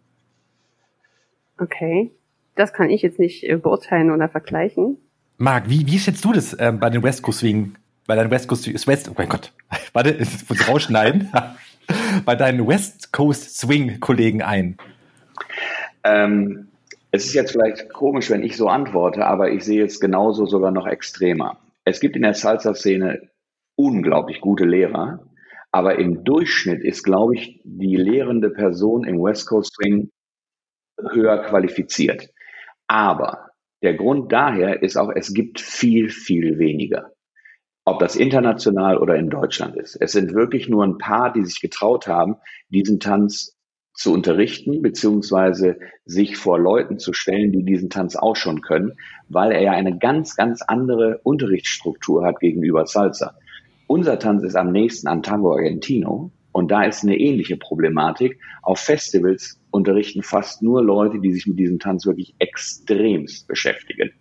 Okay, 1.58 2.12
das 2.56 2.74
kann 2.74 2.90
ich 2.90 3.02
jetzt 3.02 3.20
nicht 3.20 3.44
äh, 3.44 3.56
beurteilen 3.56 4.12
oder 4.12 4.28
vergleichen. 4.28 4.98
Marc, 5.38 5.70
wie, 5.70 5.86
wie 5.88 6.00
schätzt 6.00 6.26
du 6.26 6.34
das 6.34 6.54
äh, 6.54 6.72
bei 6.72 6.90
den 6.90 7.04
West 7.04 7.24
Coast 7.24 7.40
Swing, 7.40 7.76
bei 8.08 8.16
deinen 8.16 8.32
West 8.32 8.48
Coast 8.48 8.68
West, 8.88 9.10
oh 9.10 9.14
mein 9.18 9.30
Gott, 9.30 9.54
warte, 9.94 10.12
ich 10.12 10.50
muss 10.50 10.68
rausschneiden, 10.68 11.32
bei 12.26 12.36
deinen 12.36 12.68
West 12.68 13.12
Coast 13.12 13.58
Swing 13.58 14.00
Kollegen 14.00 14.42
ein? 14.42 14.78
Ähm, 16.04 16.68
es 17.12 17.26
ist 17.26 17.34
jetzt 17.34 17.52
vielleicht 17.52 17.92
komisch, 17.92 18.30
wenn 18.30 18.44
ich 18.44 18.56
so 18.56 18.68
antworte, 18.68 19.26
aber 19.26 19.52
ich 19.52 19.64
sehe 19.64 19.84
es 19.84 20.00
genauso 20.00 20.46
sogar 20.46 20.72
noch 20.72 20.88
extremer. 20.88 21.60
Es 21.84 22.00
gibt 22.00 22.16
in 22.16 22.22
der 22.22 22.34
Salsa-Szene 22.34 23.30
unglaublich 23.76 24.40
gute 24.40 24.66
Lehrer, 24.66 25.28
aber 25.72 26.00
im 26.00 26.24
Durchschnitt 26.24 26.84
ist, 26.84 27.04
glaube 27.04 27.36
ich, 27.36 27.62
die 27.64 27.96
lehrende 27.96 28.50
Person 28.50 29.04
im 29.04 29.22
West 29.22 29.48
Coast 29.48 29.76
Swing 29.76 30.10
höher 31.12 31.44
qualifiziert. 31.44 32.30
Aber 32.88 33.52
der 33.82 33.96
Grund 33.96 34.32
daher 34.32 34.82
ist 34.82 34.98
auch, 34.98 35.12
es 35.14 35.34
gibt 35.34 35.60
viel, 35.60 36.10
viel 36.10 36.60
weniger. 36.60 37.12
Ob 37.84 38.00
das 38.00 38.16
international 38.16 38.98
oder 38.98 39.16
in 39.16 39.30
Deutschland 39.30 39.76
ist. 39.76 39.96
Es 40.00 40.12
sind 40.12 40.34
wirklich 40.34 40.70
nur 40.70 40.86
ein 40.86 40.98
paar, 40.98 41.34
die 41.34 41.44
sich 41.44 41.60
getraut 41.62 42.08
haben, 42.08 42.36
diesen 42.70 43.00
Tanz 43.00 43.58
zu 43.94 44.14
unterrichten, 44.14 44.82
beziehungsweise 44.82 45.78
sich 46.06 46.38
vor 46.38 46.60
Leuten 46.60 46.98
zu 46.98 47.14
stellen, 47.14 47.52
die 47.52 47.64
diesen 47.64 47.90
Tanz 47.90 48.16
auch 48.16 48.36
schon 48.36 48.62
können, 48.62 48.94
weil 49.30 49.52
er 49.52 49.62
ja 49.62 49.72
eine 49.72 49.98
ganz, 49.98 50.36
ganz 50.36 50.62
andere 50.62 51.20
Unterrichtsstruktur 51.24 52.26
hat 52.26 52.40
gegenüber 52.40 52.86
Salsa. 52.86 53.36
Unser 53.88 54.20
Tanz 54.20 54.44
ist 54.44 54.56
am 54.56 54.72
nächsten 54.72 55.08
an 55.08 55.22
Tango 55.22 55.54
Argentino 55.54 56.32
Und 56.54 56.72
da 56.72 56.84
ist 56.84 57.04
eine 57.04 57.18
ähnliche 57.18 57.58
Problematik. 57.58 58.40
Auf 58.62 58.80
Festivals 58.80 59.60
unterrichten 59.70 60.22
fast 60.22 60.62
nur 60.62 60.84
Leute, 60.84 61.20
die 61.20 61.34
sich 61.34 61.48
mit 61.48 61.60
diesem 61.60 61.80
Tanz 61.80 62.06
wirklich 62.06 62.36
extremst 62.40 63.48
beschäftigen. 63.48 64.12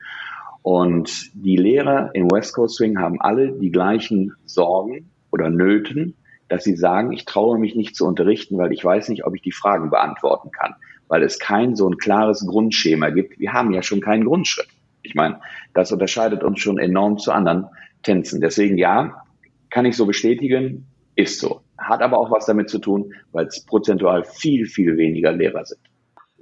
Und 0.63 1.31
die 1.35 1.57
Lehrer 1.57 2.11
in 2.15 2.31
West 2.31 2.55
Coast 2.55 2.77
Swing 2.77 2.99
haben 2.99 3.21
alle 3.21 3.53
die 3.59 3.71
gleichen 3.71 4.33
Sorgen 4.45 5.11
oder 5.33 5.51
Nöten, 5.51 6.17
dass 6.51 6.65
sie 6.65 6.77
sagen, 6.77 7.13
ich 7.13 7.25
traue 7.25 7.59
mich 7.59 7.77
nicht 7.77 7.95
zu 7.95 8.05
unterrichten, 8.05 8.59
weil 8.59 8.73
ich 8.73 8.85
weiß 8.85 9.09
nicht, 9.09 9.25
ob 9.25 9.35
ich 9.37 9.41
die 9.41 9.53
Fragen 9.53 9.89
beantworten 9.89 10.51
kann, 10.51 10.75
weil 11.07 11.23
es 11.23 11.39
kein 11.39 11.77
so 11.77 11.89
ein 11.89 11.97
klares 11.97 12.45
Grundschema 12.45 13.11
gibt. 13.11 13.39
Wir 13.39 13.53
haben 13.53 13.73
ja 13.73 13.83
schon 13.83 14.01
keinen 14.01 14.25
Grundschritt. 14.25 14.67
Ich 15.03 15.15
meine, 15.15 15.41
das 15.75 15.93
unterscheidet 15.93 16.43
uns 16.43 16.59
schon 16.59 16.79
enorm 16.79 17.19
zu 17.19 17.31
anderen 17.31 17.67
Tänzen. 18.03 18.41
Deswegen 18.41 18.79
ja, 18.79 19.23
kann 19.71 19.87
ich 19.87 19.97
so 19.97 20.07
bestätigen, 20.07 20.87
ist 21.15 21.39
so. 21.39 21.61
Hat 21.79 22.03
aber 22.03 22.19
auch 22.19 22.33
was 22.33 22.47
damit 22.47 22.69
zu 22.69 22.81
tun, 22.81 23.15
weil 23.31 23.47
es 23.47 23.65
prozentual 23.65 24.25
viel, 24.25 24.67
viel 24.67 24.97
weniger 24.97 25.31
Lehrer 25.31 25.65
sind. 25.65 25.81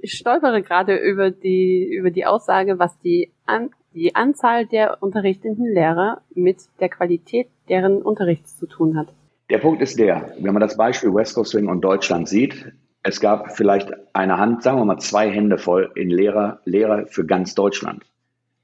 Ich 0.01 0.13
stolpere 0.13 0.63
gerade 0.63 0.95
über 0.95 1.29
die, 1.29 1.87
über 1.87 2.09
die 2.09 2.25
Aussage, 2.25 2.79
was 2.79 2.97
die, 2.99 3.31
an, 3.45 3.69
die 3.93 4.15
Anzahl 4.15 4.65
der 4.65 5.03
unterrichtenden 5.03 5.71
Lehrer 5.71 6.21
mit 6.33 6.57
der 6.79 6.89
Qualität 6.89 7.47
deren 7.67 8.01
Unterrichts 8.01 8.57
zu 8.57 8.65
tun 8.65 8.97
hat. 8.97 9.13
Der 9.49 9.57
Punkt 9.57 9.81
ist 9.81 9.97
der, 9.97 10.35
wenn 10.39 10.53
man 10.53 10.61
das 10.61 10.77
Beispiel 10.77 11.13
West 11.13 11.35
Coast 11.35 11.51
Swing 11.51 11.67
und 11.67 11.81
Deutschland 11.81 12.27
sieht, 12.27 12.71
es 13.01 13.19
gab 13.19 13.55
vielleicht 13.55 13.91
eine 14.13 14.37
Hand, 14.37 14.61
sagen 14.61 14.77
wir 14.77 14.85
mal 14.85 14.99
zwei 14.99 15.29
Hände 15.29 15.57
voll 15.57 15.91
in 15.95 16.09
Lehrer, 16.09 16.59
Lehrer 16.65 17.07
für 17.07 17.25
ganz 17.25 17.55
Deutschland 17.55 18.03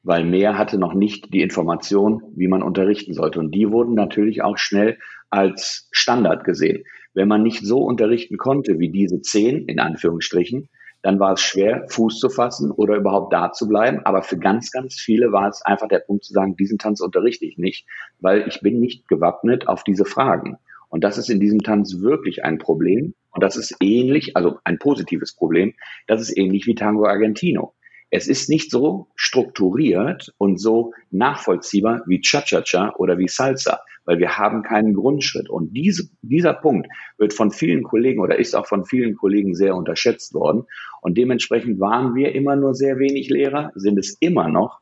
weil 0.05 0.23
mehr 0.23 0.57
hatte 0.57 0.77
noch 0.77 0.93
nicht 0.93 1.33
die 1.33 1.41
Information, 1.41 2.21
wie 2.35 2.47
man 2.47 2.61
unterrichten 2.61 3.13
sollte. 3.13 3.39
Und 3.39 3.51
die 3.51 3.71
wurden 3.71 3.95
natürlich 3.95 4.43
auch 4.43 4.57
schnell 4.57 4.99
als 5.31 5.89
Standard 5.91 6.43
gesehen. 6.43 6.83
Wenn 7.15 7.27
man 7.27 7.41
nicht 7.41 7.65
so 7.65 7.79
unterrichten 7.79 8.37
konnte 8.37 8.77
wie 8.77 8.89
diese 8.89 9.21
zehn, 9.21 9.65
in 9.65 9.79
Anführungsstrichen, 9.79 10.69
dann 11.01 11.19
war 11.19 11.33
es 11.33 11.41
schwer, 11.41 11.87
Fuß 11.89 12.19
zu 12.19 12.29
fassen 12.29 12.71
oder 12.71 12.95
überhaupt 12.95 13.33
da 13.33 13.51
zu 13.51 13.67
bleiben. 13.67 14.01
Aber 14.05 14.21
für 14.21 14.37
ganz, 14.37 14.71
ganz 14.71 14.93
viele 14.93 15.31
war 15.31 15.49
es 15.49 15.63
einfach 15.63 15.87
der 15.87 15.99
Punkt 15.99 16.23
zu 16.23 16.33
sagen, 16.33 16.55
diesen 16.55 16.77
Tanz 16.77 17.01
unterrichte 17.01 17.45
ich 17.45 17.57
nicht, 17.57 17.87
weil 18.19 18.47
ich 18.47 18.61
bin 18.61 18.79
nicht 18.79 19.07
gewappnet 19.07 19.67
auf 19.67 19.83
diese 19.83 20.05
Fragen. 20.05 20.57
Und 20.95 21.03
das 21.03 21.17
ist 21.17 21.29
in 21.29 21.41
diesem 21.41 21.61
Tanz 21.61 21.99
wirklich 21.99 22.45
ein 22.45 22.57
Problem. 22.57 23.15
Und 23.31 23.43
das 23.43 23.57
ist 23.57 23.75
ähnlich, 23.81 24.37
also 24.37 24.59
ein 24.63 24.79
positives 24.79 25.35
Problem. 25.35 25.73
Das 26.07 26.21
ist 26.21 26.37
ähnlich 26.37 26.67
wie 26.67 26.75
Tango 26.75 27.05
Argentino. 27.05 27.73
Es 28.11 28.29
ist 28.29 28.47
nicht 28.47 28.71
so 28.71 29.09
strukturiert 29.17 30.33
und 30.37 30.57
so 30.57 30.93
nachvollziehbar 31.11 32.03
wie 32.07 32.21
Cha-Cha-Cha 32.21 32.93
oder 32.95 33.17
wie 33.17 33.27
Salsa, 33.27 33.81
weil 34.05 34.19
wir 34.19 34.37
haben 34.37 34.63
keinen 34.63 34.93
Grundschritt. 34.93 35.49
Und 35.49 35.75
diese, 35.75 36.07
dieser 36.21 36.53
Punkt 36.53 36.87
wird 37.17 37.33
von 37.33 37.51
vielen 37.51 37.83
Kollegen 37.83 38.21
oder 38.21 38.39
ist 38.39 38.55
auch 38.55 38.65
von 38.65 38.85
vielen 38.85 39.17
Kollegen 39.17 39.53
sehr 39.53 39.75
unterschätzt 39.75 40.33
worden. 40.33 40.63
Und 41.01 41.17
dementsprechend 41.17 41.81
waren 41.81 42.15
wir 42.15 42.33
immer 42.33 42.55
nur 42.55 42.73
sehr 42.73 42.99
wenig 42.99 43.29
Lehrer, 43.29 43.73
sind 43.75 43.99
es 43.99 44.15
immer 44.21 44.47
noch 44.47 44.79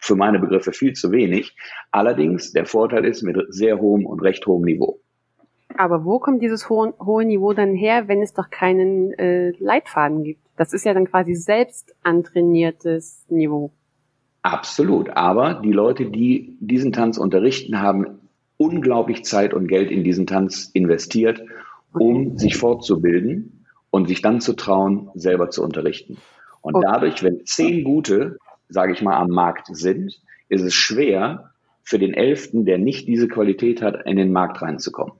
für 0.00 0.16
meine 0.16 0.40
Begriffe 0.40 0.72
viel 0.72 0.94
zu 0.94 1.12
wenig. 1.12 1.54
Allerdings, 1.92 2.50
der 2.50 2.66
Vorteil 2.66 3.04
ist 3.04 3.22
mit 3.22 3.36
sehr 3.50 3.78
hohem 3.78 4.04
und 4.04 4.20
recht 4.20 4.44
hohem 4.44 4.64
Niveau. 4.64 5.00
Aber 5.78 6.04
wo 6.04 6.18
kommt 6.18 6.42
dieses 6.42 6.68
hohe, 6.68 6.92
hohe 6.98 7.24
Niveau 7.24 7.52
dann 7.52 7.72
her, 7.72 8.08
wenn 8.08 8.20
es 8.20 8.34
doch 8.34 8.50
keinen 8.50 9.12
äh, 9.12 9.52
Leitfaden 9.58 10.24
gibt? 10.24 10.40
Das 10.56 10.72
ist 10.72 10.84
ja 10.84 10.92
dann 10.92 11.06
quasi 11.06 11.36
selbst 11.36 11.94
antrainiertes 12.02 13.24
Niveau. 13.28 13.70
Absolut. 14.42 15.10
Aber 15.10 15.54
die 15.54 15.70
Leute, 15.70 16.06
die 16.06 16.56
diesen 16.58 16.92
Tanz 16.92 17.16
unterrichten, 17.16 17.80
haben 17.80 18.18
unglaublich 18.56 19.24
Zeit 19.24 19.54
und 19.54 19.68
Geld 19.68 19.92
in 19.92 20.02
diesen 20.02 20.26
Tanz 20.26 20.68
investiert, 20.74 21.44
um 21.92 22.26
okay. 22.26 22.38
sich 22.38 22.56
fortzubilden 22.56 23.64
und 23.90 24.08
sich 24.08 24.20
dann 24.20 24.40
zu 24.40 24.54
trauen, 24.54 25.10
selber 25.14 25.48
zu 25.50 25.62
unterrichten. 25.62 26.16
Und 26.60 26.74
okay. 26.74 26.86
dadurch, 26.90 27.22
wenn 27.22 27.46
zehn 27.46 27.84
gute, 27.84 28.38
sage 28.68 28.92
ich 28.92 29.00
mal, 29.00 29.16
am 29.16 29.30
Markt 29.30 29.68
sind, 29.70 30.20
ist 30.48 30.62
es 30.62 30.74
schwer 30.74 31.52
für 31.84 32.00
den 32.00 32.14
Elften, 32.14 32.64
der 32.64 32.78
nicht 32.78 33.06
diese 33.06 33.28
Qualität 33.28 33.80
hat, 33.80 34.06
in 34.06 34.16
den 34.16 34.32
Markt 34.32 34.60
reinzukommen. 34.60 35.14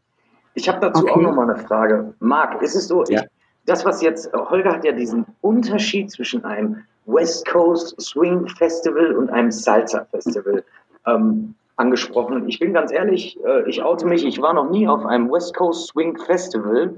Ich 0.59 0.69
habe 0.69 0.81
dazu 0.81 1.05
okay. 1.05 1.13
auch 1.13 1.21
noch 1.21 1.35
mal 1.37 1.49
eine 1.49 1.57
Frage. 1.57 2.15
Marc, 2.19 2.61
ist 2.63 2.75
es 2.75 2.89
so, 2.89 3.05
ja. 3.05 3.23
ich, 3.23 3.29
das, 3.67 3.85
was 3.85 4.03
jetzt, 4.03 4.33
Holger 4.33 4.73
hat 4.73 4.85
ja 4.85 4.91
diesen 4.91 5.25
Unterschied 5.41 6.11
zwischen 6.11 6.45
einem 6.45 6.83
West 7.07 7.47
Coast 7.47 7.95
Swing 8.01 8.49
Festival 8.49 9.13
und 9.13 9.31
einem 9.31 9.53
Salsa 9.53 10.05
Festival 10.11 10.65
ähm, 11.07 11.55
angesprochen. 11.77 12.49
Ich 12.49 12.59
bin 12.59 12.73
ganz 12.73 12.91
ehrlich, 12.91 13.39
äh, 13.45 13.69
ich 13.69 13.85
oute 13.85 14.05
mich, 14.05 14.27
ich 14.27 14.43
war 14.43 14.53
noch 14.53 14.69
nie 14.69 14.89
auf 14.89 15.07
einem 15.07 15.31
West 15.31 15.55
Coast 15.55 15.91
Swing 15.91 16.19
Festival. 16.19 16.97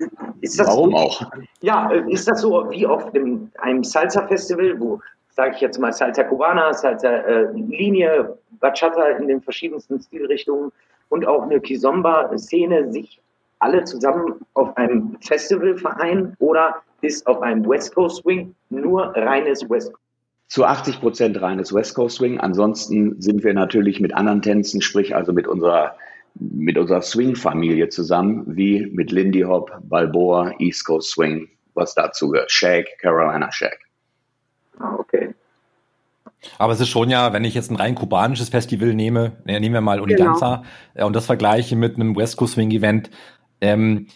Warum 0.00 0.90
so, 0.90 0.96
auch? 0.96 1.22
Ja, 1.60 1.88
äh, 1.92 2.10
ist 2.10 2.26
das 2.26 2.40
so 2.40 2.68
wie 2.70 2.84
auf 2.84 3.12
dem, 3.12 3.52
einem 3.60 3.84
Salsa 3.84 4.26
Festival, 4.26 4.74
wo, 4.80 5.00
sage 5.30 5.52
ich 5.54 5.60
jetzt 5.60 5.78
mal, 5.78 5.92
Salsa 5.92 6.24
Cubana, 6.24 6.72
Salsa 6.72 7.08
äh, 7.08 7.52
Linie, 7.52 8.36
Bachata 8.58 9.04
in 9.18 9.28
den 9.28 9.40
verschiedensten 9.40 10.00
Stilrichtungen 10.00 10.72
und 11.12 11.26
auch 11.26 11.42
eine 11.42 11.60
Kizomba-Szene 11.60 12.90
sich 12.90 13.20
alle 13.58 13.84
zusammen 13.84 14.40
auf 14.54 14.74
einem 14.78 15.18
Festival 15.20 15.76
vereinen 15.76 16.34
oder 16.38 16.76
ist 17.02 17.26
auf 17.26 17.42
einem 17.42 17.68
West 17.68 17.94
Coast 17.94 18.22
Swing 18.22 18.54
nur 18.70 19.14
reines 19.14 19.68
West 19.68 19.92
Coast? 19.92 20.02
Zu 20.48 20.64
80 20.64 21.00
Prozent 21.00 21.40
reines 21.42 21.72
West 21.74 21.94
Coast 21.94 22.16
Swing. 22.16 22.40
Ansonsten 22.40 23.20
sind 23.20 23.44
wir 23.44 23.52
natürlich 23.52 24.00
mit 24.00 24.14
anderen 24.14 24.40
Tänzen, 24.40 24.80
sprich 24.80 25.14
also 25.14 25.34
mit 25.34 25.46
unserer 25.46 25.96
mit 26.34 26.78
unserer 26.78 27.02
Swing-Familie 27.02 27.90
zusammen, 27.90 28.44
wie 28.46 28.86
mit 28.86 29.12
Lindy 29.12 29.42
Hop, 29.42 29.70
Balboa, 29.82 30.52
East 30.60 30.86
Coast 30.86 31.10
Swing, 31.10 31.46
was 31.74 31.94
dazu 31.94 32.30
gehört, 32.30 32.50
Shag, 32.50 32.86
Carolina 33.00 33.52
Shag. 33.52 33.78
Ah, 34.78 34.96
okay. 34.98 35.21
Aber 36.58 36.72
es 36.72 36.80
ist 36.80 36.88
schon 36.88 37.10
ja, 37.10 37.32
wenn 37.32 37.44
ich 37.44 37.54
jetzt 37.54 37.70
ein 37.70 37.76
rein 37.76 37.94
kubanisches 37.94 38.48
Festival 38.48 38.94
nehme, 38.94 39.32
nehmen 39.44 39.74
wir 39.74 39.80
mal 39.80 40.00
Unidanza 40.00 40.62
genau. 40.94 41.06
und 41.06 41.14
das 41.14 41.26
vergleiche 41.26 41.76
mit 41.76 41.96
einem 41.96 42.16
West 42.16 42.36
Coast 42.36 42.54
Swing 42.54 42.70
Event, 42.70 43.10
ähm, 43.60 44.08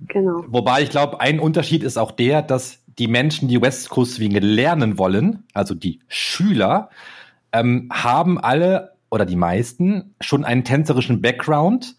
genau. 0.00 0.44
Wobei 0.48 0.82
ich 0.82 0.90
glaube, 0.90 1.20
ein 1.20 1.40
Unterschied 1.40 1.82
ist 1.82 1.96
auch 1.96 2.10
der, 2.10 2.42
dass 2.42 2.84
die 2.98 3.06
Menschen, 3.06 3.48
die 3.48 3.62
West 3.62 3.90
Coast 3.90 4.14
Swing 4.14 4.32
lernen 4.32 4.98
wollen, 4.98 5.44
also 5.54 5.74
die 5.74 6.00
Schüler, 6.08 6.90
ähm, 7.52 7.88
haben 7.92 8.38
alle 8.38 8.92
oder 9.10 9.24
die 9.24 9.36
meisten 9.36 10.14
schon 10.20 10.44
einen 10.44 10.64
tänzerischen 10.64 11.22
Background 11.22 11.96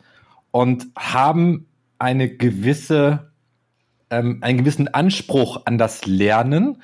und 0.51 0.87
haben 0.97 1.67
eine 1.97 2.29
gewisse, 2.29 3.31
ähm, 4.09 4.39
einen 4.41 4.59
gewissen 4.59 4.87
Anspruch 4.87 5.61
an 5.65 5.77
das 5.77 6.05
Lernen, 6.05 6.81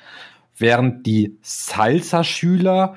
während 0.56 1.06
die 1.06 1.38
Salsa-Schüler 1.42 2.96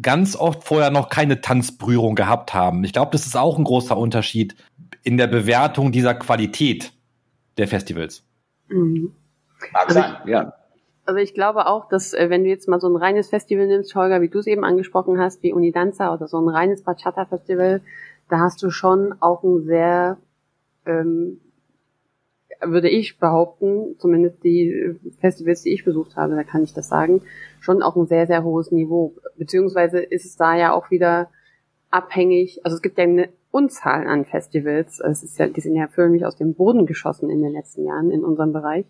ganz 0.00 0.36
oft 0.36 0.64
vorher 0.64 0.90
noch 0.90 1.08
keine 1.08 1.40
Tanzberührung 1.40 2.14
gehabt 2.14 2.54
haben. 2.54 2.84
Ich 2.84 2.92
glaube, 2.92 3.12
das 3.12 3.26
ist 3.26 3.36
auch 3.36 3.56
ein 3.58 3.64
großer 3.64 3.96
Unterschied 3.96 4.56
in 5.02 5.16
der 5.16 5.26
Bewertung 5.26 5.92
dieser 5.92 6.14
Qualität 6.14 6.92
der 7.56 7.68
Festivals. 7.68 8.24
Mhm. 8.68 9.12
Mag 9.72 9.88
also 9.88 10.00
sein, 10.00 10.16
ja. 10.26 10.52
Also 11.06 11.20
ich 11.20 11.34
glaube 11.34 11.66
auch, 11.66 11.88
dass 11.88 12.12
äh, 12.12 12.30
wenn 12.30 12.42
du 12.42 12.50
jetzt 12.50 12.68
mal 12.68 12.80
so 12.80 12.88
ein 12.88 12.96
reines 12.96 13.30
Festival 13.30 13.68
nimmst, 13.68 13.94
Holger, 13.94 14.20
wie 14.20 14.28
du 14.28 14.40
es 14.40 14.46
eben 14.46 14.64
angesprochen 14.64 15.20
hast, 15.20 15.42
wie 15.42 15.52
Unidanza 15.52 16.12
oder 16.12 16.26
so 16.26 16.40
ein 16.40 16.48
reines 16.48 16.82
Bachata-Festival, 16.82 17.80
da 18.28 18.40
hast 18.40 18.62
du 18.62 18.70
schon 18.70 19.14
auch 19.20 19.44
ein 19.44 19.64
sehr, 19.64 20.18
ähm, 20.84 21.40
würde 22.60 22.88
ich 22.88 23.18
behaupten, 23.18 23.96
zumindest 23.98 24.42
die 24.44 24.96
Festivals, 25.20 25.62
die 25.62 25.72
ich 25.72 25.84
besucht 25.84 26.16
habe, 26.16 26.36
da 26.36 26.42
kann 26.42 26.62
ich 26.62 26.74
das 26.74 26.88
sagen, 26.88 27.22
schon 27.60 27.82
auch 27.82 27.96
ein 27.96 28.06
sehr, 28.06 28.26
sehr 28.26 28.44
hohes 28.44 28.70
Niveau. 28.70 29.14
Beziehungsweise 29.36 30.00
ist 30.00 30.24
es 30.24 30.36
da 30.36 30.56
ja 30.56 30.72
auch 30.72 30.90
wieder 30.90 31.28
abhängig, 31.90 32.60
also 32.64 32.76
es 32.76 32.82
gibt 32.82 32.98
ja 32.98 33.04
eine 33.04 33.28
Unzahl 33.56 34.06
an 34.06 34.26
Festivals. 34.26 35.00
Es 35.00 35.22
ist 35.22 35.38
ja, 35.38 35.46
die 35.46 35.62
sind 35.62 35.76
ja 35.76 35.86
förmlich 35.86 36.26
aus 36.26 36.36
dem 36.36 36.52
Boden 36.52 36.84
geschossen 36.84 37.30
in 37.30 37.40
den 37.40 37.52
letzten 37.52 37.86
Jahren 37.86 38.10
in 38.10 38.22
unserem 38.22 38.52
Bereich. 38.52 38.84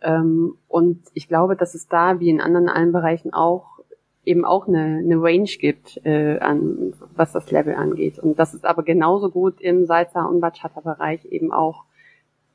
Ähm, 0.00 0.56
und 0.66 1.02
ich 1.12 1.28
glaube, 1.28 1.56
dass 1.56 1.74
es 1.74 1.88
da, 1.88 2.18
wie 2.18 2.30
in 2.30 2.40
anderen 2.40 2.70
allen 2.70 2.92
Bereichen 2.92 3.34
auch, 3.34 3.80
eben 4.24 4.46
auch 4.46 4.66
eine, 4.66 5.00
eine 5.04 5.16
Range 5.20 5.50
gibt, 5.58 6.00
äh, 6.06 6.38
an, 6.38 6.94
was 7.14 7.32
das 7.32 7.50
Level 7.50 7.74
angeht. 7.74 8.18
Und 8.18 8.38
dass 8.38 8.54
es 8.54 8.64
aber 8.64 8.82
genauso 8.82 9.30
gut 9.30 9.60
im 9.60 9.84
Salsa- 9.84 10.24
und 10.24 10.40
Bachata-Bereich 10.40 11.26
eben 11.26 11.52
auch 11.52 11.84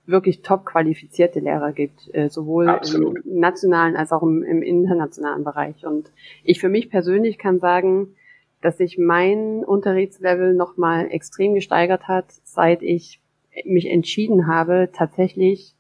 wirklich 0.07 0.41
top 0.41 0.65
qualifizierte 0.65 1.39
Lehrer 1.39 1.73
gibt, 1.73 2.09
äh, 2.13 2.29
sowohl 2.29 2.69
Absolut. 2.69 3.25
im 3.25 3.39
nationalen 3.39 3.95
als 3.95 4.11
auch 4.11 4.23
im, 4.23 4.43
im 4.43 4.61
internationalen 4.63 5.43
Bereich. 5.43 5.85
Und 5.85 6.11
ich 6.43 6.59
für 6.59 6.69
mich 6.69 6.89
persönlich 6.89 7.37
kann 7.37 7.59
sagen, 7.59 8.15
dass 8.61 8.77
sich 8.77 8.97
mein 8.97 9.63
Unterrichtslevel 9.63 10.53
nochmal 10.53 11.11
extrem 11.11 11.53
gesteigert 11.53 12.07
hat, 12.07 12.25
seit 12.43 12.81
ich 12.81 13.21
mich 13.65 13.89
entschieden 13.89 14.47
habe, 14.47 14.89
tatsächlich 14.93 15.75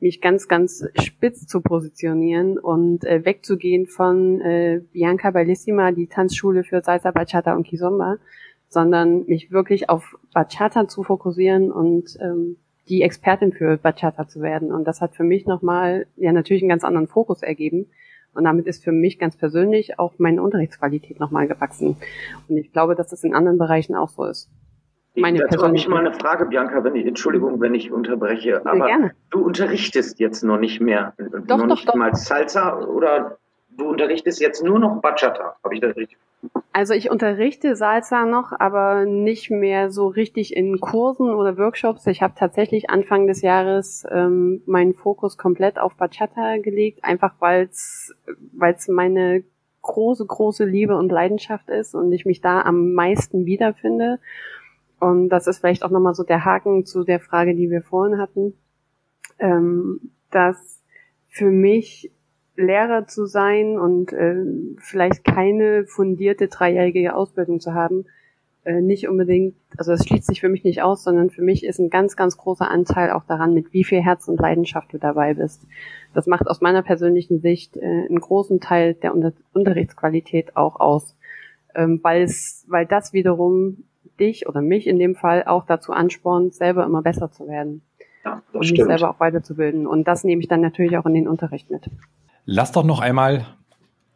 mich 0.00 0.20
ganz, 0.20 0.48
ganz 0.48 0.84
spitz 1.00 1.46
zu 1.46 1.60
positionieren 1.60 2.58
und 2.58 3.04
äh, 3.04 3.24
wegzugehen 3.24 3.86
von 3.86 4.40
äh, 4.40 4.80
Bianca 4.92 5.30
Bellissima, 5.30 5.92
die 5.92 6.08
Tanzschule 6.08 6.64
für 6.64 6.82
Salsa, 6.82 7.12
Bachata 7.12 7.54
und 7.54 7.64
Kizomba, 7.64 8.16
sondern 8.68 9.24
mich 9.26 9.52
wirklich 9.52 9.88
auf 9.88 10.16
Bachata 10.34 10.88
zu 10.88 11.04
fokussieren 11.04 11.70
und 11.70 12.16
ähm, 12.20 12.56
die 12.88 13.02
Expertin 13.02 13.52
für 13.52 13.76
Bachata 13.76 14.28
zu 14.28 14.40
werden. 14.40 14.72
Und 14.72 14.84
das 14.84 15.00
hat 15.00 15.14
für 15.14 15.24
mich 15.24 15.46
nochmal 15.46 16.06
ja 16.16 16.32
natürlich 16.32 16.62
einen 16.62 16.68
ganz 16.70 16.84
anderen 16.84 17.08
Fokus 17.08 17.42
ergeben. 17.42 17.86
Und 18.34 18.44
damit 18.44 18.66
ist 18.66 18.82
für 18.82 18.92
mich 18.92 19.18
ganz 19.18 19.36
persönlich 19.36 19.98
auch 19.98 20.14
meine 20.18 20.42
Unterrichtsqualität 20.42 21.20
nochmal 21.20 21.46
gewachsen. 21.48 21.96
Und 22.48 22.56
ich 22.56 22.72
glaube, 22.72 22.94
dass 22.94 23.08
das 23.08 23.24
in 23.24 23.34
anderen 23.34 23.58
Bereichen 23.58 23.94
auch 23.94 24.08
so 24.08 24.24
ist. 24.24 24.50
Meine 25.14 25.40
Dazu 25.40 25.62
habe 25.62 25.76
ich 25.76 25.86
mal 25.86 26.06
eine 26.06 26.14
Frage, 26.14 26.46
Bianca, 26.46 26.82
wenn 26.84 26.96
ich, 26.96 27.06
Entschuldigung, 27.06 27.60
wenn 27.60 27.74
ich 27.74 27.92
unterbreche, 27.92 28.64
aber 28.64 28.86
gerne. 28.86 29.12
du 29.28 29.44
unterrichtest 29.44 30.18
jetzt 30.20 30.42
noch 30.42 30.58
nicht 30.58 30.80
mehr, 30.80 31.12
doch, 31.18 31.58
noch 31.58 31.58
doch, 31.58 31.66
nicht 31.66 31.88
doch. 31.88 31.94
mal 31.94 32.14
Salsa 32.14 32.78
oder 32.78 33.36
du 33.76 33.90
unterrichtest 33.90 34.40
jetzt 34.40 34.64
nur 34.64 34.78
noch 34.78 35.02
Bachata, 35.02 35.56
habe 35.62 35.74
ich 35.74 35.82
das 35.82 35.94
richtig 35.96 36.16
also 36.72 36.94
ich 36.94 37.10
unterrichte 37.10 37.76
Salsa 37.76 38.24
noch, 38.24 38.52
aber 38.58 39.04
nicht 39.04 39.50
mehr 39.50 39.90
so 39.90 40.06
richtig 40.08 40.56
in 40.56 40.80
Kursen 40.80 41.30
oder 41.30 41.58
Workshops. 41.58 42.06
Ich 42.06 42.22
habe 42.22 42.34
tatsächlich 42.36 42.90
Anfang 42.90 43.26
des 43.26 43.42
Jahres 43.42 44.06
ähm, 44.10 44.62
meinen 44.66 44.94
Fokus 44.94 45.36
komplett 45.36 45.78
auf 45.78 45.94
Bachata 45.96 46.56
gelegt, 46.58 47.04
einfach 47.04 47.34
weil 47.38 47.68
es 47.70 48.14
meine 48.88 49.44
große, 49.82 50.24
große 50.24 50.64
Liebe 50.64 50.96
und 50.96 51.12
Leidenschaft 51.12 51.68
ist 51.68 51.94
und 51.94 52.10
ich 52.12 52.24
mich 52.24 52.40
da 52.40 52.62
am 52.62 52.92
meisten 52.92 53.44
wiederfinde. 53.44 54.18
Und 54.98 55.28
das 55.28 55.46
ist 55.46 55.58
vielleicht 55.58 55.84
auch 55.84 55.90
nochmal 55.90 56.14
so 56.14 56.22
der 56.22 56.44
Haken 56.44 56.86
zu 56.86 57.04
der 57.04 57.20
Frage, 57.20 57.54
die 57.54 57.70
wir 57.70 57.82
vorhin 57.82 58.18
hatten, 58.18 58.54
ähm, 59.38 60.12
dass 60.30 60.80
für 61.28 61.50
mich 61.50 62.12
Lehrer 62.56 63.06
zu 63.06 63.26
sein 63.26 63.78
und 63.78 64.12
äh, 64.12 64.44
vielleicht 64.78 65.24
keine 65.24 65.86
fundierte 65.86 66.48
dreijährige 66.48 67.14
Ausbildung 67.14 67.60
zu 67.60 67.72
haben, 67.74 68.04
äh, 68.64 68.80
nicht 68.80 69.08
unbedingt, 69.08 69.56
also 69.76 69.90
das 69.90 70.06
schließt 70.06 70.26
sich 70.26 70.40
für 70.40 70.48
mich 70.48 70.62
nicht 70.62 70.82
aus, 70.82 71.02
sondern 71.02 71.30
für 71.30 71.42
mich 71.42 71.64
ist 71.64 71.80
ein 71.80 71.90
ganz, 71.90 72.14
ganz 72.14 72.36
großer 72.36 72.70
Anteil 72.70 73.10
auch 73.10 73.24
daran, 73.24 73.54
mit 73.54 73.72
wie 73.72 73.82
viel 73.82 74.00
Herz 74.00 74.28
und 74.28 74.38
Leidenschaft 74.38 74.92
du 74.92 74.98
dabei 74.98 75.34
bist. 75.34 75.66
Das 76.14 76.26
macht 76.26 76.46
aus 76.46 76.60
meiner 76.60 76.82
persönlichen 76.82 77.40
Sicht 77.40 77.76
äh, 77.76 77.80
einen 77.80 78.20
großen 78.20 78.60
Teil 78.60 78.94
der 78.94 79.14
Unter 79.14 79.32
Unterrichtsqualität 79.52 80.56
auch 80.56 80.78
aus, 80.78 81.16
ähm, 81.74 82.00
weil 82.02 82.22
es, 82.22 82.64
weil 82.68 82.86
das 82.86 83.12
wiederum 83.12 83.84
dich 84.20 84.46
oder 84.46 84.60
mich 84.60 84.86
in 84.86 84.98
dem 84.98 85.16
Fall 85.16 85.44
auch 85.44 85.66
dazu 85.66 85.92
anspornt, 85.92 86.54
selber 86.54 86.84
immer 86.84 87.02
besser 87.02 87.32
zu 87.32 87.48
werden. 87.48 87.82
Ja, 88.24 88.42
und 88.52 88.60
mich 88.60 88.80
selber 88.80 89.10
auch 89.10 89.18
weiterzubilden. 89.18 89.88
Und 89.88 90.06
das 90.06 90.22
nehme 90.22 90.40
ich 90.40 90.46
dann 90.46 90.60
natürlich 90.60 90.96
auch 90.96 91.06
in 91.06 91.14
den 91.14 91.26
Unterricht 91.26 91.70
mit. 91.70 91.90
Lass 92.44 92.72
doch 92.72 92.84
noch 92.84 93.00
einmal 93.00 93.46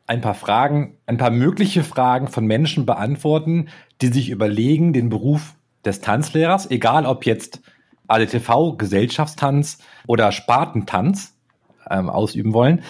ein 0.07 0.21
paar 0.21 0.35
Fragen, 0.35 0.99
ein 1.07 1.17
paar 1.17 1.31
mögliche 1.31 1.85
Fragen 1.85 2.29
von 2.29 2.47
Menschen 2.47 2.87
beantworten, 2.87 3.69
die 4.01 4.09
sich 4.09 4.31
überlegen, 4.31 4.93
den 4.93 5.09
Beruf 5.09 5.55
des 5.85 6.01
Tanzlehrers, 6.01 6.71
egal 6.71 7.07
ob 7.07 7.25
jetzt 7.27 7.61
ADTV, 8.09 8.77
Gesellschaftstanz 8.77 9.79
oder 10.07 10.33
Spartentanz 10.33 11.37
ähm, 11.91 12.09
ausüben 12.09 12.53
wollen. 12.53 12.83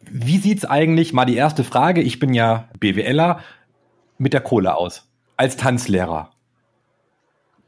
Wie 0.00 0.38
sieht's 0.38 0.64
eigentlich, 0.64 1.12
mal 1.12 1.24
die 1.24 1.36
erste 1.36 1.64
Frage, 1.64 2.00
ich 2.02 2.18
bin 2.18 2.34
ja 2.34 2.68
BWLer, 2.78 3.40
mit 4.18 4.32
der 4.32 4.40
Kohle 4.40 4.76
aus, 4.76 5.08
als 5.36 5.56
Tanzlehrer? 5.56 6.30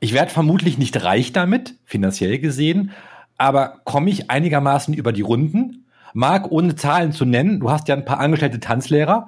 Ich 0.00 0.12
werde 0.12 0.30
vermutlich 0.30 0.76
nicht 0.76 1.02
reich 1.02 1.32
damit, 1.32 1.76
finanziell 1.84 2.38
gesehen, 2.38 2.92
aber 3.38 3.80
komme 3.84 4.10
ich 4.10 4.30
einigermaßen 4.30 4.94
über 4.94 5.12
die 5.12 5.22
Runden? 5.22 5.83
Marc, 6.14 6.50
ohne 6.50 6.76
Zahlen 6.76 7.12
zu 7.12 7.24
nennen, 7.24 7.60
du 7.60 7.70
hast 7.70 7.88
ja 7.88 7.96
ein 7.96 8.04
paar 8.04 8.20
angestellte 8.20 8.60
Tanzlehrer, 8.60 9.26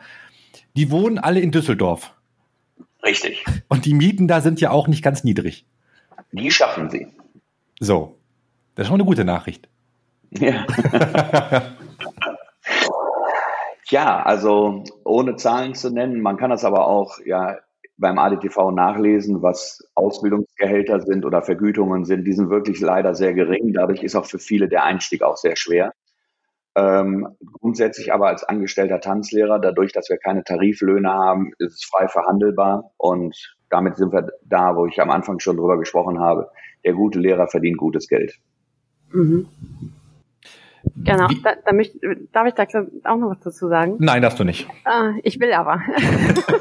die 0.76 0.90
wohnen 0.90 1.18
alle 1.18 1.40
in 1.40 1.50
Düsseldorf. 1.50 2.14
Richtig. 3.04 3.44
Und 3.68 3.84
die 3.84 3.92
Mieten 3.92 4.28
da 4.28 4.40
sind 4.40 4.60
ja 4.60 4.70
auch 4.70 4.86
nicht 4.88 5.02
ganz 5.02 5.24
niedrig. 5.24 5.66
Die 6.32 6.50
schaffen 6.50 6.88
sie. 6.88 7.08
So. 7.80 8.16
Das 8.76 8.84
ist 8.84 8.88
schon 8.88 9.00
eine 9.00 9.06
gute 9.06 9.24
Nachricht. 9.24 9.68
Ja. 10.30 10.64
ja, 13.88 14.22
also 14.22 14.84
ohne 15.04 15.36
Zahlen 15.36 15.74
zu 15.74 15.90
nennen, 15.90 16.20
man 16.20 16.36
kann 16.36 16.50
das 16.50 16.64
aber 16.64 16.86
auch 16.86 17.18
ja 17.24 17.56
beim 17.98 18.18
ADTV 18.18 18.70
nachlesen, 18.72 19.42
was 19.42 19.88
Ausbildungsgehälter 19.94 21.00
sind 21.00 21.24
oder 21.24 21.42
Vergütungen 21.42 22.04
sind. 22.04 22.24
Die 22.24 22.32
sind 22.34 22.50
wirklich 22.50 22.80
leider 22.80 23.14
sehr 23.14 23.32
gering. 23.32 23.72
Dadurch 23.72 24.02
ist 24.02 24.14
auch 24.14 24.26
für 24.26 24.38
viele 24.38 24.68
der 24.68 24.84
Einstieg 24.84 25.22
auch 25.22 25.36
sehr 25.36 25.56
schwer. 25.56 25.92
Ähm, 26.76 27.26
grundsätzlich 27.58 28.12
aber 28.12 28.28
als 28.28 28.44
angestellter 28.44 29.00
Tanzlehrer, 29.00 29.58
dadurch, 29.58 29.92
dass 29.92 30.10
wir 30.10 30.18
keine 30.18 30.44
Tariflöhne 30.44 31.10
haben, 31.10 31.52
ist 31.58 31.72
es 31.72 31.84
frei 31.84 32.06
verhandelbar 32.06 32.90
und 32.98 33.56
damit 33.70 33.96
sind 33.96 34.12
wir 34.12 34.28
da, 34.44 34.76
wo 34.76 34.86
ich 34.86 35.00
am 35.00 35.10
Anfang 35.10 35.40
schon 35.40 35.56
drüber 35.56 35.78
gesprochen 35.78 36.20
habe. 36.20 36.50
Der 36.84 36.92
gute 36.92 37.18
Lehrer 37.18 37.48
verdient 37.48 37.78
gutes 37.78 38.08
Geld. 38.08 38.38
Mhm. 39.10 39.48
Genau, 40.96 41.28
da, 41.42 41.54
da 41.64 41.72
möcht, 41.72 41.96
darf 42.32 42.46
ich 42.46 42.54
da 42.54 42.64
auch 43.04 43.16
noch 43.16 43.30
was 43.30 43.40
dazu 43.40 43.68
sagen? 43.68 43.96
Nein, 43.98 44.22
darfst 44.22 44.38
du 44.38 44.44
nicht. 44.44 44.68
Ah, 44.84 45.14
ich 45.22 45.40
will 45.40 45.52
aber. 45.52 45.80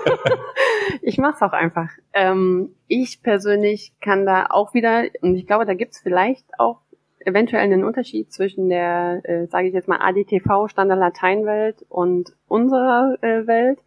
ich 1.01 1.17
mach's 1.17 1.41
auch 1.41 1.51
einfach. 1.51 1.89
Ähm, 2.13 2.69
ich 2.87 3.21
persönlich 3.21 3.93
kann 4.01 4.25
da 4.25 4.47
auch 4.49 4.73
wieder, 4.73 5.03
und 5.21 5.35
ich 5.35 5.45
glaube, 5.45 5.65
da 5.65 5.73
gibt's 5.73 5.99
vielleicht 5.99 6.47
auch 6.57 6.81
eventuell 7.25 7.63
einen 7.63 7.83
Unterschied 7.83 8.31
zwischen 8.31 8.69
der, 8.69 9.21
äh, 9.23 9.47
sage 9.47 9.67
ich 9.67 9.73
jetzt 9.73 9.87
mal, 9.87 9.99
ADTV 9.99 10.67
Standard 10.67 10.99
Lateinwelt 10.99 11.85
und 11.89 12.35
unserer 12.47 13.17
äh, 13.21 13.47
Welt. 13.47 13.79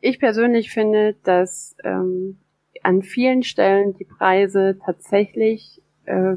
Ich 0.00 0.18
persönlich 0.18 0.72
finde, 0.72 1.14
dass 1.22 1.76
ähm, 1.84 2.38
an 2.82 3.02
vielen 3.02 3.42
Stellen 3.42 3.94
die 3.94 4.04
Preise 4.04 4.78
tatsächlich, 4.84 5.82
äh, 6.06 6.36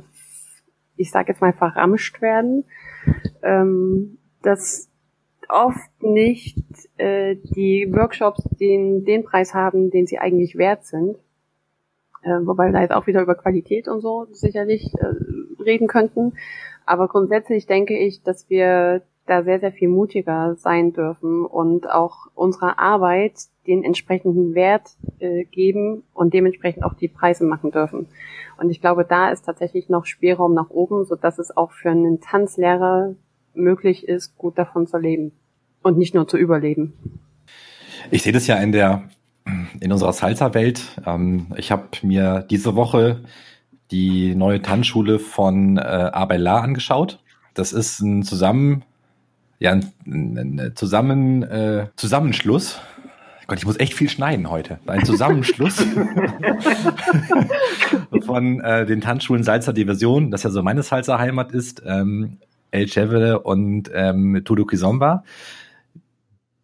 ich 0.97 1.11
sage 1.11 1.31
jetzt 1.31 1.41
mal, 1.41 1.53
verramscht 1.53 2.21
werden. 2.21 2.65
Ähm, 3.41 4.17
dass 4.41 4.89
oft 5.49 6.01
nicht 6.01 6.57
äh, 6.97 7.35
die 7.35 7.87
Workshops 7.91 8.43
den, 8.59 9.03
den 9.05 9.23
Preis 9.23 9.53
haben, 9.53 9.89
den 9.89 10.07
sie 10.07 10.19
eigentlich 10.19 10.55
wert 10.55 10.85
sind. 10.85 11.17
Äh, 12.23 12.39
wobei 12.45 12.71
da 12.71 12.81
jetzt 12.81 12.93
auch 12.93 13.07
wieder 13.07 13.21
über 13.21 13.35
Qualität 13.35 13.87
und 13.87 14.01
so 14.01 14.27
sicherlich 14.31 14.91
äh, 14.99 15.54
reden 15.65 15.87
könnten. 15.87 16.33
Aber 16.85 17.07
grundsätzlich 17.07 17.65
denke 17.65 17.97
ich, 17.97 18.21
dass 18.23 18.49
wir 18.49 19.01
da 19.25 19.43
sehr, 19.43 19.59
sehr 19.59 19.71
viel 19.71 19.87
mutiger 19.87 20.55
sein 20.55 20.93
dürfen 20.93 21.45
und 21.45 21.89
auch 21.89 22.27
unserer 22.35 22.77
Arbeit 22.77 23.33
den 23.65 23.83
entsprechenden 23.83 24.53
Wert 24.53 24.91
äh, 25.19 25.45
geben 25.45 26.03
und 26.13 26.33
dementsprechend 26.33 26.83
auch 26.83 26.93
die 26.93 27.07
Preise 27.07 27.43
machen 27.43 27.71
dürfen. 27.71 28.07
Und 28.57 28.69
ich 28.69 28.81
glaube, 28.81 29.03
da 29.03 29.29
ist 29.29 29.45
tatsächlich 29.45 29.89
noch 29.89 30.05
Spielraum 30.05 30.53
nach 30.53 30.69
oben, 30.69 31.05
so 31.05 31.15
dass 31.15 31.39
es 31.39 31.55
auch 31.55 31.71
für 31.71 31.89
einen 31.89 32.21
Tanzlehrer 32.21 33.15
möglich 33.55 34.07
ist, 34.07 34.37
gut 34.37 34.57
davon 34.57 34.85
zu 34.85 34.97
leben 34.97 35.31
und 35.81 35.97
nicht 35.97 36.13
nur 36.13 36.27
zu 36.27 36.37
überleben. 36.37 36.93
Ich 38.11 38.21
sehe 38.21 38.33
das 38.33 38.47
ja 38.47 38.57
in 38.57 38.71
der 38.71 39.09
in 39.79 39.91
unserer 39.91 40.13
Salsa-Welt. 40.13 40.81
Ähm, 41.05 41.47
ich 41.57 41.71
habe 41.71 41.87
mir 42.01 42.45
diese 42.49 42.75
Woche 42.75 43.21
die 43.91 44.35
neue 44.35 44.61
Tanzschule 44.61 45.19
von 45.19 45.77
äh, 45.77 45.81
Abela 45.81 46.59
angeschaut. 46.61 47.19
Das 47.53 47.73
ist 47.73 47.99
ein 48.01 48.23
Zusammen, 48.23 48.83
ja, 49.59 49.71
ein, 49.71 49.91
ein 50.05 50.71
Zusammen, 50.75 51.43
äh, 51.43 51.87
Zusammenschluss. 51.95 52.79
Gott, 53.47 53.59
ich 53.59 53.65
muss 53.65 53.79
echt 53.79 53.93
viel 53.93 54.09
schneiden 54.09 54.49
heute. 54.49 54.79
Ein 54.87 55.05
Zusammenschluss 55.05 55.75
von 58.25 58.59
äh, 58.61 58.87
den 58.87 59.01
Tanzschulen 59.01 59.43
Salsa 59.43 59.71
Diversion, 59.71 60.31
das 60.31 60.41
ja 60.43 60.49
so 60.49 60.63
meine 60.63 60.81
Salsa-Heimat 60.81 61.51
ist, 61.51 61.83
ähm, 61.85 62.37
El 62.71 62.87
Chevere 62.87 63.41
und 63.41 63.91
ähm, 63.93 64.41
Tudo 64.43 64.65
Kizomba. 64.65 65.23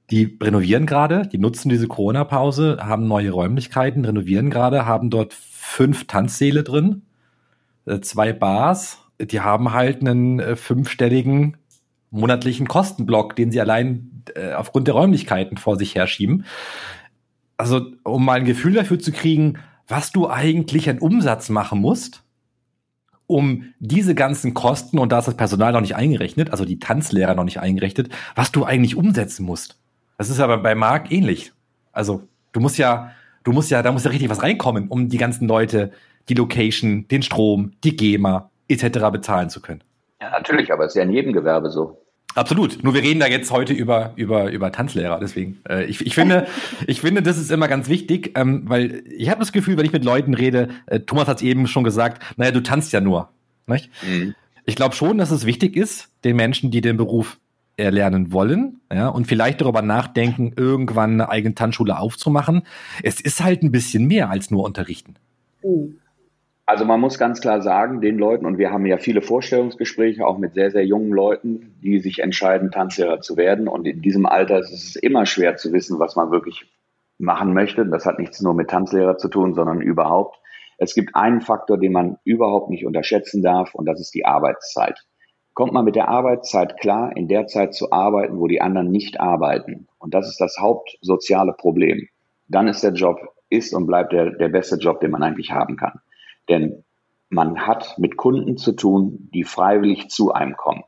Die 0.09 0.37
renovieren 0.41 0.87
gerade, 0.87 1.27
die 1.27 1.37
nutzen 1.37 1.69
diese 1.69 1.87
Corona-Pause, 1.87 2.79
haben 2.81 3.07
neue 3.07 3.31
Räumlichkeiten, 3.31 4.03
renovieren 4.03 4.49
gerade, 4.49 4.85
haben 4.85 5.09
dort 5.09 5.33
fünf 5.33 6.07
Tanzsäle 6.07 6.63
drin, 6.63 7.03
zwei 8.01 8.33
Bars. 8.33 8.99
Die 9.19 9.41
haben 9.41 9.73
halt 9.73 10.01
einen 10.01 10.39
äh, 10.39 10.55
fünfstelligen 10.55 11.57
monatlichen 12.11 12.67
Kostenblock, 12.67 13.35
den 13.35 13.51
sie 13.51 13.61
allein 13.61 14.23
äh, 14.35 14.53
aufgrund 14.53 14.87
der 14.87 14.95
Räumlichkeiten 14.95 15.57
vor 15.57 15.77
sich 15.77 15.95
herschieben. 15.95 16.45
Also, 17.57 17.85
um 18.03 18.25
mal 18.25 18.39
ein 18.39 18.45
Gefühl 18.45 18.73
dafür 18.73 18.99
zu 18.99 19.11
kriegen, 19.11 19.57
was 19.87 20.11
du 20.11 20.29
eigentlich 20.29 20.89
an 20.89 20.99
Umsatz 20.99 21.49
machen 21.49 21.79
musst, 21.79 22.23
um 23.27 23.73
diese 23.79 24.13
ganzen 24.13 24.53
Kosten, 24.53 24.99
und 24.99 25.11
da 25.11 25.19
ist 25.19 25.27
das 25.27 25.37
Personal 25.37 25.71
noch 25.71 25.81
nicht 25.81 25.95
eingerechnet, 25.95 26.51
also 26.51 26.65
die 26.65 26.79
Tanzlehrer 26.79 27.33
noch 27.33 27.45
nicht 27.45 27.59
eingerechnet, 27.59 28.09
was 28.35 28.51
du 28.51 28.65
eigentlich 28.65 28.95
umsetzen 28.95 29.45
musst. 29.45 29.79
Das 30.17 30.29
ist 30.29 30.39
aber 30.39 30.57
bei 30.57 30.75
Marc 30.75 31.11
ähnlich. 31.11 31.53
Also 31.93 32.27
du 32.51 32.59
musst 32.59 32.77
ja, 32.77 33.11
du 33.43 33.53
musst 33.53 33.71
ja, 33.71 33.81
da 33.81 33.91
muss 33.91 34.03
ja 34.03 34.11
richtig 34.11 34.29
was 34.29 34.43
reinkommen, 34.43 34.89
um 34.89 35.07
die 35.07 35.17
ganzen 35.17 35.47
Leute, 35.47 35.91
die 36.29 36.33
Location, 36.33 37.07
den 37.07 37.21
Strom, 37.23 37.73
die 37.83 37.95
GEMA 37.95 38.49
etc. 38.67 39.09
bezahlen 39.11 39.49
zu 39.49 39.61
können. 39.61 39.83
Ja, 40.21 40.29
natürlich, 40.29 40.71
aber 40.71 40.85
es 40.85 40.91
ist 40.91 40.97
ja 40.97 41.03
in 41.03 41.11
jedem 41.11 41.33
Gewerbe 41.33 41.69
so. 41.69 41.97
Absolut. 42.35 42.83
Nur 42.83 42.93
wir 42.93 43.01
reden 43.01 43.19
da 43.19 43.27
jetzt 43.27 43.51
heute 43.51 43.73
über 43.73 44.13
über 44.15 44.51
über 44.51 44.71
Tanzlehrer. 44.71 45.19
Deswegen, 45.19 45.59
äh, 45.67 45.83
ich, 45.85 46.05
ich 46.05 46.15
finde, 46.15 46.47
ich 46.87 47.01
finde, 47.01 47.21
das 47.21 47.37
ist 47.37 47.51
immer 47.51 47.67
ganz 47.67 47.89
wichtig, 47.89 48.31
ähm, 48.35 48.63
weil 48.65 49.03
ich 49.09 49.29
habe 49.29 49.39
das 49.39 49.51
Gefühl, 49.51 49.77
wenn 49.77 49.85
ich 49.85 49.91
mit 49.91 50.05
Leuten 50.05 50.33
rede, 50.33 50.69
äh, 50.85 51.01
Thomas 51.01 51.27
hat 51.27 51.37
es 51.37 51.43
eben 51.43 51.67
schon 51.67 51.83
gesagt, 51.83 52.23
naja, 52.37 52.51
du 52.51 52.61
tanzt 52.61 52.93
ja 52.93 53.01
nur. 53.01 53.29
Mhm. 53.67 54.35
Ich 54.65 54.75
glaube 54.75 54.95
schon, 54.95 55.17
dass 55.17 55.31
es 55.31 55.45
wichtig 55.45 55.75
ist, 55.75 56.09
den 56.23 56.35
Menschen, 56.35 56.71
die 56.71 56.81
den 56.81 56.97
Beruf 56.97 57.39
erlernen 57.77 58.31
wollen, 58.31 58.81
ja, 58.93 59.07
und 59.07 59.27
vielleicht 59.27 59.61
darüber 59.61 59.81
nachdenken, 59.81 60.53
irgendwann 60.55 61.13
eine 61.13 61.29
eigene 61.29 61.55
Tanzschule 61.55 61.97
aufzumachen. 61.97 62.63
Es 63.01 63.21
ist 63.21 63.43
halt 63.43 63.63
ein 63.63 63.71
bisschen 63.71 64.07
mehr 64.07 64.29
als 64.29 64.51
nur 64.51 64.63
unterrichten. 64.63 65.15
Mhm. 65.63 65.97
Also 66.65 66.85
man 66.85 66.99
muss 67.01 67.17
ganz 67.17 67.41
klar 67.41 67.61
sagen, 67.61 68.01
den 68.01 68.17
Leuten, 68.17 68.45
und 68.45 68.57
wir 68.57 68.71
haben 68.71 68.85
ja 68.85 68.97
viele 68.97 69.21
Vorstellungsgespräche 69.21 70.25
auch 70.25 70.37
mit 70.37 70.53
sehr, 70.53 70.71
sehr 70.71 70.85
jungen 70.85 71.11
Leuten, 71.11 71.75
die 71.81 71.99
sich 71.99 72.19
entscheiden, 72.19 72.71
Tanzlehrer 72.71 73.19
zu 73.19 73.35
werden. 73.35 73.67
Und 73.67 73.85
in 73.85 74.01
diesem 74.01 74.25
Alter 74.25 74.59
ist 74.59 74.71
es 74.71 74.95
immer 74.95 75.25
schwer 75.25 75.57
zu 75.57 75.73
wissen, 75.73 75.99
was 75.99 76.15
man 76.15 76.31
wirklich 76.31 76.71
machen 77.17 77.53
möchte. 77.53 77.85
Das 77.85 78.05
hat 78.05 78.19
nichts 78.19 78.41
nur 78.41 78.53
mit 78.53 78.69
Tanzlehrer 78.69 79.17
zu 79.17 79.27
tun, 79.27 79.53
sondern 79.53 79.81
überhaupt. 79.81 80.37
Es 80.77 80.95
gibt 80.95 81.15
einen 81.15 81.41
Faktor, 81.41 81.77
den 81.77 81.91
man 81.91 82.17
überhaupt 82.23 82.69
nicht 82.69 82.85
unterschätzen 82.85 83.43
darf, 83.43 83.75
und 83.75 83.85
das 83.85 83.99
ist 83.99 84.15
die 84.15 84.25
Arbeitszeit. 84.25 85.05
Kommt 85.53 85.73
man 85.73 85.85
mit 85.85 85.95
der 85.95 86.07
Arbeitszeit 86.07 86.79
klar, 86.79 87.15
in 87.15 87.27
der 87.27 87.45
Zeit 87.45 87.75
zu 87.75 87.91
arbeiten, 87.91 88.39
wo 88.39 88.47
die 88.47 88.61
anderen 88.61 88.89
nicht 88.89 89.19
arbeiten, 89.19 89.87
und 89.99 90.15
das 90.15 90.27
ist 90.27 90.41
das 90.41 90.57
hauptsoziale 90.59 91.53
Problem, 91.53 92.07
dann 92.47 92.67
ist 92.67 92.83
der 92.83 92.93
Job, 92.93 93.19
ist 93.49 93.75
und 93.75 93.85
bleibt 93.85 94.11
der, 94.13 94.31
der 94.31 94.49
beste 94.49 94.77
Job, 94.77 95.01
den 95.01 95.11
man 95.11 95.21
eigentlich 95.21 95.51
haben 95.51 95.75
kann. 95.77 96.01
Denn 96.49 96.83
man 97.29 97.65
hat 97.65 97.97
mit 97.97 98.17
Kunden 98.17 98.57
zu 98.57 98.73
tun, 98.73 99.29
die 99.33 99.43
freiwillig 99.43 100.09
zu 100.09 100.33
einem 100.33 100.55
kommen. 100.57 100.83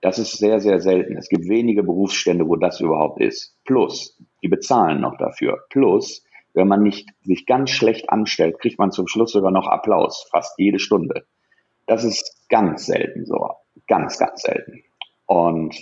Das 0.00 0.18
ist 0.18 0.38
sehr, 0.38 0.60
sehr 0.60 0.80
selten. 0.80 1.16
Es 1.16 1.28
gibt 1.28 1.48
wenige 1.48 1.82
Berufsstände, 1.82 2.46
wo 2.46 2.56
das 2.56 2.80
überhaupt 2.80 3.20
ist. 3.20 3.56
Plus, 3.64 4.16
die 4.42 4.48
bezahlen 4.48 5.00
noch 5.00 5.16
dafür. 5.16 5.64
Plus, 5.70 6.24
wenn 6.54 6.68
man 6.68 6.82
nicht 6.82 7.08
sich 7.22 7.46
ganz 7.46 7.70
schlecht 7.70 8.10
anstellt, 8.10 8.58
kriegt 8.60 8.78
man 8.78 8.92
zum 8.92 9.08
Schluss 9.08 9.32
sogar 9.32 9.50
noch 9.50 9.66
Applaus, 9.66 10.28
fast 10.30 10.58
jede 10.58 10.78
Stunde. 10.78 11.24
Das 11.86 12.04
ist 12.04 12.48
ganz 12.48 12.86
selten 12.86 13.24
so. 13.26 13.48
Ganz, 13.86 14.18
ganz 14.18 14.42
selten. 14.42 14.82
Und 15.26 15.74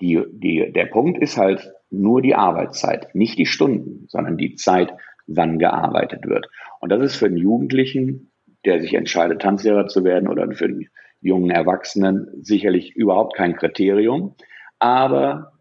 die, 0.00 0.22
die, 0.32 0.72
der 0.72 0.86
Punkt 0.86 1.18
ist 1.18 1.36
halt 1.36 1.72
nur 1.90 2.22
die 2.22 2.34
Arbeitszeit, 2.34 3.14
nicht 3.14 3.38
die 3.38 3.46
Stunden, 3.46 4.06
sondern 4.08 4.36
die 4.36 4.54
Zeit, 4.54 4.92
wann 5.26 5.58
gearbeitet 5.58 6.26
wird. 6.26 6.48
Und 6.80 6.90
das 6.90 7.00
ist 7.00 7.16
für 7.16 7.26
einen 7.26 7.36
Jugendlichen 7.36 8.31
der 8.64 8.80
sich 8.80 8.94
entscheidet, 8.94 9.42
Tanzlehrer 9.42 9.86
zu 9.86 10.04
werden 10.04 10.28
oder 10.28 10.50
für 10.52 10.66
einen 10.66 10.88
jungen 11.20 11.50
Erwachsenen 11.50 12.28
sicherlich 12.42 12.94
überhaupt 12.94 13.36
kein 13.36 13.56
Kriterium. 13.56 14.34
Aber 14.78 15.52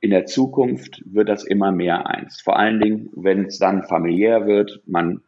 in 0.00 0.10
der 0.10 0.26
Zukunft 0.26 1.02
wird 1.04 1.28
das 1.28 1.44
immer 1.44 1.72
mehr 1.72 2.06
eins. 2.06 2.40
Vor 2.40 2.58
allen 2.58 2.80
Dingen, 2.80 3.10
wenn 3.14 3.46
es 3.46 3.58
dann 3.58 3.82
familiär 3.82 4.46
wird, 4.46 4.80
man 4.86 5.22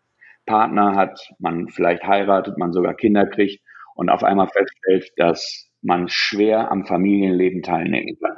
Partner 0.46 0.94
hat, 0.94 1.20
man 1.38 1.68
vielleicht 1.68 2.04
heiratet, 2.04 2.56
man 2.58 2.72
sogar 2.72 2.94
Kinder 2.94 3.26
kriegt 3.26 3.62
und 3.94 4.08
auf 4.08 4.22
einmal 4.22 4.48
feststellt, 4.48 5.10
dass 5.16 5.70
man 5.82 6.08
schwer 6.08 6.70
am 6.70 6.86
Familienleben 6.86 7.62
teilnehmen 7.62 8.16
kann. 8.20 8.36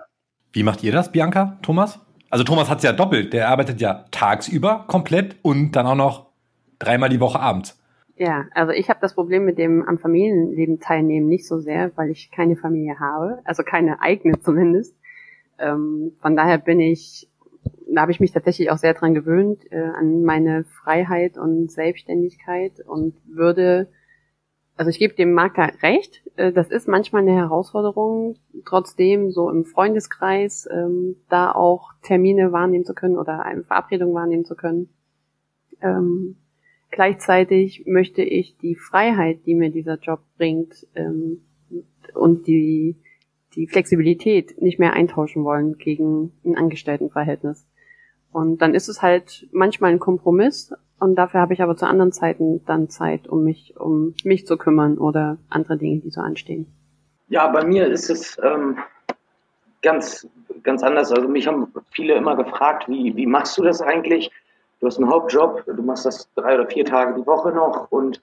Wie 0.53 0.63
macht 0.63 0.83
ihr 0.83 0.93
das, 0.93 1.13
Bianca, 1.13 1.59
Thomas? 1.63 2.01
Also 2.31 2.45
Thomas 2.45 2.71
hat 2.71 2.79
es 2.79 2.85
ja 2.85 2.93
doppelt. 2.93 3.33
Der 3.33 3.49
arbeitet 3.49 3.81
ja 3.81 4.07
tagsüber 4.11 4.85
komplett 4.87 5.37
und 5.43 5.73
dann 5.73 5.87
auch 5.87 5.95
noch 5.95 6.33
dreimal 6.79 7.09
die 7.09 7.21
Woche 7.21 7.41
abends. 7.41 7.82
Ja, 8.17 8.47
also 8.55 8.73
ich 8.73 8.91
habe 8.91 9.01
das 9.01 9.15
Problem 9.15 9.45
mit 9.45 9.59
dem 9.59 9.83
am 9.83 9.99
Familienleben 9.99 10.81
teilnehmen 10.81 11.29
nicht 11.29 11.47
so 11.47 11.59
sehr, 11.59 11.91
weil 11.97 12.11
ich 12.11 12.31
keine 12.31 12.57
Familie 12.57 13.01
habe, 13.01 13.41
also 13.45 13.63
keine 13.63 14.01
eigene 14.01 14.39
zumindest. 14.41 14.95
Ähm, 15.59 16.13
von 16.21 16.37
daher 16.37 16.59
bin 16.59 16.81
ich, 16.81 17.29
da 17.93 18.03
habe 18.03 18.13
ich 18.13 18.21
mich 18.21 18.33
tatsächlich 18.33 18.71
auch 18.71 18.79
sehr 18.79 18.95
dran 18.95 19.15
gewöhnt 19.15 19.61
äh, 19.71 19.81
an 19.81 20.23
meine 20.25 20.65
Freiheit 20.65 21.39
und 21.39 21.71
Selbstständigkeit 21.71 22.81
und 22.87 23.15
würde, 23.25 23.89
also 24.77 24.91
ich 24.91 24.99
gebe 24.99 25.15
dem 25.15 25.33
Marker 25.33 25.71
recht, 25.83 26.23
äh, 26.37 26.53
das 26.53 26.71
ist 26.71 26.89
manchmal 26.89 27.23
eine 27.23 27.35
Herausforderung, 27.35 28.37
trotzdem 28.67 29.31
so 29.31 29.49
im 29.49 29.65
Freundeskreis 29.65 30.69
ähm, 30.71 31.17
da 31.31 31.53
auch 31.53 31.93
Termine 32.03 32.53
wahrnehmen 32.53 32.85
zu 32.85 32.95
können 32.95 33.17
oder 33.17 33.45
eine 33.45 33.63
Verabredung 33.65 34.13
wahrnehmen 34.13 34.45
zu 34.45 34.55
können. 34.55 34.91
Ähm, 35.81 36.37
Gleichzeitig 36.93 37.85
möchte 37.87 38.23
ich 38.23 38.57
die 38.59 38.77
Freiheit, 38.77 39.41
die 39.47 39.55
mir 39.55 39.71
dieser 39.71 39.99
Job 39.99 40.21
bringt, 40.37 40.87
ähm, 40.95 41.41
und 42.15 42.47
die, 42.47 42.97
die 43.55 43.67
Flexibilität 43.67 44.61
nicht 44.61 44.79
mehr 44.79 44.93
eintauschen 44.93 45.45
wollen 45.45 45.79
gegen 45.79 46.33
ein 46.45 46.57
Angestelltenverhältnis. 46.57 47.67
Und 48.31 48.63
dann 48.63 48.75
ist 48.75 48.89
es 48.89 49.03
halt 49.03 49.49
manchmal 49.53 49.93
ein 49.93 49.99
Kompromiss 49.99 50.73
und 50.99 51.17
dafür 51.17 51.41
habe 51.41 51.53
ich 51.53 51.63
aber 51.63 51.77
zu 51.77 51.87
anderen 51.87 52.13
Zeiten 52.13 52.65
dann 52.65 52.89
Zeit, 52.89 53.29
um 53.29 53.45
mich 53.45 53.75
um 53.77 54.15
mich 54.25 54.47
zu 54.47 54.57
kümmern 54.57 54.99
oder 54.99 55.39
andere 55.51 55.77
Dinge, 55.77 56.01
die 56.01 56.11
so 56.11 56.21
anstehen. 56.21 56.67
Ja, 57.29 57.49
bei 57.49 57.65
mir 57.65 57.89
ist 57.89 58.09
es 58.09 58.39
ähm, 58.43 58.79
ganz 59.83 60.29
ganz 60.63 60.83
anders. 60.83 61.13
Also 61.13 61.29
mich 61.29 61.47
haben 61.47 61.73
viele 61.91 62.15
immer 62.15 62.37
gefragt, 62.37 62.89
wie 62.89 63.17
wie 63.17 63.27
machst 63.27 63.59
du 63.59 63.63
das 63.63 63.83
eigentlich? 63.83 64.31
Du 64.83 64.89
hast 64.89 64.99
einen 64.99 65.09
Hauptjob, 65.09 65.65
du 65.65 65.83
machst 65.83 66.05
das 66.05 66.29
drei 66.35 66.57
oder 66.57 66.67
vier 66.67 66.85
Tage 66.85 67.15
die 67.15 67.27
Woche 67.27 67.53
noch 67.53 67.91
und 67.93 68.21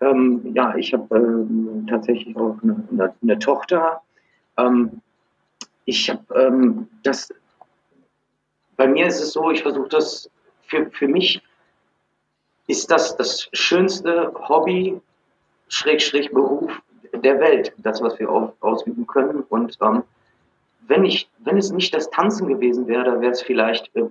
ähm, 0.00 0.52
ja, 0.54 0.76
ich 0.76 0.92
habe 0.92 1.16
ähm, 1.16 1.84
tatsächlich 1.88 2.36
auch 2.36 2.56
eine, 2.62 2.86
eine, 2.92 3.14
eine 3.20 3.38
Tochter. 3.40 4.02
Ähm, 4.56 5.02
ich 5.84 6.08
habe 6.08 6.22
ähm, 6.34 6.88
das, 7.02 7.34
bei 8.76 8.86
mir 8.86 9.06
ist 9.06 9.20
es 9.20 9.32
so, 9.32 9.50
ich 9.50 9.62
versuche 9.62 9.88
das, 9.88 10.30
für, 10.66 10.88
für 10.90 11.08
mich 11.08 11.42
ist 12.68 12.90
das 12.90 13.16
das 13.16 13.48
schönste 13.52 14.32
Hobby, 14.48 15.00
Schräg, 15.68 16.32
Beruf 16.32 16.80
der 17.14 17.40
Welt, 17.40 17.72
das, 17.78 18.00
was 18.00 18.16
wir 18.20 18.30
ausüben 18.60 19.08
können. 19.08 19.42
Und 19.48 19.76
ähm, 19.80 20.04
wenn 20.86 21.04
ich, 21.04 21.28
wenn 21.38 21.56
es 21.56 21.72
nicht 21.72 21.94
das 21.94 22.10
Tanzen 22.10 22.46
gewesen 22.46 22.86
wäre, 22.86 23.20
wäre 23.20 23.32
es 23.32 23.42
vielleicht 23.42 23.90
äh, 23.96 24.04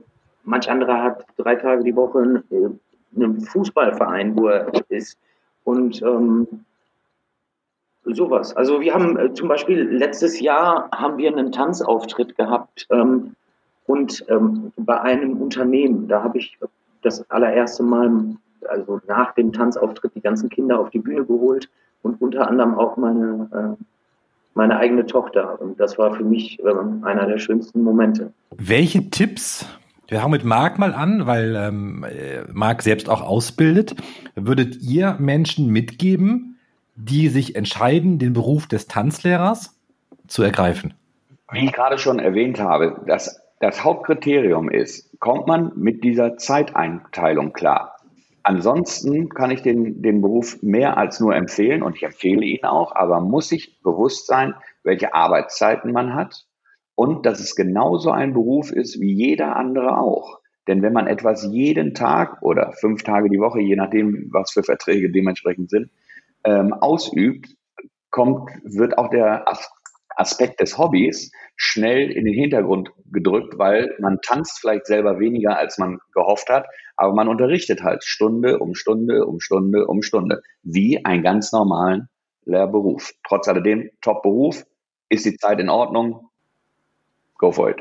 Manch 0.46 0.70
anderer 0.70 1.04
hat 1.04 1.26
drei 1.38 1.56
Tage 1.56 1.84
die 1.84 1.96
Woche 1.96 2.20
einen, 2.20 2.80
einen 3.16 3.42
Fußballverein, 3.42 4.36
wo 4.38 4.48
er 4.48 4.72
ist. 4.90 5.18
Und 5.64 6.02
ähm, 6.02 6.48
sowas. 8.04 8.56
Also 8.56 8.82
wir 8.82 8.94
haben 8.94 9.18
äh, 9.18 9.34
zum 9.34 9.48
Beispiel 9.48 9.82
letztes 9.82 10.40
Jahr 10.40 10.90
haben 10.92 11.18
wir 11.18 11.32
einen 11.32 11.52
Tanzauftritt 11.52 12.38
gehabt 12.38 12.86
ähm, 12.92 13.36
und 13.88 14.24
ähm, 14.30 14.72
bei 14.78 15.02
einem 15.02 15.42
Unternehmen. 15.42 16.08
Da 16.08 16.24
habe 16.24 16.38
ich 16.38 16.58
das 17.02 17.30
allererste 17.32 17.84
Mal, 17.84 18.36
also 18.68 19.02
nach 19.08 19.34
dem 19.34 19.52
Tanzauftritt, 19.52 20.14
die 20.16 20.22
ganzen 20.22 20.50
Kinder 20.50 20.80
auf 20.80 20.92
die 20.92 21.00
Bühne 21.00 21.26
geholt 21.26 21.70
und 22.04 22.22
unter 22.22 22.48
anderem 22.48 22.76
auch 22.76 22.98
meine 22.98 23.78
äh, 23.80 23.84
meine 24.56 24.78
eigene 24.78 25.06
Tochter. 25.06 25.62
Und 25.62 25.80
das 25.80 25.98
war 25.98 26.16
für 26.16 26.24
mich 26.24 26.60
äh, 26.60 26.74
einer 27.04 27.28
der 27.28 27.38
schönsten 27.38 27.84
Momente. 27.84 28.32
Welche 28.58 29.10
Tipps 29.10 29.68
wir 30.08 30.20
fangen 30.20 30.32
mit 30.32 30.44
Marc 30.44 30.78
mal 30.78 30.94
an, 30.94 31.26
weil 31.26 31.56
ähm, 31.56 32.04
äh, 32.04 32.44
Marc 32.52 32.82
selbst 32.82 33.10
auch 33.10 33.22
ausbildet. 33.22 33.96
Würdet 34.36 34.82
ihr 34.82 35.16
Menschen 35.20 35.68
mitgeben, 35.72 36.60
die 36.96 37.28
sich 37.28 37.56
entscheiden, 37.56 38.20
den 38.20 38.34
Beruf 38.34 38.68
des 38.68 38.88
Tanzlehrers 38.88 39.80
zu 40.28 40.44
ergreifen? 40.44 40.94
Wie 41.52 41.66
ich 41.66 41.74
gerade 41.74 41.98
schon 41.98 42.20
erwähnt 42.20 42.60
habe, 42.60 43.02
das, 43.08 43.42
das 43.60 43.84
Hauptkriterium 43.84 44.70
ist, 44.70 45.20
kommt 45.20 45.48
man 45.48 45.72
mit 45.76 46.04
dieser 46.04 46.38
Zeiteinteilung 46.38 47.54
klar? 47.54 47.96
Ansonsten 48.44 49.30
kann 49.30 49.50
ich 49.50 49.64
den, 49.64 50.04
den 50.04 50.22
Beruf 50.22 50.62
mehr 50.62 50.98
als 50.98 51.20
nur 51.20 51.36
empfehlen 51.36 51.82
und 51.82 51.96
ich 51.96 52.04
empfehle 52.04 52.46
ihn 52.46 52.64
auch, 52.64 52.96
aber 52.96 53.20
muss 53.20 53.50
sich 53.50 53.82
bewusst 53.82 54.28
sein, 54.28 54.54
welche 54.84 55.16
Arbeitszeiten 55.16 55.92
man 55.92 56.14
hat, 56.14 56.46
und 56.96 57.26
dass 57.26 57.40
es 57.40 57.56
genauso 57.56 58.12
ein 58.12 58.34
Beruf 58.34 58.72
ist 58.72 59.00
wie 59.00 59.14
jeder 59.14 59.56
andere 59.56 59.98
auch. 60.00 60.40
Denn 60.68 60.82
wenn 60.82 60.94
man 60.94 61.08
etwas 61.08 61.48
jeden 61.52 61.94
Tag 61.94 62.42
oder 62.42 62.72
fünf 62.74 63.04
Tage 63.04 63.30
die 63.30 63.40
Woche, 63.40 63.62
je 63.62 63.76
nachdem, 63.76 64.30
was 64.32 64.52
für 64.52 64.64
Verträge 64.64 65.12
dementsprechend 65.12 65.70
sind, 65.70 65.92
ähm, 66.44 66.74
ausübt, 66.74 67.56
kommt, 68.10 68.50
wird 68.64 68.98
auch 68.98 69.10
der 69.10 69.46
Aspekt 70.16 70.62
des 70.62 70.78
Hobbys 70.78 71.32
schnell 71.58 72.10
in 72.10 72.26
den 72.26 72.34
Hintergrund 72.34 72.90
gedrückt, 73.12 73.58
weil 73.58 73.94
man 74.00 74.20
tanzt 74.22 74.60
vielleicht 74.60 74.88
selber 74.88 75.20
weniger, 75.20 75.58
als 75.58 75.78
man 75.78 76.00
gehofft 76.14 76.50
hat, 76.50 76.66
aber 76.96 77.14
man 77.14 77.28
unterrichtet 77.28 77.84
halt 77.84 78.04
Stunde 78.04 78.60
um 78.60 78.74
Stunde 78.74 79.26
um 79.26 79.40
Stunde 79.40 79.86
um 79.86 80.02
Stunde, 80.02 80.42
wie 80.64 81.04
einen 81.04 81.24
ganz 81.24 81.52
normalen 81.52 82.08
Lehrberuf. 82.46 83.12
Trotz 83.28 83.48
alledem, 83.48 83.90
Top-Beruf, 84.02 84.64
ist 85.10 85.26
die 85.26 85.38
Zeit 85.38 85.60
in 85.60 85.70
Ordnung, 85.70 86.30
go 87.38 87.52
for 87.52 87.70
it. 87.70 87.78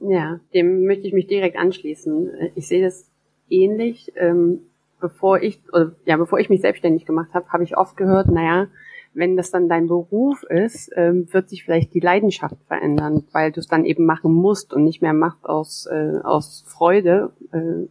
Ja, 0.00 0.40
dem 0.54 0.86
möchte 0.86 1.06
ich 1.06 1.12
mich 1.12 1.26
direkt 1.26 1.56
anschließen. 1.56 2.52
Ich 2.54 2.68
sehe 2.68 2.82
das 2.82 3.10
ähnlich. 3.48 4.12
Ähm, 4.16 4.60
bevor 5.00 5.42
ich, 5.42 5.60
oder, 5.72 5.94
ja, 6.04 6.16
bevor 6.16 6.38
ich 6.38 6.48
mich 6.48 6.60
selbstständig 6.60 7.06
gemacht 7.06 7.34
habe, 7.34 7.48
habe 7.48 7.64
ich 7.64 7.76
oft 7.76 7.96
gehört, 7.96 8.28
naja, 8.28 8.68
wenn 9.12 9.36
das 9.36 9.50
dann 9.50 9.68
dein 9.68 9.88
Beruf 9.88 10.42
ist, 10.44 10.92
ähm, 10.94 11.26
wird 11.32 11.48
sich 11.48 11.64
vielleicht 11.64 11.94
die 11.94 12.00
Leidenschaft 12.00 12.56
verändern, 12.68 13.24
weil 13.32 13.50
du 13.50 13.60
es 13.60 13.66
dann 13.66 13.84
eben 13.84 14.04
machen 14.04 14.32
musst 14.32 14.72
und 14.72 14.84
nicht 14.84 15.02
mehr 15.02 15.14
machst 15.14 15.44
aus, 15.44 15.86
äh, 15.86 16.18
aus 16.22 16.64
Freude. 16.68 17.32
Äh, 17.52 17.88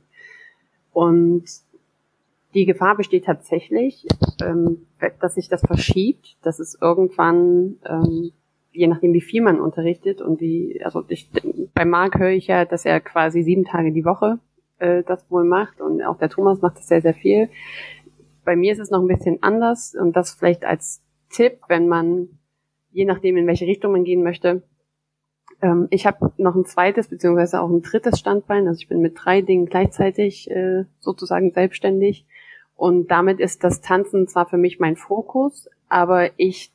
und 0.94 1.44
Die 2.56 2.66
Gefahr 2.66 2.98
besteht 2.98 3.26
tatsächlich, 3.26 4.08
ähm, 4.42 4.88
dass 5.20 5.36
sich 5.36 5.50
das 5.50 5.62
verschiebt, 5.62 6.36
dass 6.42 6.60
es 6.60 6.78
irgendwann, 6.82 7.78
ähm, 7.86 8.32
je 8.72 8.88
nachdem 8.88 9.14
wie 9.14 9.22
viel 9.22 9.42
man 9.42 9.60
unterrichtet 9.60 10.22
und 10.22 10.40
wie, 10.42 10.82
also 10.84 11.04
ich, 11.08 11.30
bei 11.74 11.86
Marc 11.86 12.20
höre 12.20 12.30
ich 12.30 12.48
ja, 12.48 12.66
dass 12.66 12.86
er 12.86 13.00
quasi 13.00 13.44
sieben 13.44 13.66
Tage 13.66 13.92
die 13.92 14.06
Woche 14.06 14.40
äh, 14.78 15.04
das 15.04 15.30
wohl 15.30 15.44
macht 15.44 15.82
und 15.82 16.02
auch 16.04 16.18
der 16.18 16.30
Thomas 16.30 16.62
macht 16.62 16.78
das 16.78 16.88
sehr, 16.88 17.02
sehr 17.02 17.14
viel. 17.14 17.50
Bei 18.46 18.56
mir 18.56 18.72
ist 18.72 18.80
es 18.80 18.92
noch 18.92 19.02
ein 19.02 19.08
bisschen 19.08 19.42
anders 19.42 19.96
und 20.00 20.16
das 20.16 20.34
vielleicht 20.34 20.66
als 20.66 21.02
Tipp, 21.30 21.60
wenn 21.68 21.88
man, 21.88 22.30
je 22.92 23.06
nachdem 23.06 23.38
in 23.38 23.48
welche 23.48 23.66
Richtung 23.66 23.92
man 23.92 24.04
gehen 24.04 24.24
möchte, 24.24 24.64
ähm, 25.62 25.88
ich 25.90 26.06
habe 26.06 26.32
noch 26.38 26.56
ein 26.56 26.66
zweites 26.66 27.08
beziehungsweise 27.08 27.62
auch 27.62 27.70
ein 27.70 27.82
drittes 27.82 28.20
Standbein. 28.20 28.68
Also 28.68 28.80
ich 28.80 28.88
bin 28.88 29.02
mit 29.02 29.14
drei 29.16 29.42
Dingen 29.42 29.66
gleichzeitig 29.66 30.50
äh, 30.50 30.86
sozusagen 31.00 31.52
selbstständig. 31.52 32.26
Und 32.76 33.12
damit 33.12 33.40
ist 33.40 33.64
das 33.64 33.82
Tanzen 33.82 34.28
zwar 34.28 34.48
für 34.48 34.58
mich 34.58 34.80
mein 34.80 34.96
Fokus, 34.96 35.70
aber 35.90 36.30
ich 36.38 36.72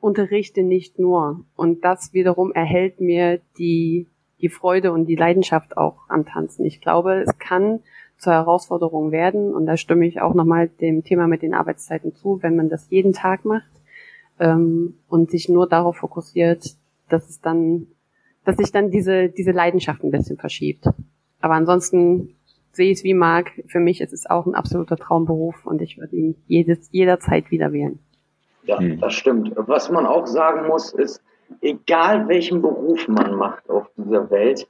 unterrichte 0.00 0.62
nicht 0.62 0.98
nur. 0.98 1.44
Und 1.56 1.84
das 1.84 2.12
wiederum 2.12 2.52
erhält 2.52 3.00
mir 3.00 3.40
die, 3.58 4.06
die 4.40 4.48
Freude 4.48 4.92
und 4.92 5.06
die 5.06 5.16
Leidenschaft 5.16 5.76
auch 5.76 5.98
am 6.08 6.24
Tanzen. 6.24 6.64
Ich 6.64 6.80
glaube, 6.80 7.24
es 7.26 7.38
kann 7.38 7.80
zur 8.18 8.32
Herausforderung 8.32 9.12
werden. 9.12 9.54
Und 9.54 9.66
da 9.66 9.76
stimme 9.76 10.06
ich 10.06 10.20
auch 10.20 10.34
nochmal 10.34 10.68
dem 10.68 11.04
Thema 11.04 11.26
mit 11.26 11.42
den 11.42 11.54
Arbeitszeiten 11.54 12.14
zu, 12.14 12.42
wenn 12.42 12.56
man 12.56 12.68
das 12.68 12.88
jeden 12.90 13.12
Tag 13.12 13.44
macht 13.44 13.70
ähm, 14.38 14.94
und 15.08 15.30
sich 15.30 15.48
nur 15.48 15.68
darauf 15.68 15.96
fokussiert, 15.96 16.76
dass 17.08 17.28
es 17.28 17.40
dann 17.40 17.86
dass 18.44 18.56
sich 18.56 18.72
dann 18.72 18.90
diese, 18.90 19.28
diese 19.28 19.52
Leidenschaft 19.52 20.02
ein 20.02 20.10
bisschen 20.10 20.36
verschiebt. 20.36 20.88
Aber 21.40 21.54
ansonsten 21.54 22.34
sehe 22.72 22.90
ich 22.90 22.98
es 22.98 23.04
wie 23.04 23.14
Marc. 23.14 23.52
Für 23.66 23.80
mich 23.80 24.00
ist 24.00 24.12
es 24.12 24.28
auch 24.28 24.46
ein 24.46 24.54
absoluter 24.54 24.96
Traumberuf 24.96 25.66
und 25.66 25.82
ich 25.82 25.98
würde 25.98 26.16
ihn 26.16 26.36
jedes, 26.46 26.88
jederzeit 26.90 27.50
wieder 27.50 27.72
wählen. 27.72 27.98
Ja, 28.70 28.78
hm. 28.78 29.00
das 29.00 29.14
stimmt. 29.14 29.52
Was 29.56 29.90
man 29.90 30.06
auch 30.06 30.26
sagen 30.26 30.68
muss, 30.68 30.92
ist, 30.92 31.22
egal 31.60 32.28
welchen 32.28 32.62
Beruf 32.62 33.06
man 33.08 33.34
macht 33.34 33.68
auf 33.68 33.86
dieser 33.96 34.30
Welt, 34.30 34.66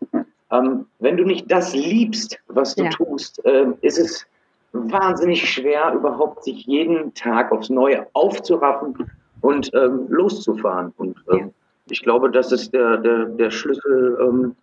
ähm, 0.50 0.86
wenn 0.98 1.16
du 1.16 1.24
nicht 1.24 1.50
das 1.50 1.74
liebst, 1.74 2.38
was 2.48 2.74
du 2.74 2.84
ja. 2.84 2.90
tust, 2.90 3.44
äh, 3.44 3.66
ist 3.82 3.98
es 3.98 4.26
wahnsinnig 4.72 5.48
schwer, 5.48 5.92
überhaupt 5.92 6.44
sich 6.44 6.66
jeden 6.66 7.14
Tag 7.14 7.52
aufs 7.52 7.70
Neue 7.70 8.06
aufzuraffen 8.12 9.10
und 9.40 9.70
ähm, 9.74 10.06
loszufahren. 10.08 10.92
Und 10.96 11.16
ähm, 11.30 11.38
ja 11.38 11.48
ich 11.90 12.02
glaube, 12.02 12.30
das 12.30 12.52
ist 12.52 12.72
der, 12.72 12.98
der, 12.98 13.26
der 13.26 13.50
Schlüssel 13.50 14.18
ähm, 14.20 14.56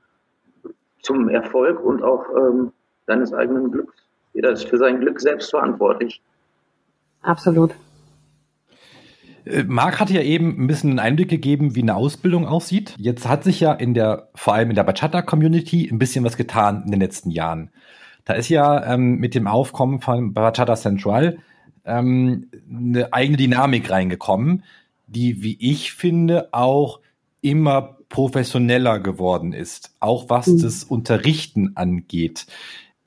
zum 1.02 1.30
Erfolg 1.30 1.84
und 1.84 2.04
auch 2.04 2.26
ähm, 2.36 2.72
deines 3.06 3.34
eigenen 3.34 3.72
Glücks. 3.72 3.96
Jeder 4.34 4.52
ist 4.52 4.68
für 4.68 4.78
sein 4.78 5.00
Glück 5.00 5.20
selbst 5.20 5.50
verantwortlich. 5.50 6.22
Absolut. 7.22 7.72
Äh, 9.48 9.64
Marc 9.68 10.00
hatte 10.00 10.14
ja 10.14 10.22
eben 10.22 10.64
ein 10.64 10.68
bisschen 10.68 10.92
einen 10.92 11.00
Einblick 11.00 11.30
gegeben, 11.30 11.76
wie 11.76 11.82
eine 11.82 11.96
Ausbildung 11.96 12.46
aussieht. 12.46 12.96
Jetzt 12.98 13.28
hat 13.28 13.44
sich 13.44 13.60
ja 13.60 13.74
in 13.74 13.94
der, 13.94 14.30
vor 14.36 14.54
allem 14.54 14.70
in 14.70 14.76
der 14.76 14.84
Bachata-Community, 14.84 15.90
ein 15.92 16.00
bisschen 16.00 16.24
was 16.24 16.38
getan 16.38 16.84
in 16.86 16.92
den 16.92 17.00
letzten 17.00 17.32
Jahren. 17.32 17.72
Da 18.26 18.34
ist 18.34 18.50
ja 18.50 18.94
ähm, 18.94 19.18
mit 19.18 19.36
dem 19.36 19.48
Aufkommen 19.48 20.02
von 20.02 20.34
Bachata 20.34 20.76
Central 20.76 21.38
ähm, 21.86 22.50
eine 22.70 23.14
eigene 23.14 23.38
Dynamik 23.38 23.90
reingekommen, 23.90 24.64
die, 25.08 25.42
wie 25.42 25.58
ich 25.60 25.94
finde, 25.94 26.50
auch 26.54 27.00
immer 27.42 27.98
professioneller 28.10 29.00
geworden 29.00 29.54
ist, 29.54 29.92
auch 30.00 30.30
was 30.30 30.48
mhm. 30.48 30.62
das 30.62 30.84
Unterrichten 30.84 31.76
angeht. 31.76 32.48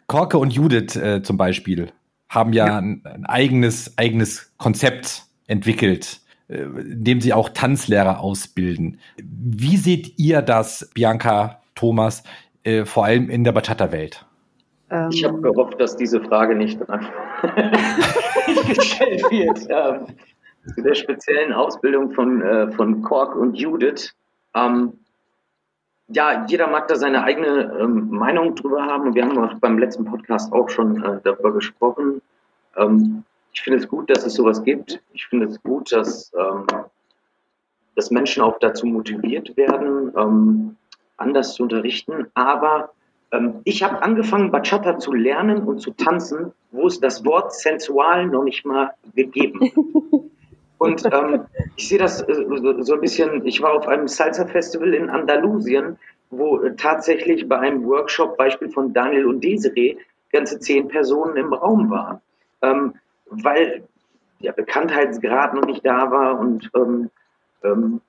Korke 0.07 0.39
und 0.39 0.53
Judith 0.53 0.97
äh, 0.97 1.23
zum 1.23 1.37
Beispiel 1.37 1.93
haben 2.29 2.53
ja, 2.53 2.67
ja. 2.67 2.79
Ein, 2.79 3.03
ein, 3.05 3.27
eigenes, 3.27 3.99
eigenes 3.99 4.53
Konzept 4.57 5.25
entwickelt, 5.47 6.21
äh, 6.51 6.63
in 6.63 7.05
dem 7.05 7.21
sie 7.21 7.33
auch 7.33 7.49
Tanzlehrer 7.49 8.21
ausbilden. 8.21 8.99
Wie 9.23 9.77
seht 9.77 10.19
ihr 10.19 10.43
das, 10.43 10.91
Bianca, 10.95 11.61
Thomas, 11.75 12.25
äh, 12.65 12.85
vor 12.85 13.05
allem 13.05 13.31
in 13.31 13.45
der 13.45 13.53
Bachata-Welt? 13.53 14.25
Ähm. 14.91 15.09
Ich 15.13 15.25
habe 15.25 15.41
gehofft, 15.41 15.81
dass 15.81 15.97
diese 15.97 16.21
Frage 16.21 16.55
nicht 16.55 16.79
gestellt 18.75 19.23
wird. 19.31 19.67
Ähm, 19.69 20.07
zu 20.75 20.83
der 20.83 20.95
speziellen 20.95 21.53
Ausbildung 21.53 22.13
von, 22.13 22.43
äh, 22.43 22.71
von 22.73 23.03
Kork 23.03 23.35
und 23.37 23.55
Judith 23.57 24.15
ähm, 24.55 24.93
ja, 26.09 26.45
jeder 26.49 26.67
mag 26.67 26.89
da 26.89 26.97
seine 26.97 27.23
eigene 27.23 27.73
ähm, 27.81 28.09
Meinung 28.11 28.55
drüber 28.57 28.83
haben 28.83 29.07
und 29.07 29.15
wir 29.15 29.25
haben 29.25 29.39
auch 29.39 29.55
beim 29.61 29.79
letzten 29.79 30.05
Podcast 30.05 30.53
auch 30.53 30.69
schon 30.69 31.03
äh, 31.03 31.21
darüber 31.23 31.53
gesprochen. 31.53 32.21
Ähm, 32.77 33.25
ich 33.53 33.63
finde 33.63 33.79
es 33.79 33.89
gut, 33.89 34.11
dass 34.11 34.25
es 34.25 34.35
sowas 34.35 34.63
gibt. 34.63 35.01
Ich 35.13 35.27
finde 35.27 35.47
es 35.47 35.63
gut, 35.63 35.93
dass, 35.93 36.33
ähm, 36.39 36.67
dass 37.97 38.11
Menschen 38.11 38.43
auch 38.43 38.59
dazu 38.59 38.87
motiviert 38.87 39.57
werden, 39.57 40.13
ähm, 40.17 40.77
anders 41.17 41.55
zu 41.55 41.65
unterrichten. 41.65 42.29
Aber 42.35 42.91
ähm, 43.33 43.61
ich 43.65 43.83
habe 43.83 44.03
angefangen, 44.03 44.51
Bachata 44.51 44.99
zu 44.99 45.13
lernen 45.13 45.65
und 45.65 45.81
zu 45.81 45.91
tanzen, 45.93 46.53
wo 46.71 46.87
es 46.87 47.01
das 47.01 47.25
Wort 47.25 47.53
sensual 47.55 48.27
noch 48.27 48.45
nicht 48.45 48.65
mal 48.65 48.95
gegeben 49.15 49.73
Und 50.81 51.05
ähm, 51.13 51.45
ich 51.77 51.89
sehe 51.89 51.99
das 51.99 52.23
äh, 52.23 52.47
so 52.81 52.95
ein 52.95 53.01
bisschen, 53.03 53.45
ich 53.45 53.61
war 53.61 53.75
auf 53.75 53.87
einem 53.87 54.09
Salsa-Festival 54.09 54.95
in 54.95 55.11
Andalusien, 55.11 55.99
wo 56.31 56.59
äh, 56.59 56.75
tatsächlich 56.75 57.47
bei 57.47 57.59
einem 57.59 57.85
Workshop, 57.85 58.39
Beispiel 58.39 58.71
von 58.71 58.95
Daniel 58.95 59.27
und 59.27 59.45
Desiree, 59.45 59.99
ganze 60.33 60.59
zehn 60.59 60.89
Personen 60.89 61.37
im 61.37 61.53
Raum 61.53 61.91
waren. 61.91 62.23
Ähm, 62.63 62.95
weil 63.31 63.85
der 64.43 64.53
Bekanntheitsgrad 64.53 65.55
noch 65.55 65.67
nicht 65.67 65.85
da 65.85 66.11
war 66.11 66.39
und 66.39 66.71
ähm, 66.75 67.11
ähm, 67.63 68.01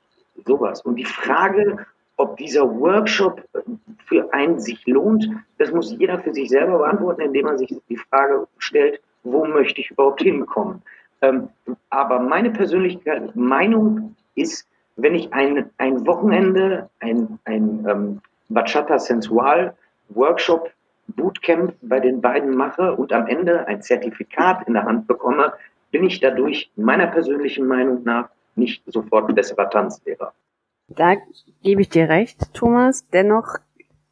sowas. 0.45 0.81
Und 0.81 0.95
die 0.95 1.05
Frage, 1.05 1.85
ob 2.17 2.37
dieser 2.37 2.63
Workshop 2.79 3.43
äh, 3.53 3.59
für 4.05 4.33
einen 4.33 4.59
sich 4.59 4.85
lohnt, 4.87 5.27
das 5.57 5.71
muss 5.71 5.91
jeder 5.91 6.19
für 6.19 6.33
sich 6.33 6.49
selber 6.49 6.79
beantworten, 6.79 7.21
indem 7.21 7.47
er 7.47 7.57
sich 7.57 7.73
die 7.89 7.97
Frage 7.97 8.47
stellt, 8.57 9.01
wo 9.23 9.45
möchte 9.45 9.81
ich 9.81 9.91
überhaupt 9.91 10.21
hinkommen? 10.21 10.81
Ähm, 11.21 11.49
aber 11.89 12.19
meine 12.19 12.49
persönliche 12.51 13.31
Meinung 13.35 14.15
ist, 14.35 14.67
wenn 14.95 15.15
ich 15.15 15.31
ein, 15.33 15.69
ein 15.77 16.05
Wochenende, 16.07 16.89
ein, 16.99 17.39
ein 17.45 17.85
ähm, 17.87 18.21
Bachata 18.49 18.99
Sensual 18.99 19.75
Workshop 20.09 20.71
Bootcamp 21.13 21.75
bei 21.81 21.99
den 21.99 22.21
beiden 22.21 22.55
mache 22.55 22.95
und 22.95 23.13
am 23.13 23.27
Ende 23.27 23.67
ein 23.67 23.81
Zertifikat 23.81 24.67
in 24.67 24.73
der 24.73 24.83
Hand 24.83 25.07
bekomme, 25.07 25.53
bin 25.91 26.05
ich 26.05 26.19
dadurch 26.19 26.71
meiner 26.75 27.07
persönlichen 27.07 27.67
Meinung 27.67 28.03
nach 28.03 28.29
nicht 28.55 28.83
sofort 28.85 29.33
besserer 29.33 29.69
Tanzlehrer. 29.69 30.33
Da 30.87 31.15
gebe 31.63 31.81
ich 31.81 31.89
dir 31.89 32.09
recht, 32.09 32.53
Thomas. 32.53 33.07
Dennoch 33.09 33.55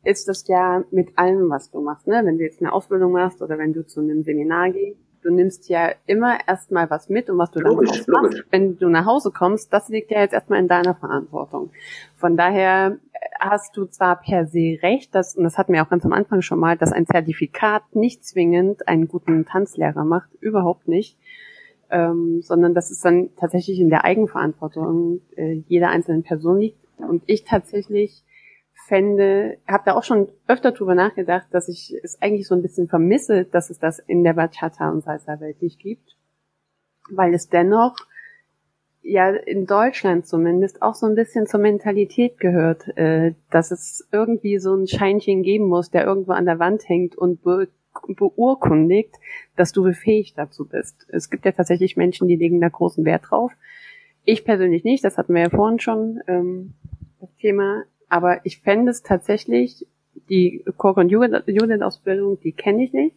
ist 0.04 0.28
das 0.28 0.48
ja 0.48 0.84
mit 0.92 1.18
allem, 1.18 1.50
was 1.50 1.72
du 1.72 1.82
machst. 1.82 2.08
Ne? 2.08 2.22
Wenn 2.24 2.38
du 2.38 2.44
jetzt 2.44 2.62
eine 2.62 2.72
Ausbildung 2.72 3.12
machst 3.12 3.42
oder 3.42 3.58
wenn 3.58 3.74
du 3.74 3.86
zu 3.86 4.00
einem 4.00 4.24
Seminar 4.24 4.72
gehst, 4.72 5.00
du 5.22 5.34
nimmst 5.34 5.70
ja 5.70 5.92
immer 6.06 6.38
erstmal 6.48 6.90
was 6.90 7.10
mit 7.10 7.30
und 7.30 7.38
was 7.38 7.52
du 7.52 7.60
logisch, 7.60 8.06
dann 8.06 8.24
machst. 8.24 8.44
Wenn 8.52 8.78
du 8.78 8.90
nach 8.90 9.06
Hause 9.06 9.32
kommst, 9.32 9.74
das 9.74 9.90
liegt 9.90 10.12
ja 10.12 10.22
jetzt 10.22 10.34
erstmal 10.34 10.60
in 10.60 10.68
deiner 10.68 10.96
Verantwortung. 10.96 11.72
Von 12.16 12.38
daher 12.38 12.98
hast 13.40 13.76
du 13.78 13.86
zwar 13.86 14.20
per 14.22 14.46
se 14.46 14.80
recht, 14.82 15.14
dass, 15.16 15.36
und 15.36 15.44
das 15.44 15.58
hatten 15.58 15.74
wir 15.74 15.84
auch 15.84 15.90
ganz 15.90 16.06
am 16.06 16.14
Anfang 16.14 16.42
schon 16.42 16.60
mal, 16.60 16.78
dass 16.78 16.92
ein 16.92 17.06
Zertifikat 17.06 17.84
nicht 17.96 18.26
zwingend 18.26 18.88
einen 18.88 19.08
guten 19.08 19.46
Tanzlehrer 19.46 20.04
macht, 20.04 20.30
überhaupt 20.40 20.88
nicht, 20.88 21.18
ähm, 21.90 22.42
sondern 22.42 22.74
dass 22.74 22.92
es 22.92 23.02
dann 23.02 23.30
tatsächlich 23.36 23.80
in 23.80 23.90
der 23.90 24.04
Eigenverantwortung 24.04 25.22
äh, 25.36 25.62
jeder 25.68 25.90
einzelnen 25.90 26.24
Person 26.24 26.60
liegt. 26.60 26.78
Und 26.98 27.24
ich 27.28 27.46
tatsächlich 27.46 28.24
fände, 28.88 29.58
habe 29.68 29.84
da 29.86 29.96
auch 29.96 30.04
schon 30.04 30.30
öfter 30.48 30.72
drüber 30.72 30.96
nachgedacht, 30.96 31.48
dass 31.52 31.70
ich 31.70 31.94
es 32.04 32.22
eigentlich 32.22 32.48
so 32.48 32.56
ein 32.56 32.62
bisschen 32.62 32.88
vermisse, 32.88 33.46
dass 33.46 33.70
es 33.70 33.80
das 33.80 34.00
in 34.00 34.24
der 34.24 34.34
Bachata 34.34 34.90
und 34.90 35.04
Salsa-Welt 35.04 35.62
nicht 35.62 35.80
gibt, 35.80 36.16
weil 37.10 37.34
es 37.34 37.50
dennoch 37.50 37.96
ja 39.02 39.30
in 39.30 39.66
Deutschland 39.66 40.28
zumindest 40.28 40.82
auch 40.82 40.96
so 40.96 41.06
ein 41.06 41.16
bisschen 41.16 41.48
zur 41.48 41.60
Mentalität 41.60 42.40
gehört, 42.40 42.88
äh, 42.98 43.34
dass 43.50 43.72
es 43.72 44.08
irgendwie 44.12 44.60
so 44.60 44.76
ein 44.76 44.88
Scheinchen 44.88 45.44
geben 45.44 45.66
muss, 45.66 45.90
der 45.90 46.06
irgendwo 46.06 46.34
an 46.34 46.46
der 46.46 46.60
Wand 46.60 46.88
hängt 46.88 47.16
und 47.16 47.44
be 47.44 47.68
beurkundigt, 48.08 49.16
dass 49.56 49.72
du 49.72 49.84
befähigt 49.84 50.38
dazu 50.38 50.66
bist. 50.66 51.06
Es 51.10 51.30
gibt 51.30 51.44
ja 51.44 51.52
tatsächlich 51.52 51.98
Menschen, 51.98 52.28
die 52.28 52.36
legen 52.36 52.62
da 52.62 52.70
großen 52.70 53.04
Wert 53.04 53.24
drauf. 53.30 53.52
Ich 54.24 54.46
persönlich 54.46 54.84
nicht, 54.84 55.04
das 55.04 55.18
hatten 55.18 55.34
wir 55.34 55.42
ja 55.42 55.50
vorhin 55.50 55.80
schon, 55.80 56.22
ähm, 56.28 56.76
das 57.20 57.30
Thema. 57.38 57.84
Aber 58.10 58.46
ich 58.46 58.60
fände 58.60 58.92
es 58.92 59.04
tatsächlich, 59.04 59.88
die 60.30 60.66
Chor- 60.78 60.98
und 60.98 61.10
Jugendausbildung, 61.10 62.40
die 62.42 62.52
kenne 62.52 62.84
ich 62.84 62.94
nicht, 62.94 63.16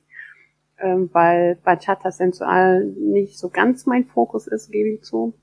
ähm, 0.78 1.10
weil 1.12 1.56
Bachata 1.64 2.10
Sensual 2.10 2.84
nicht 2.84 3.38
so 3.38 3.48
ganz 3.48 3.86
mein 3.86 4.04
Fokus 4.04 4.46
ist, 4.46 4.70
gebe 4.70 4.90
ich 4.90 5.02
zu. 5.02 5.34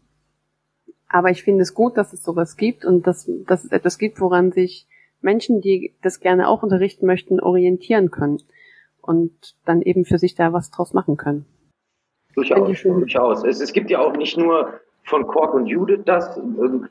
Aber 1.07 1.31
ich 1.31 1.43
finde 1.43 1.63
es 1.63 1.73
gut, 1.73 1.97
dass 1.97 2.13
es 2.13 2.23
sowas 2.23 2.55
gibt 2.55 2.85
und 2.85 3.07
dass, 3.07 3.29
dass 3.47 3.65
es 3.65 3.71
etwas 3.71 3.97
gibt, 3.97 4.21
woran 4.21 4.51
sich 4.51 4.87
Menschen, 5.21 5.59
die 5.59 5.95
das 6.01 6.19
gerne 6.19 6.47
auch 6.47 6.63
unterrichten 6.63 7.05
möchten, 7.05 7.39
orientieren 7.39 8.11
können 8.11 8.37
und 9.01 9.55
dann 9.65 9.81
eben 9.81 10.05
für 10.05 10.19
sich 10.19 10.35
da 10.35 10.53
was 10.53 10.69
draus 10.69 10.93
machen 10.93 11.17
können. 11.17 11.45
Durchaus, 12.35 12.83
durchaus. 12.83 13.43
Es, 13.43 13.59
es 13.59 13.73
gibt 13.73 13.89
ja 13.89 13.99
auch 13.99 14.15
nicht 14.15 14.37
nur 14.37 14.79
von 15.03 15.25
Kork 15.25 15.55
und 15.55 15.65
Judith 15.65 16.01
das, 16.05 16.37
ähm, 16.37 16.87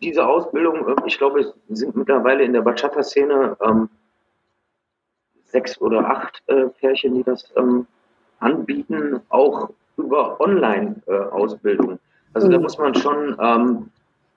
diese 0.00 0.26
Ausbildung, 0.26 0.88
äh, 0.88 0.94
ich 1.06 1.18
glaube, 1.18 1.40
es 1.40 1.54
sind 1.68 1.96
mittlerweile 1.96 2.44
in 2.44 2.52
der 2.52 2.62
Bachata-Szene 2.62 3.56
ähm, 3.64 3.88
sechs 5.44 5.80
oder 5.80 6.08
acht 6.08 6.42
äh, 6.46 6.66
Pärchen, 6.66 7.14
die 7.14 7.22
das 7.22 7.52
ähm, 7.56 7.86
anbieten, 8.40 9.20
auch 9.28 9.70
über 9.96 10.40
Online-Ausbildung. 10.40 11.92
Äh, 11.92 11.98
also 12.34 12.46
mhm. 12.46 12.52
da 12.52 12.58
muss 12.58 12.78
man 12.78 12.94
schon, 12.94 13.36
ähm, 13.40 13.90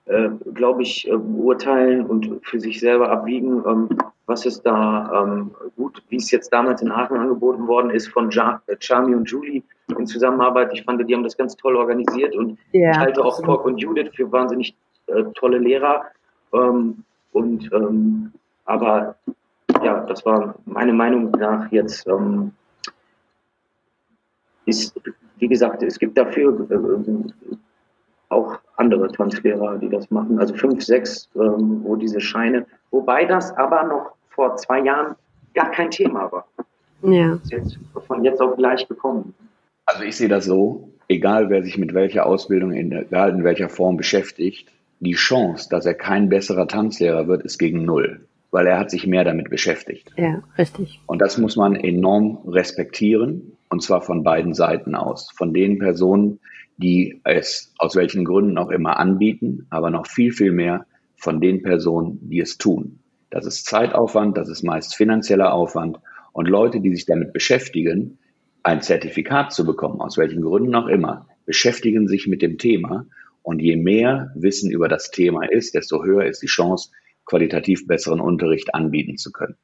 äh, 0.06 0.30
glaube 0.54 0.82
ich, 0.82 1.08
äh, 1.08 1.16
beurteilen 1.16 2.06
und 2.06 2.40
für 2.44 2.60
sich 2.60 2.80
selber 2.80 3.10
abwiegen, 3.10 3.62
ähm, 3.66 3.88
was 4.26 4.46
ist 4.46 4.62
da 4.62 5.24
ähm, 5.24 5.50
gut, 5.76 6.02
wie 6.08 6.16
es 6.16 6.30
jetzt 6.30 6.52
damals 6.52 6.80
in 6.80 6.90
Aachen 6.90 7.18
angeboten 7.18 7.66
worden 7.66 7.90
ist 7.90 8.08
von 8.08 8.30
ja 8.30 8.62
äh, 8.66 8.76
Charmy 8.78 9.14
und 9.14 9.28
Julie 9.28 9.62
in 9.98 10.06
Zusammenarbeit. 10.06 10.70
Ich 10.72 10.84
fand, 10.84 11.06
die 11.08 11.14
haben 11.14 11.24
das 11.24 11.36
ganz 11.36 11.56
toll 11.56 11.76
organisiert 11.76 12.34
und 12.34 12.58
ja. 12.72 12.92
ich 12.92 12.98
halte 12.98 13.24
auch 13.24 13.42
Kork 13.42 13.64
und 13.64 13.78
Judith 13.78 14.10
für 14.14 14.30
wahnsinnig 14.30 14.74
äh, 15.06 15.24
tolle 15.34 15.58
Lehrer. 15.58 16.04
Ähm, 16.52 17.04
und 17.32 17.70
ähm, 17.72 18.32
aber 18.64 19.16
ja, 19.82 20.00
das 20.06 20.24
war 20.24 20.54
meine 20.66 20.92
Meinung 20.92 21.30
nach 21.32 21.70
jetzt 21.72 22.06
ähm, 22.06 22.52
ist, 24.66 24.98
wie 25.38 25.48
gesagt, 25.48 25.82
es 25.82 25.98
gibt 25.98 26.16
dafür 26.16 26.66
äh, 26.70 27.52
auch 28.28 28.58
andere 28.76 29.10
Tanzlehrer, 29.12 29.78
die 29.78 29.88
das 29.88 30.10
machen. 30.10 30.38
Also 30.38 30.54
fünf, 30.54 30.82
sechs, 30.82 31.28
ähm, 31.34 31.80
wo 31.82 31.96
diese 31.96 32.20
Scheine, 32.20 32.66
wobei 32.90 33.24
das 33.24 33.52
aber 33.56 33.82
noch 33.84 34.12
vor 34.30 34.56
zwei 34.56 34.80
Jahren 34.80 35.16
gar 35.54 35.70
kein 35.70 35.90
Thema 35.90 36.30
war. 36.32 36.46
Ja. 37.02 37.30
Das 37.30 37.42
ist 37.42 37.52
jetzt 37.52 37.78
von 38.06 38.24
jetzt 38.24 38.40
auf 38.40 38.56
gleich 38.56 38.86
gekommen. 38.88 39.34
Also 39.86 40.04
ich 40.04 40.16
sehe 40.16 40.28
das 40.28 40.44
so, 40.44 40.88
egal 41.08 41.50
wer 41.50 41.62
sich 41.62 41.76
mit 41.76 41.92
welcher 41.92 42.26
Ausbildung, 42.26 42.72
in, 42.72 42.92
egal 42.92 43.30
in 43.30 43.44
welcher 43.44 43.68
Form 43.68 43.96
beschäftigt, 43.96 44.70
die 45.02 45.14
Chance, 45.14 45.68
dass 45.68 45.84
er 45.84 45.94
kein 45.94 46.28
besserer 46.28 46.68
Tanzlehrer 46.68 47.26
wird, 47.26 47.42
ist 47.42 47.58
gegen 47.58 47.84
null, 47.84 48.28
weil 48.52 48.68
er 48.68 48.78
hat 48.78 48.90
sich 48.90 49.06
mehr 49.06 49.24
damit 49.24 49.50
beschäftigt. 49.50 50.12
Ja, 50.16 50.42
richtig. 50.56 51.00
Und 51.06 51.20
das 51.20 51.38
muss 51.38 51.56
man 51.56 51.74
enorm 51.74 52.38
respektieren, 52.46 53.56
und 53.68 53.82
zwar 53.82 54.02
von 54.02 54.22
beiden 54.22 54.54
Seiten 54.54 54.94
aus. 54.94 55.30
Von 55.36 55.52
den 55.52 55.80
Personen, 55.80 56.38
die 56.76 57.20
es 57.24 57.72
aus 57.78 57.96
welchen 57.96 58.24
Gründen 58.24 58.58
auch 58.58 58.70
immer 58.70 58.98
anbieten, 58.98 59.66
aber 59.70 59.90
noch 59.90 60.06
viel, 60.06 60.30
viel 60.30 60.52
mehr 60.52 60.86
von 61.16 61.40
den 61.40 61.62
Personen, 61.62 62.18
die 62.22 62.38
es 62.38 62.56
tun. 62.56 63.00
Das 63.30 63.44
ist 63.44 63.66
Zeitaufwand, 63.66 64.36
das 64.36 64.48
ist 64.48 64.62
meist 64.62 64.94
finanzieller 64.94 65.52
Aufwand 65.52 65.98
und 66.32 66.48
Leute, 66.48 66.80
die 66.80 66.94
sich 66.94 67.06
damit 67.06 67.32
beschäftigen, 67.32 68.18
ein 68.62 68.82
Zertifikat 68.82 69.52
zu 69.52 69.66
bekommen, 69.66 70.00
aus 70.00 70.16
welchen 70.16 70.42
Gründen 70.42 70.74
auch 70.76 70.86
immer, 70.86 71.26
beschäftigen 71.44 72.06
sich 72.06 72.28
mit 72.28 72.40
dem 72.40 72.58
Thema 72.58 73.06
und 73.42 73.60
je 73.60 73.76
mehr 73.76 74.30
Wissen 74.34 74.70
über 74.70 74.88
das 74.88 75.10
Thema 75.10 75.44
ist, 75.50 75.74
desto 75.74 76.04
höher 76.04 76.24
ist 76.24 76.42
die 76.42 76.46
Chance, 76.46 76.90
qualitativ 77.24 77.86
besseren 77.86 78.20
Unterricht 78.20 78.74
anbieten 78.74 79.16
zu 79.16 79.32
können. 79.32 79.56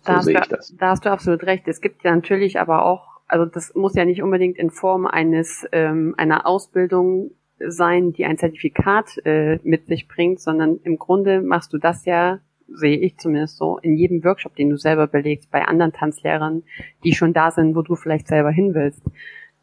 So 0.00 0.12
da 0.12 0.22
sehe 0.22 0.38
ich 0.38 0.48
das. 0.48 0.74
Da 0.76 0.90
hast 0.90 1.04
du 1.04 1.10
absolut 1.10 1.44
recht. 1.44 1.68
Es 1.68 1.80
gibt 1.80 2.02
ja 2.04 2.14
natürlich 2.14 2.58
aber 2.58 2.84
auch, 2.84 3.20
also 3.28 3.46
das 3.46 3.74
muss 3.74 3.94
ja 3.94 4.04
nicht 4.04 4.22
unbedingt 4.22 4.58
in 4.58 4.70
Form 4.70 5.06
eines 5.06 5.66
ähm, 5.72 6.14
einer 6.16 6.46
Ausbildung 6.46 7.30
sein, 7.64 8.12
die 8.12 8.24
ein 8.24 8.38
Zertifikat 8.38 9.24
äh, 9.24 9.58
mit 9.62 9.86
sich 9.86 10.08
bringt, 10.08 10.40
sondern 10.40 10.80
im 10.82 10.98
Grunde 10.98 11.40
machst 11.40 11.72
du 11.72 11.78
das 11.78 12.04
ja, 12.04 12.40
sehe 12.66 12.96
ich 12.98 13.18
zumindest 13.18 13.58
so, 13.58 13.78
in 13.78 13.96
jedem 13.96 14.24
Workshop, 14.24 14.56
den 14.56 14.70
du 14.70 14.76
selber 14.76 15.06
belegst, 15.06 15.50
bei 15.50 15.62
anderen 15.64 15.92
Tanzlehrern, 15.92 16.64
die 17.04 17.14
schon 17.14 17.32
da 17.32 17.50
sind, 17.50 17.76
wo 17.76 17.82
du 17.82 17.94
vielleicht 17.94 18.26
selber 18.26 18.50
hin 18.50 18.74
willst 18.74 19.02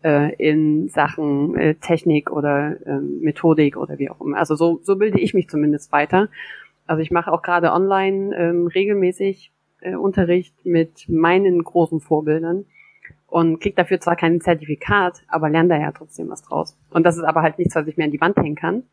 äh, 0.04 0.34
in 0.36 0.88
Sachen 0.89 1.58
äh, 1.58 1.76
Technik 1.76 2.32
oder 2.32 2.78
äh, 2.86 3.00
Methodik 3.00 3.78
oder 3.78 4.00
wie 4.00 4.10
auch 4.10 4.22
immer. 4.22 4.38
Also 4.38 4.56
so, 4.56 4.80
so 4.84 4.95
bilde 4.95 5.20
ich 5.20 5.34
mich 5.34 5.50
zumindest 5.50 5.91
weiter. 5.91 6.30
Also 6.88 7.02
ich 7.02 7.12
mache 7.12 7.32
auch 7.32 7.41
gerade 7.41 7.72
online 7.72 8.36
ähm, 8.36 8.68
regelmäßig 8.68 9.52
äh, 9.82 9.95
Unterricht 9.95 10.54
mit 10.66 11.08
meinen 11.08 11.64
großen 11.64 12.00
Vorbildern 12.00 12.66
und 13.28 13.60
krieg 13.60 13.76
dafür 13.76 14.00
zwar 14.00 14.16
kein 14.16 14.41
Zertifikat, 14.41 15.22
aber 15.28 15.50
lerne 15.50 15.70
da 15.70 15.78
ja 15.78 15.91
trotzdem 15.91 16.30
was 16.30 16.41
draus. 16.41 16.76
Und 16.89 17.06
das 17.06 17.18
ist 17.18 17.24
aber 17.24 17.41
halt 17.41 17.60
nichts, 17.60 17.76
was 17.76 17.88
ich 17.88 17.97
mir 17.97 18.06
an 18.06 18.12
die 18.12 18.22
Wand 18.22 18.38
hängen 18.38 18.56
kann, 18.56 18.84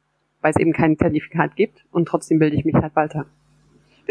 weil 0.42 0.50
es 0.50 0.60
eben 0.60 0.72
kein 0.72 0.98
Zertifikat 0.98 1.56
gibt 1.56 1.84
und 1.90 2.06
trotzdem 2.06 2.38
bilde 2.38 2.56
ich 2.56 2.64
mich 2.64 2.74
halt 2.74 2.94
weiter. 2.96 3.26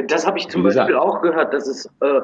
Das 0.07 0.25
habe 0.27 0.37
ich 0.37 0.47
zum 0.49 0.63
Beispiel 0.63 0.95
auch 0.95 1.21
gehört, 1.21 1.53
dass 1.53 1.67
es 1.67 1.85
äh, 2.01 2.21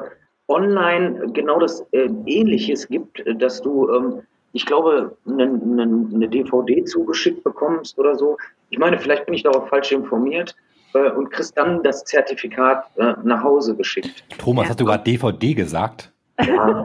online 0.48 1.32
genau 1.32 1.58
das 1.58 1.86
äh, 1.92 2.08
Ähnliches 2.26 2.88
gibt, 2.88 3.22
dass 3.40 3.62
du 3.62 3.88
ähm, 3.88 4.22
ich 4.52 4.66
glaube, 4.66 5.16
eine, 5.26 5.44
eine, 5.44 5.82
eine, 5.82 6.28
DVD 6.28 6.84
zugeschickt 6.84 7.42
bekommst 7.42 7.98
oder 7.98 8.16
so. 8.16 8.36
Ich 8.70 8.78
meine, 8.78 8.98
vielleicht 8.98 9.26
bin 9.26 9.34
ich 9.34 9.42
darauf 9.42 9.68
falsch 9.68 9.92
informiert 9.92 10.54
äh, 10.94 11.10
und 11.10 11.30
kriegst 11.30 11.56
dann 11.56 11.82
das 11.82 12.04
Zertifikat 12.04 12.84
äh, 12.96 13.14
nach 13.24 13.42
Hause 13.42 13.74
geschickt. 13.76 14.24
Thomas, 14.38 14.64
ja. 14.64 14.70
hast 14.70 14.80
du 14.80 14.84
gerade 14.84 15.04
DVD 15.04 15.54
gesagt? 15.54 16.12
Ja. 16.46 16.84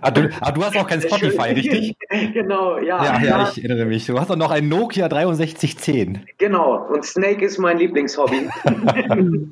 ah, 0.00 0.10
du, 0.10 0.30
ah, 0.40 0.52
du, 0.52 0.62
hast 0.62 0.76
auch 0.76 0.86
kein 0.86 1.00
Spotify, 1.00 1.50
richtig? 1.54 1.96
genau, 2.32 2.78
ja. 2.78 3.04
ja. 3.04 3.22
Ja, 3.22 3.50
ich 3.50 3.64
erinnere 3.64 3.86
mich. 3.86 4.06
Du 4.06 4.18
hast 4.18 4.30
doch 4.30 4.36
noch 4.36 4.50
ein 4.50 4.68
Nokia 4.68 5.08
6310. 5.08 6.26
Genau, 6.38 6.86
und 6.88 7.04
Snake 7.04 7.44
ist 7.44 7.58
mein 7.58 7.78
Lieblingshobby. 7.78 8.48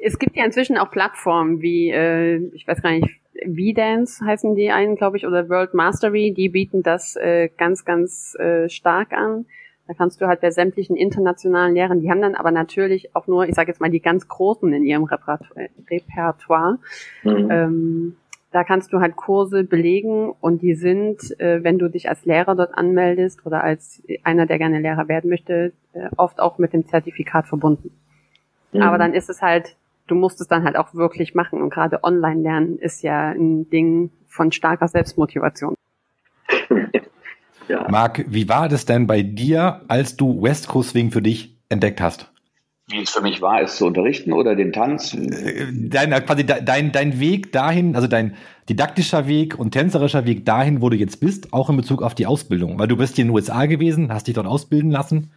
es 0.00 0.18
gibt 0.18 0.36
ja 0.36 0.44
inzwischen 0.44 0.78
auch 0.78 0.90
Plattformen 0.90 1.60
wie, 1.60 1.90
äh, 1.90 2.36
ich 2.54 2.66
weiß 2.66 2.82
gar 2.82 2.92
nicht, 2.92 3.08
V-Dance 3.44 4.24
heißen 4.24 4.54
die 4.54 4.70
einen, 4.70 4.96
glaube 4.96 5.16
ich, 5.16 5.26
oder 5.26 5.48
World 5.48 5.74
Mastery, 5.74 6.32
die 6.32 6.48
bieten 6.48 6.82
das 6.82 7.16
äh, 7.16 7.48
ganz, 7.56 7.84
ganz 7.84 8.34
äh, 8.38 8.68
stark 8.68 9.12
an. 9.12 9.46
Da 9.86 9.94
kannst 9.94 10.20
du 10.20 10.26
halt 10.26 10.42
bei 10.42 10.50
sämtlichen 10.50 10.96
internationalen 10.96 11.74
Lehrern, 11.74 12.00
die 12.00 12.10
haben 12.10 12.20
dann 12.20 12.34
aber 12.34 12.50
natürlich 12.50 13.16
auch 13.16 13.26
nur, 13.26 13.48
ich 13.48 13.54
sage 13.54 13.70
jetzt 13.70 13.80
mal, 13.80 13.90
die 13.90 14.00
ganz 14.00 14.28
Großen 14.28 14.70
in 14.72 14.84
ihrem 14.84 15.04
Repertoire. 15.04 16.78
Mhm. 17.22 17.50
Ähm, 17.50 18.16
da 18.50 18.64
kannst 18.64 18.92
du 18.92 19.00
halt 19.00 19.16
Kurse 19.16 19.64
belegen 19.64 20.30
und 20.40 20.62
die 20.62 20.74
sind, 20.74 21.38
äh, 21.40 21.64
wenn 21.64 21.78
du 21.78 21.88
dich 21.88 22.08
als 22.08 22.26
Lehrer 22.26 22.54
dort 22.54 22.74
anmeldest 22.74 23.44
oder 23.46 23.62
als 23.62 24.02
einer, 24.24 24.46
der 24.46 24.58
gerne 24.58 24.80
Lehrer 24.80 25.08
werden 25.08 25.30
möchte, 25.30 25.72
äh, 25.94 26.08
oft 26.16 26.38
auch 26.38 26.58
mit 26.58 26.72
dem 26.72 26.86
Zertifikat 26.86 27.46
verbunden. 27.46 27.90
Mhm. 28.72 28.82
Aber 28.82 28.98
dann 28.98 29.14
ist 29.14 29.30
es 29.30 29.40
halt 29.40 29.76
du 30.10 30.14
musst 30.14 30.40
es 30.40 30.48
dann 30.48 30.64
halt 30.64 30.76
auch 30.76 30.94
wirklich 30.94 31.34
machen. 31.34 31.62
Und 31.62 31.70
gerade 31.70 32.02
Online-Lernen 32.02 32.78
ist 32.78 33.02
ja 33.02 33.30
ein 33.30 33.68
Ding 33.70 34.10
von 34.26 34.52
starker 34.52 34.88
Selbstmotivation. 34.88 35.74
ja. 37.68 37.86
Marc, 37.90 38.24
wie 38.28 38.48
war 38.48 38.68
das 38.68 38.84
denn 38.84 39.06
bei 39.06 39.22
dir, 39.22 39.82
als 39.88 40.16
du 40.16 40.42
West 40.42 40.68
Coast 40.68 40.90
Swing 40.90 41.10
für 41.10 41.22
dich 41.22 41.56
entdeckt 41.68 42.00
hast? 42.00 42.30
Wie 42.90 43.02
es 43.02 43.10
für 43.10 43.20
mich 43.20 43.42
war, 43.42 43.60
es 43.60 43.76
zu 43.76 43.86
unterrichten 43.86 44.32
oder 44.32 44.56
den 44.56 44.72
Tanz? 44.72 45.12
Äh, 45.12 45.66
dein, 45.72 46.10
äh, 46.10 46.22
quasi 46.22 46.46
dein, 46.46 46.90
dein 46.90 47.20
Weg 47.20 47.52
dahin, 47.52 47.94
also 47.94 48.08
dein 48.08 48.36
didaktischer 48.70 49.28
Weg 49.28 49.58
und 49.58 49.72
tänzerischer 49.72 50.24
Weg 50.24 50.46
dahin, 50.46 50.80
wo 50.80 50.88
du 50.88 50.96
jetzt 50.96 51.20
bist, 51.20 51.52
auch 51.52 51.68
in 51.68 51.76
Bezug 51.76 52.02
auf 52.02 52.14
die 52.14 52.26
Ausbildung. 52.26 52.78
Weil 52.78 52.88
du 52.88 52.96
bist 52.96 53.16
hier 53.16 53.24
in 53.24 53.28
den 53.28 53.34
USA 53.34 53.66
gewesen, 53.66 54.10
hast 54.10 54.26
dich 54.26 54.34
dort 54.34 54.46
ausbilden 54.46 54.90
lassen 54.90 55.30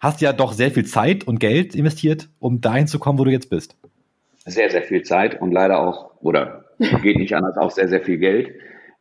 hast 0.00 0.20
ja 0.20 0.32
doch 0.32 0.52
sehr 0.52 0.70
viel 0.70 0.84
Zeit 0.84 1.26
und 1.26 1.40
Geld 1.40 1.74
investiert, 1.74 2.28
um 2.38 2.60
dahin 2.60 2.86
zu 2.86 2.98
kommen, 2.98 3.18
wo 3.18 3.24
du 3.24 3.30
jetzt 3.30 3.50
bist. 3.50 3.76
Sehr, 4.44 4.70
sehr 4.70 4.82
viel 4.82 5.02
Zeit 5.02 5.40
und 5.40 5.52
leider 5.52 5.80
auch, 5.80 6.12
oder 6.20 6.64
geht 7.02 7.18
nicht 7.18 7.34
anders, 7.34 7.56
auch 7.56 7.70
sehr, 7.70 7.88
sehr 7.88 8.00
viel 8.00 8.18
Geld. 8.18 8.50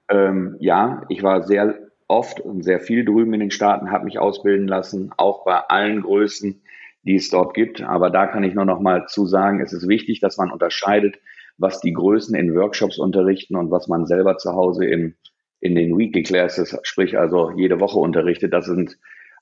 Ähm, 0.09 0.55
ja, 0.59 1.03
ich 1.09 1.23
war 1.23 1.43
sehr 1.43 1.75
oft 2.07 2.39
und 2.39 2.63
sehr 2.63 2.79
viel 2.79 3.05
drüben 3.05 3.33
in 3.33 3.41
den 3.41 3.51
Staaten, 3.51 3.91
habe 3.91 4.05
mich 4.05 4.19
ausbilden 4.19 4.67
lassen, 4.67 5.11
auch 5.17 5.45
bei 5.45 5.57
allen 5.57 6.01
Größen, 6.01 6.61
die 7.03 7.15
es 7.15 7.29
dort 7.29 7.53
gibt. 7.53 7.81
Aber 7.81 8.09
da 8.09 8.27
kann 8.27 8.43
ich 8.43 8.53
nur 8.53 8.65
noch 8.65 8.79
mal 8.79 9.05
zu 9.07 9.25
sagen, 9.25 9.61
es 9.61 9.73
ist 9.73 9.87
wichtig, 9.87 10.19
dass 10.19 10.37
man 10.37 10.51
unterscheidet, 10.51 11.17
was 11.57 11.81
die 11.81 11.93
Größen 11.93 12.35
in 12.35 12.55
Workshops 12.55 12.97
unterrichten 12.97 13.55
und 13.55 13.71
was 13.71 13.87
man 13.87 14.05
selber 14.05 14.37
zu 14.37 14.53
Hause 14.53 14.85
im, 14.85 15.15
in 15.59 15.75
den 15.75 15.97
Weekly 15.97 16.23
Classes, 16.23 16.77
sprich 16.83 17.17
also 17.17 17.51
jede 17.55 17.79
Woche 17.79 17.99
unterrichtet. 17.99 18.53
Das 18.53 18.65
sind 18.65 18.97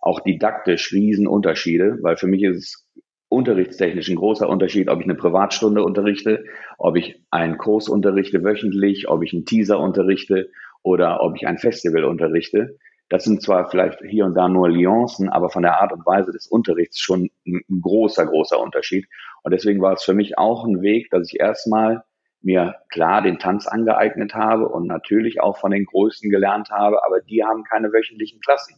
auch 0.06 0.20
didaktisch 0.20 0.94
Riesenunterschiede, 0.94 1.98
weil 2.02 2.16
für 2.16 2.28
mich 2.28 2.44
ist 2.44 2.58
es 2.58 2.88
unterrichtstechnisch 3.28 4.08
ein 4.08 4.16
großer 4.16 4.48
Unterschied, 4.48 4.88
ob 4.88 5.00
ich 5.00 5.06
eine 5.06 5.16
Privatstunde 5.16 5.84
unterrichte, 5.84 6.46
ob 6.78 6.96
ich 6.96 7.24
einen 7.32 7.58
Kurs 7.58 7.90
unterrichte 7.90 8.44
wöchentlich, 8.44 9.10
ob 9.10 9.24
ich 9.24 9.34
einen 9.34 9.46
Teaser 9.46 9.80
unterrichte 9.80 10.52
oder 10.84 11.22
ob 11.22 11.36
ich 11.36 11.48
ein 11.48 11.58
Festival 11.58 12.04
unterrichte. 12.04 12.78
Das 13.10 13.24
sind 13.24 13.42
zwar 13.42 13.70
vielleicht 13.70 14.00
hier 14.08 14.26
und 14.26 14.36
da 14.36 14.48
nur 14.48 14.70
Nuancen, 14.70 15.28
aber 15.28 15.50
von 15.50 15.64
der 15.64 15.82
Art 15.82 15.92
und 15.92 16.06
Weise 16.06 16.32
des 16.32 16.46
Unterrichts 16.48 17.00
schon 17.00 17.30
ein, 17.48 17.64
großer, 17.82 18.28
großer 18.28 18.60
Unterschied. 18.60 19.08
Und 19.42 19.54
deswegen 19.54 19.82
war 19.82 19.94
es 19.94 20.04
für 20.04 20.14
mich 20.14 20.38
auch 20.38 20.66
ein 20.66 20.82
Weg, 20.84 21.10
dass 21.10 21.32
ich 21.32 21.40
erstmal 21.40 22.04
mir 22.42 22.76
klar 22.90 23.24
den 23.24 23.40
Tanz 23.40 23.66
angeeignet 23.66 24.36
habe 24.36 24.70
und 24.70 24.86
natürlich 24.86 25.42
auch 25.42 25.58
von 25.58 25.72
den 25.72 25.86
Größten 25.86 26.30
gelernt 26.30 26.70
habe, 26.70 27.04
aber 27.04 27.22
die 27.22 27.44
haben 27.44 27.64
keine 27.64 27.92
wöchentlichen 27.92 28.40
Klassen. 28.40 28.76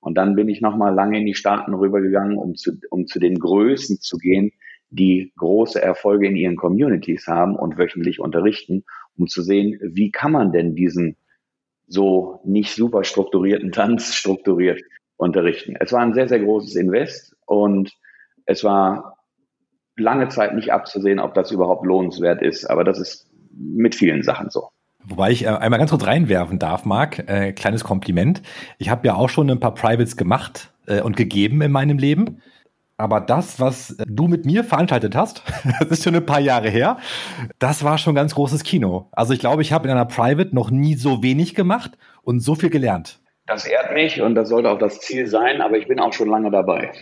Und 0.00 0.16
dann 0.16 0.34
bin 0.34 0.48
ich 0.48 0.60
nochmal 0.60 0.94
lange 0.94 1.18
in 1.18 1.26
die 1.26 1.34
Staaten 1.34 1.74
rübergegangen, 1.74 2.38
um 2.38 2.54
zu, 2.54 2.72
um 2.90 3.06
zu 3.06 3.18
den 3.18 3.38
Größen 3.38 4.00
zu 4.00 4.16
gehen, 4.18 4.52
die 4.90 5.32
große 5.36 5.80
Erfolge 5.80 6.28
in 6.28 6.36
ihren 6.36 6.56
Communities 6.56 7.26
haben 7.26 7.56
und 7.56 7.78
wöchentlich 7.78 8.20
unterrichten, 8.20 8.84
um 9.16 9.26
zu 9.26 9.42
sehen, 9.42 9.78
wie 9.82 10.10
kann 10.10 10.32
man 10.32 10.52
denn 10.52 10.74
diesen 10.74 11.16
so 11.86 12.40
nicht 12.44 12.74
super 12.74 13.04
strukturierten 13.04 13.72
Tanz 13.72 14.14
strukturiert 14.14 14.80
unterrichten. 15.16 15.74
Es 15.80 15.92
war 15.92 16.00
ein 16.00 16.14
sehr, 16.14 16.28
sehr 16.28 16.40
großes 16.40 16.76
Invest 16.76 17.36
und 17.46 17.92
es 18.46 18.62
war 18.64 19.18
lange 19.96 20.28
Zeit 20.28 20.54
nicht 20.54 20.72
abzusehen, 20.72 21.18
ob 21.18 21.34
das 21.34 21.50
überhaupt 21.50 21.84
lohnenswert 21.84 22.40
ist. 22.40 22.66
Aber 22.66 22.84
das 22.84 22.98
ist 22.98 23.30
mit 23.50 23.94
vielen 23.94 24.22
Sachen 24.22 24.48
so. 24.48 24.70
Wobei 25.08 25.30
ich 25.30 25.44
äh, 25.44 25.48
einmal 25.48 25.78
ganz 25.78 25.90
kurz 25.90 26.06
reinwerfen 26.06 26.58
darf, 26.58 26.84
Marc, 26.84 27.18
äh, 27.28 27.52
kleines 27.52 27.82
Kompliment. 27.82 28.42
Ich 28.78 28.90
habe 28.90 29.06
ja 29.06 29.14
auch 29.14 29.28
schon 29.28 29.50
ein 29.50 29.60
paar 29.60 29.74
Privates 29.74 30.16
gemacht 30.16 30.70
äh, 30.86 31.00
und 31.00 31.16
gegeben 31.16 31.62
in 31.62 31.72
meinem 31.72 31.98
Leben. 31.98 32.42
Aber 32.98 33.20
das, 33.20 33.60
was 33.60 33.96
du 34.06 34.26
mit 34.26 34.44
mir 34.44 34.64
veranstaltet 34.64 35.14
hast, 35.14 35.42
das 35.80 35.88
ist 35.88 36.04
schon 36.04 36.16
ein 36.16 36.26
paar 36.26 36.40
Jahre 36.40 36.68
her, 36.68 36.98
das 37.58 37.84
war 37.84 37.96
schon 37.96 38.14
ganz 38.14 38.34
großes 38.34 38.64
Kino. 38.64 39.08
Also 39.12 39.32
ich 39.32 39.38
glaube, 39.38 39.62
ich 39.62 39.72
habe 39.72 39.86
in 39.86 39.92
einer 39.92 40.04
Private 40.04 40.54
noch 40.54 40.70
nie 40.70 40.94
so 40.94 41.22
wenig 41.22 41.54
gemacht 41.54 41.96
und 42.22 42.40
so 42.40 42.54
viel 42.54 42.70
gelernt. 42.70 43.20
Das 43.46 43.64
ehrt 43.64 43.94
mich 43.94 44.20
und 44.20 44.34
das 44.34 44.50
sollte 44.50 44.68
auch 44.68 44.78
das 44.78 45.00
Ziel 45.00 45.26
sein, 45.26 45.62
aber 45.62 45.78
ich 45.78 45.88
bin 45.88 46.00
auch 46.00 46.12
schon 46.12 46.28
lange 46.28 46.50
dabei. 46.50 46.92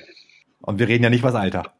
Und 0.60 0.78
wir 0.78 0.86
reden 0.86 1.02
ja 1.02 1.10
nicht 1.10 1.24
was 1.24 1.34
Alter. 1.34 1.72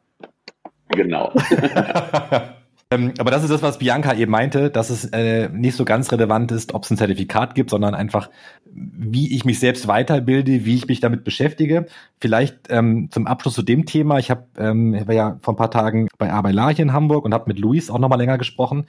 Genau. 0.89 1.33
ähm, 2.91 3.15
aber 3.19 3.33
das 3.33 3.43
ist 3.43 3.51
das, 3.51 3.63
was 3.63 3.79
Bianca 3.79 4.15
eben 4.15 4.31
meinte, 4.31 4.71
dass 4.71 4.91
es 4.91 5.07
äh, 5.07 5.49
nicht 5.49 5.77
so 5.77 5.85
ganz 5.85 6.13
relevant 6.13 6.53
ist, 6.53 6.73
ob 6.73 6.85
es 6.85 6.91
ein 6.91 6.97
Zertifikat 6.97 7.57
gibt, 7.57 7.71
sondern 7.71 7.97
einfach, 7.97 8.31
wie 8.65 9.35
ich 9.35 9.45
mich 9.45 9.59
selbst 9.59 9.89
weiterbilde, 9.89 10.65
wie 10.65 10.77
ich 10.77 10.87
mich 10.87 11.01
damit 11.01 11.25
beschäftige. 11.25 11.87
Vielleicht 12.21 12.59
ähm, 12.69 13.09
zum 13.11 13.27
Abschluss 13.27 13.55
zu 13.55 13.63
dem 13.63 13.87
Thema. 13.87 14.19
Ich 14.19 14.31
habe 14.31 14.47
ähm, 14.57 14.95
war 15.05 15.15
ja 15.15 15.37
vor 15.41 15.55
ein 15.55 15.57
paar 15.57 15.73
Tagen 15.73 16.07
bei 16.17 16.33
Arbeit 16.33 16.77
hier 16.77 16.85
in 16.85 16.93
Hamburg 16.93 17.25
und 17.25 17.35
habe 17.35 17.49
mit 17.49 17.59
Luis 17.59 17.91
auch 17.91 17.99
nochmal 17.99 18.19
länger 18.19 18.39
gesprochen. 18.39 18.87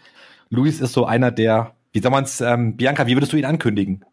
Luis 0.49 0.79
ist 0.79 0.93
so 0.93 1.05
einer 1.05 1.31
der, 1.31 1.73
wie 1.91 1.99
soll 1.99 2.11
man 2.11 2.23
es, 2.23 2.39
ähm, 2.39 2.77
Bianca, 2.77 3.07
wie 3.07 3.15
würdest 3.15 3.33
du 3.33 3.37
ihn 3.37 3.45
ankündigen? 3.45 4.05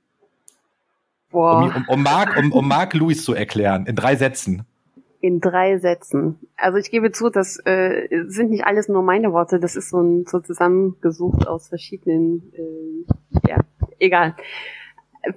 Boah. 1.30 1.58
Um, 1.58 1.76
um, 1.76 1.84
um, 1.88 2.02
Mark, 2.02 2.38
um, 2.38 2.52
um 2.52 2.66
Mark 2.66 2.94
Luis 2.94 3.22
zu 3.22 3.34
erklären, 3.34 3.84
in 3.84 3.96
drei 3.96 4.16
Sätzen. 4.16 4.64
In 5.24 5.40
drei 5.40 5.78
Sätzen. 5.78 6.38
Also 6.54 6.76
ich 6.76 6.90
gebe 6.90 7.10
zu, 7.10 7.30
das 7.30 7.58
äh, 7.64 8.08
sind 8.26 8.50
nicht 8.50 8.66
alles 8.66 8.90
nur 8.90 9.02
meine 9.02 9.32
Worte, 9.32 9.58
das 9.58 9.74
ist 9.74 9.88
so, 9.88 9.98
ein, 10.02 10.26
so 10.26 10.38
zusammengesucht 10.38 11.48
aus 11.48 11.68
verschiedenen, 11.68 12.52
äh, 12.52 13.48
ja, 13.48 13.56
egal. 13.98 14.36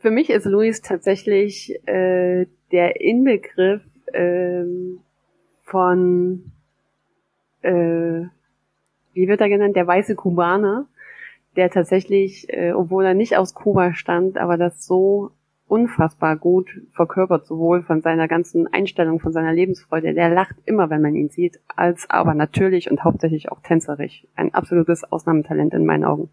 Für 0.02 0.12
mich 0.12 0.30
ist 0.30 0.44
Luis 0.44 0.82
tatsächlich 0.82 1.74
äh, 1.88 2.48
der 2.74 3.00
Inbegriff 3.00 3.82
äh, 4.08 4.66
von, 5.64 6.52
äh, 7.62 8.26
wie 9.14 9.28
wird 9.30 9.40
er 9.40 9.48
genannt, 9.48 9.78
der 9.78 9.88
weiße 9.88 10.16
Kubaner, 10.16 10.90
der 11.56 11.70
tatsächlich, 11.70 12.50
äh, 12.50 12.74
obwohl 12.74 13.06
er 13.06 13.14
nicht 13.14 13.38
aus 13.38 13.54
Kuba 13.54 13.94
stammt, 13.94 14.38
aber 14.38 14.58
das 14.58 14.86
so 14.86 15.32
unfassbar 15.68 16.38
gut 16.38 16.70
verkörpert, 16.94 17.46
sowohl 17.46 17.84
von 17.84 18.02
seiner 18.02 18.28
ganzen 18.28 18.72
Einstellung, 18.72 19.20
von 19.20 19.34
seiner 19.34 19.54
Lebensfreude. 19.54 20.14
Der 20.14 20.30
lacht 20.30 20.56
immer, 20.66 20.90
wenn 20.90 21.02
man 21.02 21.16
ihn 21.16 21.30
sieht, 21.30 21.60
als 21.76 22.10
aber 22.10 22.34
natürlich 22.34 22.90
und 22.90 23.04
hauptsächlich 23.04 23.52
auch 23.52 23.62
tänzerisch. 23.62 24.26
Ein 24.36 24.54
absolutes 24.54 25.04
Ausnahmetalent 25.04 25.74
in 25.74 25.86
meinen 25.86 26.06
Augen. 26.06 26.30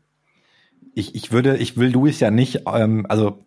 Ich, 0.95 1.15
ich 1.15 1.33
würde, 1.33 1.57
ich 1.57 1.77
will 1.77 1.91
Luis 1.91 2.21
ja 2.21 2.31
nicht, 2.31 2.63
ähm, 2.73 3.07
also 3.09 3.41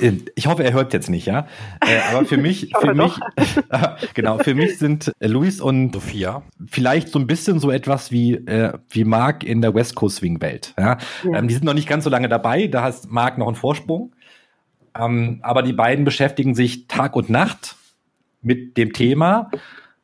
äh, 0.00 0.12
ich 0.34 0.46
hoffe, 0.46 0.64
er 0.64 0.72
hört 0.72 0.92
jetzt 0.92 1.10
nicht, 1.10 1.26
ja. 1.26 1.46
Äh, 1.80 2.00
aber 2.10 2.24
für 2.24 2.36
mich, 2.36 2.72
für 2.80 2.94
mich, 2.94 3.12
genau, 4.14 4.38
für 4.38 4.54
mich 4.54 4.78
sind 4.78 5.12
Luis 5.20 5.60
und 5.60 5.94
Sophia 5.94 6.42
vielleicht 6.66 7.08
so 7.08 7.18
ein 7.18 7.26
bisschen 7.26 7.58
so 7.58 7.70
etwas 7.70 8.10
wie 8.10 8.34
äh, 8.34 8.72
wie 8.88 9.04
Mark 9.04 9.44
in 9.44 9.60
der 9.60 9.74
West 9.74 9.94
Coast 9.94 10.16
Swing 10.16 10.40
Welt. 10.40 10.74
Ja? 10.78 10.98
ja. 11.24 11.38
Ähm, 11.38 11.48
die 11.48 11.54
sind 11.54 11.64
noch 11.64 11.74
nicht 11.74 11.88
ganz 11.88 12.04
so 12.04 12.10
lange 12.10 12.28
dabei, 12.28 12.66
da 12.66 12.82
hat 12.82 12.94
Mark 13.08 13.38
noch 13.38 13.46
einen 13.46 13.56
Vorsprung. 13.56 14.12
Ähm, 14.98 15.40
aber 15.42 15.62
die 15.62 15.72
beiden 15.72 16.04
beschäftigen 16.04 16.54
sich 16.54 16.86
Tag 16.86 17.16
und 17.16 17.30
Nacht 17.30 17.76
mit 18.40 18.76
dem 18.76 18.92
Thema, 18.92 19.50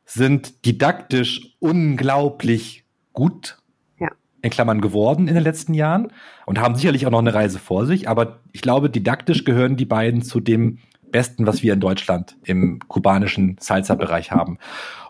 sind 0.05 0.65
didaktisch 0.65 1.55
unglaublich 1.59 2.85
gut 3.13 3.57
in 4.41 4.49
Klammern 4.49 4.81
geworden 4.81 5.27
in 5.27 5.35
den 5.35 5.43
letzten 5.43 5.73
Jahren 5.73 6.11
und 6.45 6.59
haben 6.59 6.75
sicherlich 6.75 7.05
auch 7.05 7.11
noch 7.11 7.19
eine 7.19 7.33
Reise 7.33 7.59
vor 7.59 7.85
sich. 7.85 8.07
Aber 8.07 8.39
ich 8.51 8.61
glaube, 8.61 8.89
didaktisch 8.89 9.43
gehören 9.43 9.75
die 9.75 9.85
beiden 9.85 10.21
zu 10.21 10.39
dem 10.39 10.79
Besten, 11.11 11.45
was 11.45 11.63
wir 11.63 11.73
in 11.73 11.79
Deutschland 11.79 12.37
im 12.43 12.79
kubanischen 12.87 13.57
Salsa-Bereich 13.59 14.31
haben. 14.31 14.57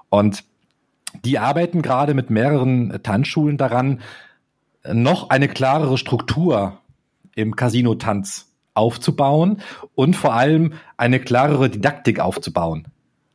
Und 0.10 0.44
die 1.26 1.40
arbeiten 1.40 1.82
gerade 1.82 2.14
mit 2.14 2.30
mehreren 2.30 3.00
Tanzschulen 3.04 3.58
daran, 3.58 4.02
noch 4.92 5.30
eine 5.30 5.48
klarere 5.48 5.98
Struktur 5.98 6.80
im 7.36 7.56
Casino-Tanz 7.56 8.49
aufzubauen 8.80 9.62
und 9.94 10.16
vor 10.16 10.34
allem 10.34 10.74
eine 10.98 11.20
klarere 11.20 11.70
Didaktik 11.70 12.20
aufzubauen. 12.20 12.88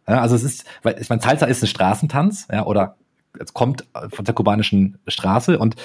Ja, 0.09 0.21
also 0.21 0.35
es 0.35 0.43
ist, 0.43 0.65
weil 0.83 1.01
ich 1.01 1.09
meine, 1.09 1.23
Salsa 1.23 1.47
ist 1.47 1.63
ein 1.63 1.69
Straßentanz, 1.69 2.49
ja, 2.51 2.67
oder 2.67 2.97
es 3.39 3.53
kommt 3.53 3.87
von 4.09 4.25
der 4.25 4.35
kubanischen 4.35 4.99
Straße 5.07 5.59
und 5.59 5.77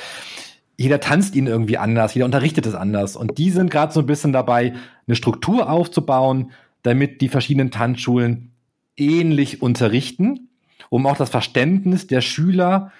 jeder 0.77 1.01
tanzt 1.01 1.35
ihn 1.35 1.47
irgendwie 1.47 1.77
anders, 1.77 2.13
jeder 2.13 2.25
unterrichtet 2.25 2.65
es 2.65 2.73
anders. 2.73 3.17
Und 3.17 3.37
die 3.37 3.51
sind 3.51 3.69
gerade 3.69 3.91
so 3.91 3.99
ein 3.99 4.05
bisschen 4.05 4.31
dabei, 4.31 4.73
eine 5.07 5.15
Struktur 5.15 5.69
aufzubauen, 5.69 6.51
damit 6.83 7.19
die 7.19 7.27
verschiedenen 7.27 7.69
Tanzschulen 7.69 8.53
ähnlich 8.95 9.61
unterrichten, 9.61 10.49
um 10.89 11.05
auch 11.05 11.17
das 11.17 11.29
Verständnis 11.29 12.07
der 12.07 12.21
Schüler 12.21 12.91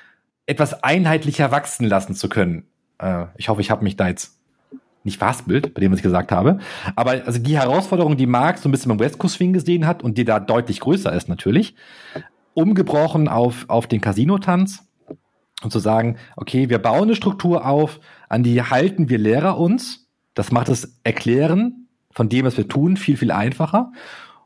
etwas 0.45 0.83
einheitlicher 0.83 1.51
wachsen 1.51 1.85
lassen 1.85 2.15
zu 2.15 2.27
können. 2.27 2.65
Äh, 2.97 3.25
ich 3.37 3.47
hoffe, 3.49 3.61
ich 3.61 3.71
habe 3.71 3.83
mich 3.83 3.95
da 3.95 4.07
jetzt 4.07 4.38
nicht 5.03 5.17
verhaspelt 5.17 5.73
bei 5.73 5.81
dem, 5.81 5.91
was 5.91 5.99
ich 5.99 6.03
gesagt 6.03 6.31
habe. 6.31 6.59
Aber 6.95 7.11
also 7.25 7.39
die 7.39 7.57
Herausforderung, 7.57 8.17
die 8.17 8.25
Marc 8.25 8.57
so 8.57 8.69
ein 8.69 8.71
bisschen 8.71 8.89
beim 8.89 8.99
West 8.99 9.17
Coast 9.17 9.35
Swing 9.35 9.53
gesehen 9.53 9.87
hat 9.87 10.03
und 10.03 10.17
die 10.17 10.25
da 10.25 10.39
deutlich 10.39 10.79
größer 10.79 11.13
ist 11.13 11.29
natürlich, 11.29 11.75
umgebrochen 12.53 13.27
auf, 13.27 13.65
auf 13.69 13.87
den 13.87 14.01
Casino-Tanz 14.01 14.87
und 15.63 15.71
zu 15.71 15.79
sagen, 15.79 16.17
okay, 16.35 16.69
wir 16.69 16.79
bauen 16.79 17.03
eine 17.03 17.15
Struktur 17.15 17.65
auf, 17.65 17.99
an 18.27 18.43
die 18.43 18.61
halten 18.61 19.09
wir 19.09 19.17
Lehrer 19.17 19.57
uns. 19.57 20.07
Das 20.33 20.51
macht 20.51 20.69
das 20.69 20.97
Erklären 21.03 21.87
von 22.11 22.29
dem, 22.29 22.45
was 22.45 22.57
wir 22.57 22.67
tun, 22.67 22.97
viel, 22.97 23.17
viel 23.17 23.31
einfacher. 23.31 23.91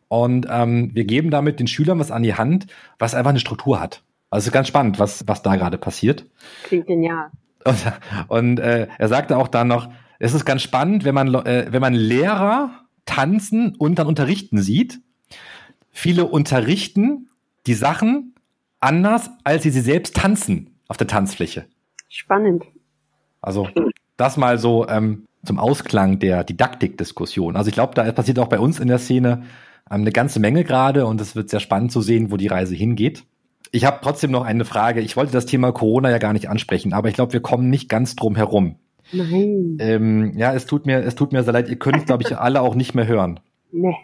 Und 0.07 0.45
ähm, 0.49 0.91
wir 0.93 1.05
geben 1.05 1.31
damit 1.31 1.59
den 1.59 1.67
Schülern 1.67 1.99
was 1.99 2.11
an 2.11 2.23
die 2.23 2.35
Hand, 2.35 2.67
was 2.99 3.15
einfach 3.15 3.31
eine 3.31 3.39
Struktur 3.39 3.79
hat. 3.79 4.03
Also 4.29 4.43
es 4.43 4.47
ist 4.47 4.53
ganz 4.53 4.67
spannend, 4.67 4.99
was, 4.99 5.27
was 5.27 5.41
da 5.41 5.55
gerade 5.55 5.77
passiert. 5.77 6.25
Klingt 6.63 6.87
genial. 6.87 7.29
Und, 7.65 7.77
und 8.27 8.59
äh, 8.59 8.87
er 8.97 9.07
sagte 9.07 9.37
auch 9.37 9.47
dann 9.47 9.67
noch, 9.67 9.89
es 10.23 10.33
ist 10.33 10.45
ganz 10.45 10.61
spannend, 10.61 11.03
wenn 11.03 11.13
man, 11.13 11.35
äh, 11.35 11.67
wenn 11.69 11.81
man 11.81 11.93
Lehrer 11.93 12.71
tanzen 13.03 13.75
und 13.75 13.99
dann 13.99 14.07
unterrichten 14.07 14.57
sieht. 14.61 15.01
Viele 15.91 16.25
unterrichten 16.25 17.27
die 17.67 17.73
Sachen 17.73 18.33
anders, 18.79 19.29
als 19.43 19.63
sie 19.63 19.69
sie 19.69 19.81
selbst 19.81 20.15
tanzen 20.15 20.79
auf 20.87 20.95
der 20.95 21.07
Tanzfläche. 21.07 21.65
Spannend. 22.07 22.63
Also 23.41 23.67
das 24.15 24.37
mal 24.37 24.57
so 24.57 24.87
ähm, 24.87 25.27
zum 25.45 25.59
Ausklang 25.59 26.19
der 26.19 26.45
Didaktikdiskussion. 26.45 27.57
Also 27.57 27.67
ich 27.67 27.73
glaube, 27.73 27.93
da 27.93 28.09
passiert 28.13 28.39
auch 28.39 28.47
bei 28.47 28.59
uns 28.59 28.79
in 28.79 28.87
der 28.87 28.99
Szene 28.99 29.43
ähm, 29.91 30.01
eine 30.01 30.13
ganze 30.13 30.39
Menge 30.39 30.63
gerade 30.63 31.05
und 31.05 31.19
es 31.19 31.35
wird 31.35 31.49
sehr 31.49 31.59
spannend 31.59 31.91
zu 31.91 32.01
sehen, 32.01 32.31
wo 32.31 32.37
die 32.37 32.47
Reise 32.47 32.75
hingeht. 32.75 33.25
Ich 33.71 33.83
habe 33.83 33.99
trotzdem 34.01 34.31
noch 34.31 34.45
eine 34.45 34.63
Frage. 34.63 35.01
Ich 35.01 35.17
wollte 35.17 35.33
das 35.33 35.47
Thema 35.47 35.73
Corona 35.73 36.09
ja 36.11 36.17
gar 36.17 36.31
nicht 36.31 36.47
ansprechen, 36.47 36.93
aber 36.93 37.09
ich 37.09 37.15
glaube, 37.15 37.33
wir 37.33 37.41
kommen 37.41 37.69
nicht 37.69 37.89
ganz 37.89 38.15
drum 38.15 38.37
herum. 38.37 38.77
Nein. 39.13 39.77
Ähm, 39.79 40.33
ja, 40.35 40.53
es 40.53 40.65
tut 40.65 40.85
mir, 40.85 41.03
es 41.03 41.15
tut 41.15 41.31
mir 41.31 41.43
sehr 41.43 41.53
leid. 41.53 41.69
Ihr 41.69 41.77
könnt, 41.77 42.05
glaube 42.05 42.23
ich, 42.23 42.37
alle 42.37 42.61
auch 42.61 42.75
nicht 42.75 42.95
mehr 42.95 43.07
hören. 43.07 43.39
Nee. 43.71 43.95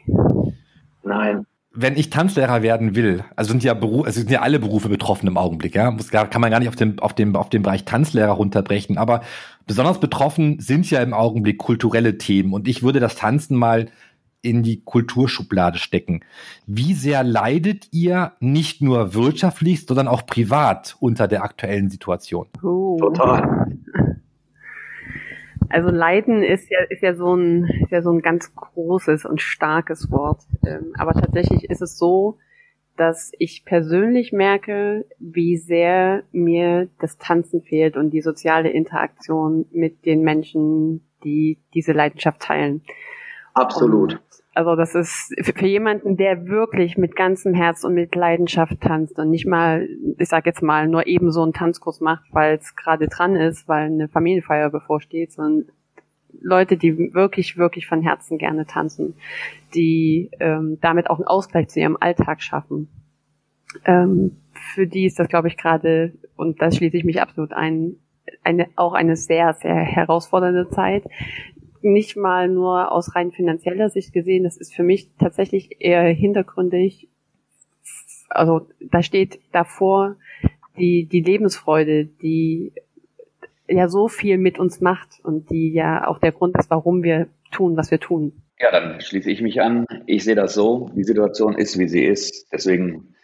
Nein. 1.03 1.45
Wenn 1.72 1.95
ich 1.95 2.10
Tanzlehrer 2.10 2.62
werden 2.62 2.95
will, 2.95 3.24
also 3.36 3.51
sind 3.51 3.64
ja 3.64 3.74
Beru 3.74 4.01
also 4.01 4.20
sind 4.20 4.32
ja 4.32 4.41
alle 4.41 4.60
Berufe 4.60 4.89
betroffen 4.89 5.28
im 5.28 5.38
Augenblick, 5.38 5.76
ja, 5.76 5.91
Muss, 5.91 6.10
kann 6.10 6.41
man 6.41 6.49
gar 6.49 6.60
nicht 6.60 6.68
auf 6.68 6.76
den, 6.76 6.99
auf 6.99 7.14
dem, 7.14 7.36
auf 7.36 7.49
den 7.49 7.62
Bereich 7.62 7.86
Tanzlehrer 7.86 8.32
runterbrechen, 8.32 8.97
aber 8.97 9.22
besonders 9.68 9.99
betroffen 9.99 10.60
sind 10.60 10.89
ja 10.89 10.99
im 11.01 11.14
Augenblick 11.14 11.60
kulturelle 11.60 12.18
Themen 12.18 12.53
und 12.53 12.68
ich 12.68 12.82
würde 12.82 12.99
das 12.99 13.16
Tanzen 13.16 13.55
mal 13.55 13.86
in 14.41 14.64
die 14.64 14.82
Kulturschublade 14.84 15.78
stecken. 15.78 16.22
Wie 16.66 16.93
sehr 16.93 17.24
leidet 17.24 17.88
ihr 17.91 18.34
nicht 18.39 18.82
nur 18.82 19.14
wirtschaftlich, 19.14 19.86
sondern 19.86 20.07
auch 20.07 20.26
privat 20.26 20.95
unter 20.99 21.28
der 21.28 21.43
aktuellen 21.43 21.89
Situation? 21.89 22.47
Oh. 22.64 22.97
Total. 22.99 23.68
Also 25.70 25.89
Leiden 25.89 26.43
ist 26.43 26.70
ja, 26.70 26.80
ist 26.89 27.03
ja 27.03 27.13
so 27.13 27.36
ein, 27.36 27.65
ist 27.84 27.91
ja 27.91 28.01
so 28.01 28.11
ein 28.11 28.22
ganz 28.22 28.53
großes 28.55 29.26
und 29.26 29.41
starkes 29.41 30.11
Wort. 30.11 30.41
Ähm, 30.65 30.93
aber 30.97 31.13
tatsächlich 31.13 31.70
ist 31.70 31.82
es 31.82 31.97
so, 31.97 32.38
dass 32.97 33.32
ich 33.39 33.63
persönlich 33.63 34.34
merke, 34.34 35.05
wie 35.20 35.57
sehr 35.57 36.24
mir 36.32 36.89
das 36.99 37.17
Tanzen 37.17 37.61
fehlt 37.61 37.95
und 37.95 38.09
die 38.09 38.22
soziale 38.22 38.70
Interaktion 38.70 39.65
mit 39.72 40.05
den 40.05 40.22
Menschen, 40.22 41.01
die 41.24 41.59
diese 41.74 41.93
Leidenschaft 41.93 42.41
teilen. 42.41 42.82
Absolut. 43.53 44.13
Und 44.13 44.29
also 44.54 44.76
das 44.76 44.95
ist 44.95 45.34
für 45.41 45.68
jemanden, 45.68 46.18
der 46.18 46.47
wirklich 46.47 46.97
mit 46.97 47.16
ganzem 47.16 47.54
Herz 47.54 47.84
und 47.84 47.93
mit 47.93 48.16
Leidenschaft 48.16 48.82
tanzt 48.82 49.18
und 49.20 49.30
nicht 49.30 49.45
mal, 49.45 49.88
ich 50.18 50.28
sag 50.28 50.45
jetzt 50.45 50.64
mal, 50.64 50.88
nur 50.88 51.08
eben 51.08 51.32
so 51.32 51.43
einen 51.43 51.54
Tanzkurs 51.54 52.02
macht, 52.02 52.26
weil 52.32 52.58
es 52.58 52.76
gerade 52.76 53.08
dran 53.08 53.36
ist, 53.36 53.68
weil 53.68 53.86
eine 53.86 54.08
Familienfeier 54.08 54.70
bevorsteht, 54.70 55.32
sondern 55.32 55.70
Leute, 56.41 56.78
die 56.78 57.14
wirklich, 57.14 57.58
wirklich 57.58 57.88
von 57.88 58.02
Herzen 58.02 58.38
gerne 58.38 58.66
tanzen, 58.66 59.16
die 59.74 60.30
ähm, 60.39 60.78
damit 60.82 61.10
auch 61.10 61.18
einen 61.18 61.28
Ausgleich 61.28 61.70
zu 61.70 61.80
ihrem 61.80 61.97
Alltag 62.00 62.41
schaffen. 62.41 62.88
Ähm, 63.86 64.38
für 64.74 64.88
die 64.88 65.06
ist 65.06 65.20
das, 65.20 65.28
glaube 65.28 65.47
ich, 65.47 65.58
gerade, 65.58 66.14
und 66.36 66.62
da 66.62 66.72
schließe 66.72 66.97
ich 66.97 67.04
mich 67.04 67.22
absolut 67.22 67.54
ein, 67.54 67.95
eine, 68.43 68.68
auch 68.76 68.93
eine 68.93 69.16
sehr, 69.16 69.54
sehr 69.54 69.76
herausfordernde 69.76 70.70
Zeit. 70.70 71.04
Nicht 71.82 72.18
mal 72.18 72.48
nur 72.48 72.92
aus 72.92 73.16
rein 73.16 73.32
finanzieller 73.32 73.90
Sicht 73.90 74.14
gesehen, 74.14 74.44
das 74.44 74.58
ist 74.58 74.74
für 74.74 74.84
mich 74.84 75.10
tatsächlich 75.20 75.78
eher 75.80 76.04
hintergründig. 76.04 77.08
Also 78.30 78.68
da 78.80 79.02
steht 79.02 79.40
davor 79.52 80.16
die, 80.78 81.06
die 81.06 81.22
Lebensfreude, 81.22 82.06
die 82.06 82.74
ja 83.68 83.88
so 83.88 84.08
viel 84.08 84.38
mit 84.38 84.60
uns 84.60 84.82
macht 84.82 85.20
und 85.24 85.50
die 85.50 85.72
ja 85.72 86.08
auch 86.08 86.20
der 86.20 86.32
Grund 86.32 86.58
ist, 86.58 86.70
warum 86.70 87.04
wir 87.04 87.28
tun, 87.52 87.78
was 87.78 87.92
wir 87.92 88.00
tun. 88.00 88.34
Ja, 88.60 88.72
dann 88.72 89.00
schließe 89.00 89.32
ich 89.32 89.42
mich 89.42 89.62
an. 89.62 89.86
Ich 90.06 90.24
sehe 90.24 90.36
das 90.36 90.54
so. 90.54 90.90
Die 90.96 91.04
Situation 91.04 91.56
ist, 91.56 91.80
wie 91.80 91.88
sie 91.88 92.04
ist. 92.04 92.52
Deswegen, 92.52 93.16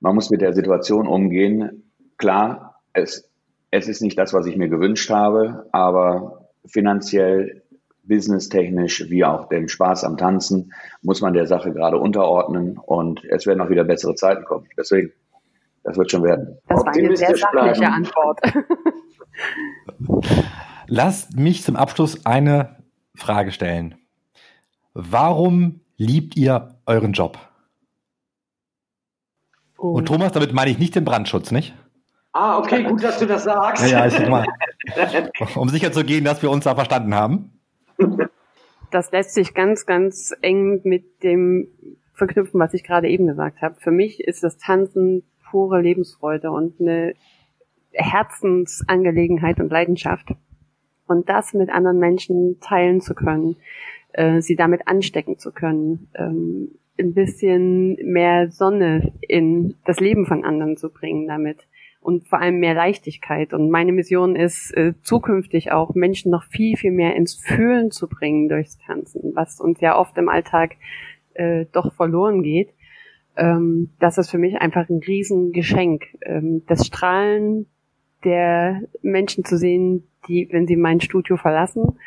man 0.00 0.14
muss 0.14 0.30
mit 0.30 0.40
der 0.40 0.54
Situation 0.54 1.06
umgehen. 1.06 1.92
Klar, 2.16 2.80
es, 2.92 3.30
es 3.70 3.88
ist 3.88 4.00
nicht 4.00 4.18
das, 4.18 4.32
was 4.32 4.46
ich 4.46 4.56
mir 4.56 4.68
gewünscht 4.68 5.10
habe, 5.10 5.66
aber 5.72 6.48
finanziell, 6.66 7.62
businesstechnisch, 8.10 9.08
wie 9.08 9.24
auch 9.24 9.48
dem 9.48 9.68
Spaß 9.68 10.04
am 10.04 10.18
Tanzen, 10.18 10.74
muss 11.00 11.22
man 11.22 11.32
der 11.32 11.46
Sache 11.46 11.72
gerade 11.72 11.96
unterordnen 11.96 12.76
und 12.76 13.24
es 13.24 13.46
werden 13.46 13.62
auch 13.62 13.70
wieder 13.70 13.84
bessere 13.84 14.16
Zeiten 14.16 14.44
kommen. 14.44 14.66
Deswegen, 14.76 15.12
das 15.84 15.96
wird 15.96 16.10
schon 16.10 16.24
werden. 16.24 16.58
Das 16.66 16.84
war 16.84 16.92
eine 16.92 17.16
sehr 17.16 17.36
sachliche 17.36 17.86
Antwort. 17.86 18.40
Lasst 20.88 21.36
mich 21.36 21.62
zum 21.62 21.76
Abschluss 21.76 22.26
eine 22.26 22.82
Frage 23.14 23.52
stellen. 23.52 23.94
Warum 24.92 25.80
liebt 25.96 26.36
ihr 26.36 26.74
euren 26.86 27.12
Job? 27.12 27.38
Oh. 29.78 29.92
Und 29.92 30.06
Thomas, 30.06 30.32
damit 30.32 30.52
meine 30.52 30.72
ich 30.72 30.78
nicht 30.78 30.96
den 30.96 31.04
Brandschutz, 31.04 31.52
nicht? 31.52 31.74
Ah, 32.32 32.58
okay, 32.58 32.82
gut, 32.82 33.04
dass 33.04 33.18
du 33.18 33.26
das 33.26 33.44
sagst. 33.44 33.88
Ja, 33.88 34.04
ja, 34.04 34.06
ich 34.06 34.28
mal, 34.28 34.46
um 35.54 35.68
sicher 35.68 35.92
zu 35.92 36.04
gehen, 36.04 36.24
dass 36.24 36.42
wir 36.42 36.50
uns 36.50 36.64
da 36.64 36.74
verstanden 36.74 37.14
haben. 37.14 37.59
Das 38.90 39.12
lässt 39.12 39.34
sich 39.34 39.54
ganz, 39.54 39.86
ganz 39.86 40.34
eng 40.42 40.80
mit 40.82 41.22
dem 41.22 41.68
verknüpfen, 42.12 42.58
was 42.60 42.74
ich 42.74 42.82
gerade 42.82 43.08
eben 43.08 43.26
gesagt 43.26 43.62
habe. 43.62 43.76
Für 43.78 43.92
mich 43.92 44.20
ist 44.20 44.42
das 44.42 44.58
Tanzen 44.58 45.22
pure 45.50 45.80
Lebensfreude 45.80 46.50
und 46.50 46.80
eine 46.80 47.14
Herzensangelegenheit 47.92 49.60
und 49.60 49.70
Leidenschaft. 49.70 50.28
Und 51.06 51.28
das 51.28 51.54
mit 51.54 51.70
anderen 51.70 51.98
Menschen 51.98 52.58
teilen 52.60 53.00
zu 53.00 53.14
können, 53.14 53.56
äh, 54.12 54.40
sie 54.40 54.56
damit 54.56 54.86
anstecken 54.86 55.38
zu 55.38 55.52
können, 55.52 56.08
ähm, 56.14 56.72
ein 56.98 57.14
bisschen 57.14 57.96
mehr 58.04 58.50
Sonne 58.50 59.12
in 59.20 59.76
das 59.86 59.98
Leben 59.98 60.26
von 60.26 60.44
anderen 60.44 60.76
zu 60.76 60.90
bringen 60.90 61.26
damit 61.26 61.66
und 62.00 62.26
vor 62.26 62.40
allem 62.40 62.58
mehr 62.58 62.74
Leichtigkeit. 62.74 63.52
Und 63.52 63.70
meine 63.70 63.92
Mission 63.92 64.34
ist, 64.34 64.72
äh, 64.76 64.94
zukünftig 65.02 65.70
auch 65.72 65.94
Menschen 65.94 66.30
noch 66.30 66.44
viel, 66.44 66.76
viel 66.76 66.92
mehr 66.92 67.14
ins 67.14 67.34
Fühlen 67.34 67.90
zu 67.90 68.08
bringen 68.08 68.48
durchs 68.48 68.78
Tanzen, 68.78 69.32
was 69.34 69.60
uns 69.60 69.80
ja 69.80 69.98
oft 69.98 70.16
im 70.16 70.28
Alltag 70.28 70.76
äh, 71.34 71.66
doch 71.72 71.92
verloren 71.94 72.42
geht. 72.42 72.70
Ähm, 73.36 73.90
das 73.98 74.18
ist 74.18 74.30
für 74.30 74.38
mich 74.38 74.56
einfach 74.60 74.88
ein 74.88 75.00
Riesengeschenk. 75.06 76.06
Ähm, 76.22 76.62
das 76.66 76.86
Strahlen 76.86 77.66
der 78.24 78.82
Menschen 79.02 79.44
zu 79.44 79.56
sehen, 79.56 80.04
die, 80.28 80.48
wenn 80.50 80.66
sie 80.66 80.76
mein 80.76 81.00
Studio 81.00 81.36
verlassen 81.36 81.98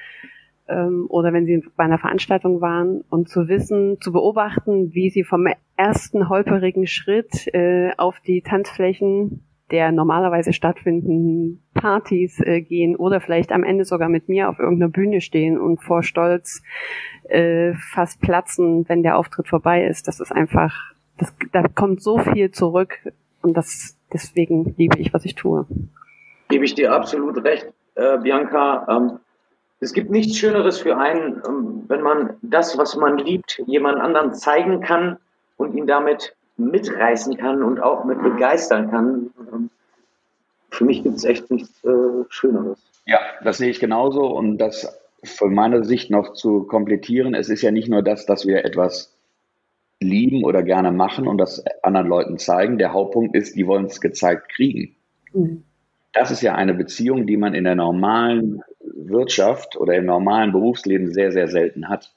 ähm, 0.68 1.06
oder 1.10 1.34
wenn 1.34 1.46
sie 1.46 1.64
bei 1.76 1.84
einer 1.84 1.98
Veranstaltung 1.98 2.62
waren 2.62 3.02
und 3.10 3.30
zu 3.30 3.48
wissen, 3.48 4.00
zu 4.02 4.12
beobachten, 4.12 4.94
wie 4.94 5.10
sie 5.10 5.24
vom 5.24 5.48
ersten 5.76 6.30
holperigen 6.30 6.88
Schritt 6.88 7.48
äh, 7.54 7.92
auf 7.98 8.20
die 8.20 8.42
Tanzflächen 8.42 9.44
der 9.74 9.92
normalerweise 9.92 10.54
stattfindenden 10.54 11.62
Partys 11.74 12.40
äh, 12.40 12.62
gehen 12.62 12.96
oder 12.96 13.20
vielleicht 13.20 13.52
am 13.52 13.66
Ende 13.66 13.84
sogar 13.84 14.08
mit 14.08 14.30
mir 14.30 14.48
auf 14.48 14.60
irgendeiner 14.60 14.92
Bühne 14.92 15.20
stehen 15.20 15.60
und 15.60 15.84
vor 15.84 16.04
Stolz 16.04 16.64
äh, 17.28 17.74
fast 17.92 18.22
platzen, 18.22 18.88
wenn 18.88 19.04
der 19.04 19.18
Auftritt 19.18 19.50
vorbei 19.50 19.86
ist. 19.86 20.08
Das 20.08 20.22
ist 20.22 20.32
einfach, 20.32 20.74
das, 21.18 21.34
da 21.52 21.68
kommt 21.68 22.02
so 22.02 22.20
viel 22.20 22.52
zurück 22.52 23.00
und 23.42 23.58
das 23.58 23.98
deswegen 24.14 24.74
liebe 24.78 24.98
ich, 25.00 25.14
was 25.14 25.26
ich 25.26 25.36
tue 25.36 25.66
gebe 26.54 26.66
ich 26.66 26.76
dir 26.76 26.94
absolut 26.94 27.44
recht, 27.44 27.68
äh, 27.96 28.20
Bianca. 28.20 28.86
Ähm, 28.88 29.20
es 29.80 29.92
gibt 29.92 30.12
nichts 30.12 30.38
Schöneres 30.38 30.80
für 30.80 30.98
einen, 30.98 31.42
ähm, 31.48 31.86
wenn 31.88 32.02
man 32.02 32.38
das, 32.44 32.78
was 32.78 32.96
man 32.96 33.18
liebt, 33.18 33.60
jemand 33.66 34.00
anderen 34.00 34.36
zeigen 34.36 34.80
kann 34.82 35.18
und 35.58 35.74
ihn 35.74 35.88
damit 35.88 36.36
mitreißen 36.58 37.38
kann 37.38 37.64
und 37.64 37.82
auch 37.82 38.06
mit 38.06 38.22
begeistern 38.22 38.90
kann. 38.92 39.32
Für 40.70 40.86
mich 40.86 41.04
gibt 41.04 41.18
es 41.18 41.24
echt 41.24 41.50
nichts 41.52 41.84
äh, 41.84 41.90
Schöneres. 42.30 42.80
Ja, 43.06 43.20
das 43.44 43.58
sehe 43.58 43.70
ich 43.70 43.80
genauso 43.80 44.26
und 44.28 44.58
das 44.58 45.00
von 45.24 45.54
meiner 45.54 45.84
Sicht 45.84 46.10
noch 46.10 46.34
zu 46.34 46.64
komplettieren. 46.64 47.34
Es 47.34 47.50
ist 47.50 47.62
ja 47.62 47.72
nicht 47.72 47.90
nur 47.90 48.02
das, 48.02 48.26
dass 48.26 48.46
wir 48.46 48.66
etwas 48.66 49.14
lieben 50.00 50.44
oder 50.44 50.64
gerne 50.64 50.92
machen 50.92 51.28
und 51.28 51.38
das 51.38 51.64
anderen 51.82 52.08
Leuten 52.08 52.38
zeigen. 52.38 52.78
Der 52.78 52.94
Hauptpunkt 52.94 53.36
ist, 53.36 53.56
die 53.56 53.68
wollen 53.68 53.86
es 53.86 54.02
gezeigt 54.02 54.50
kriegen. 54.50 54.96
Mhm. 55.32 55.64
Das 56.14 56.30
ist 56.30 56.42
ja 56.42 56.56
eine 56.56 56.74
Beziehung, 56.74 57.26
die 57.26 57.38
man 57.38 57.56
in 57.56 57.64
der 57.64 57.76
normalen 57.76 58.62
Wirtschaft 58.82 59.78
oder 59.78 59.96
im 59.96 60.06
normalen 60.06 60.52
Berufsleben 60.52 61.12
sehr, 61.12 61.32
sehr 61.32 61.48
selten 61.48 61.90
hat. 61.90 62.14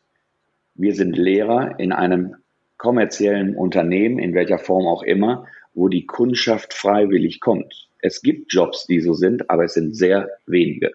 Wir 0.75 0.95
sind 0.95 1.17
Lehrer 1.17 1.79
in 1.79 1.93
einem 1.93 2.37
kommerziellen 2.79 3.57
Unternehmen, 3.57 4.19
in 4.19 4.35
welcher 4.35 4.59
Form 4.59 4.87
auch 4.87 5.03
immer, 5.03 5.47
wo 5.75 5.89
die 5.89 6.07
Kundschaft 6.07 6.73
freiwillig 6.73 7.41
kommt. 7.41 7.89
Es 8.01 8.23
gibt 8.23 8.53
Jobs, 8.53 8.87
die 8.87 9.01
so 9.01 9.15
sind, 9.15 9.51
aber 9.51 9.65
es 9.65 9.75
sind 9.75 9.97
sehr 9.97 10.29
wenige. 10.47 10.93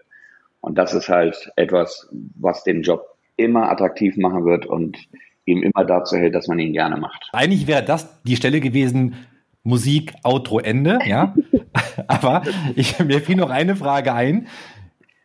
Und 0.60 0.78
das 0.78 0.94
ist 0.94 1.10
halt 1.10 1.52
etwas, 1.56 2.08
was 2.40 2.64
den 2.64 2.84
Job 2.84 3.06
immer 3.36 3.70
attraktiv 3.70 4.16
machen 4.18 4.46
wird 4.46 4.66
und 4.66 4.98
ihm 5.46 5.64
immer 5.64 5.86
dazu 5.86 6.16
hält, 6.18 6.36
dass 6.36 6.48
man 6.48 6.60
ihn 6.60 6.74
gerne 6.74 6.98
macht. 6.98 7.30
Eigentlich 7.34 7.68
wäre 7.68 7.84
das 7.84 8.22
die 8.24 8.36
Stelle 8.36 8.60
gewesen, 8.60 9.16
Musik, 9.64 10.14
Outro, 10.24 10.60
Ende, 10.60 11.00
ja. 11.06 11.36
Aber 12.08 12.44
ich, 12.76 13.00
mir 13.00 13.22
fiel 13.22 13.36
noch 13.36 13.50
eine 13.50 13.76
Frage 13.76 14.14
ein. 14.14 14.48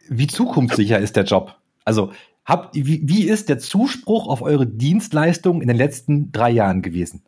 Wie 0.08 0.26
zukunftssicher 0.26 0.98
ist 0.98 1.16
der 1.16 1.24
Job? 1.24 1.56
Also, 1.84 2.12
habt, 2.46 2.74
wie, 2.74 3.02
wie 3.04 3.28
ist 3.28 3.48
der 3.48 3.58
Zuspruch 3.58 4.28
auf 4.28 4.40
eure 4.40 4.66
Dienstleistung 4.66 5.60
in 5.60 5.68
den 5.68 5.76
letzten 5.76 6.32
drei 6.32 6.50
Jahren 6.50 6.82
gewesen? 6.82 7.22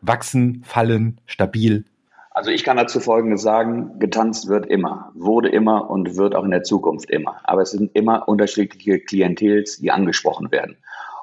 Wachsen, 0.00 0.62
fallen, 0.64 1.20
stabil? 1.26 1.84
Also 2.30 2.50
ich 2.50 2.64
kann 2.64 2.76
dazu 2.76 3.00
Folgendes 3.00 3.42
sagen, 3.42 3.98
getanzt 3.98 4.48
wird 4.48 4.64
immer, 4.66 5.10
wurde 5.14 5.50
immer 5.50 5.90
und 5.90 6.16
wird 6.16 6.34
auch 6.34 6.44
in 6.44 6.52
der 6.52 6.62
Zukunft 6.62 7.10
immer. 7.10 7.40
Aber 7.44 7.62
es 7.62 7.72
sind 7.72 7.90
immer 7.94 8.28
unterschiedliche 8.28 9.00
Klientels, 9.00 9.78
die 9.78 9.90
angesprochen 9.90 10.50
werden. 10.50 10.76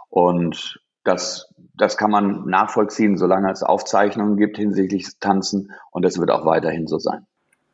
Und 0.09 0.79
das 1.03 1.47
das 1.77 1.95
kann 1.95 2.11
man 2.11 2.45
nachvollziehen, 2.47 3.17
solange 3.17 3.51
es 3.51 3.63
Aufzeichnungen 3.63 4.37
gibt 4.37 4.57
hinsichtlich 4.57 5.07
Tanzen 5.19 5.71
und 5.91 6.03
das 6.03 6.17
wird 6.17 6.31
auch 6.31 6.45
weiterhin 6.45 6.87
so 6.87 6.97
sein. 6.97 7.25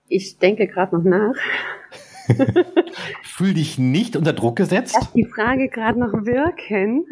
Ich 0.09 0.37
denke 0.37 0.67
gerade 0.67 0.97
noch 0.97 1.03
nach. 1.03 1.35
Fühl 3.23 3.53
dich 3.53 3.77
nicht 3.77 4.15
unter 4.15 4.33
Druck 4.33 4.55
gesetzt? 4.55 4.95
Lass 4.99 5.11
die 5.13 5.25
Frage 5.25 5.69
gerade 5.69 5.99
noch 5.99 6.25
wirken. 6.25 7.05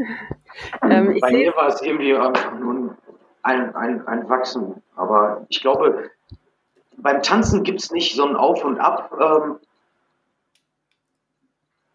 Ähm, 0.83 1.17
Bei 1.21 1.31
mir 1.31 1.55
war 1.55 1.67
es 1.67 1.81
irgendwie 1.81 2.15
ein, 3.43 3.75
ein, 3.75 4.07
ein 4.07 4.29
Wachsen. 4.29 4.81
Aber 4.95 5.45
ich 5.49 5.61
glaube, 5.61 6.09
beim 6.97 7.21
Tanzen 7.21 7.63
gibt 7.63 7.81
es 7.81 7.91
nicht 7.91 8.15
so 8.15 8.25
ein 8.25 8.35
Auf 8.35 8.63
und 8.63 8.79
Ab. 8.79 9.11
Ähm, 9.19 9.55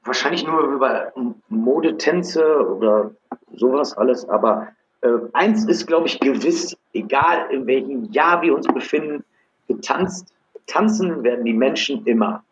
wahrscheinlich 0.05 0.47
nur 0.47 0.61
über 0.61 1.13
Modetänze 1.49 2.67
oder 2.67 3.11
sowas 3.55 3.97
alles. 3.97 4.29
Aber 4.29 4.69
äh, 5.03 5.09
eins 5.33 5.65
ist, 5.67 5.87
glaube 5.87 6.07
ich, 6.07 6.21
gewiss, 6.21 6.77
egal 6.93 7.51
in 7.51 7.67
welchem 7.67 8.05
Jahr 8.13 8.43
wir 8.43 8.55
uns 8.55 8.67
befinden, 8.67 9.25
getanzt, 9.69 10.33
tanzen 10.67 11.23
werden 11.23 11.45
die 11.45 11.53
Menschen 11.53 12.05
immer. 12.07 12.43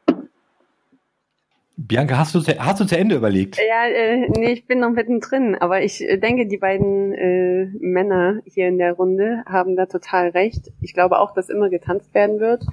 Bianca, 1.77 2.19
hast 2.19 2.35
du, 2.35 2.41
hast 2.41 2.81
du 2.81 2.85
zu 2.85 2.97
Ende 2.97 3.17
überlegt? 3.17 3.59
Ja, 3.59 3.87
äh, 3.87 4.29
nee, 4.29 4.53
ich 4.53 4.67
bin 4.67 4.79
noch 4.79 4.91
mittendrin, 4.91 5.57
aber 5.57 5.83
ich 5.83 6.01
äh, 6.03 6.19
denke, 6.19 6.47
die 6.47 6.59
beiden 6.59 7.13
äh, 7.13 7.67
Männer 7.81 8.41
hier 8.45 8.69
in 8.69 8.79
der 8.79 8.93
Runde 8.93 9.43
haben 9.47 9.75
da 9.75 9.87
total 9.87 10.29
recht. 10.29 10.73
Ich 10.81 10.95
glaube 10.95 11.19
auch, 11.19 11.35
dass 11.35 11.49
immer 11.49 11.71
getanzt 11.71 12.15
werden 12.15 12.39
wird. 12.39 12.65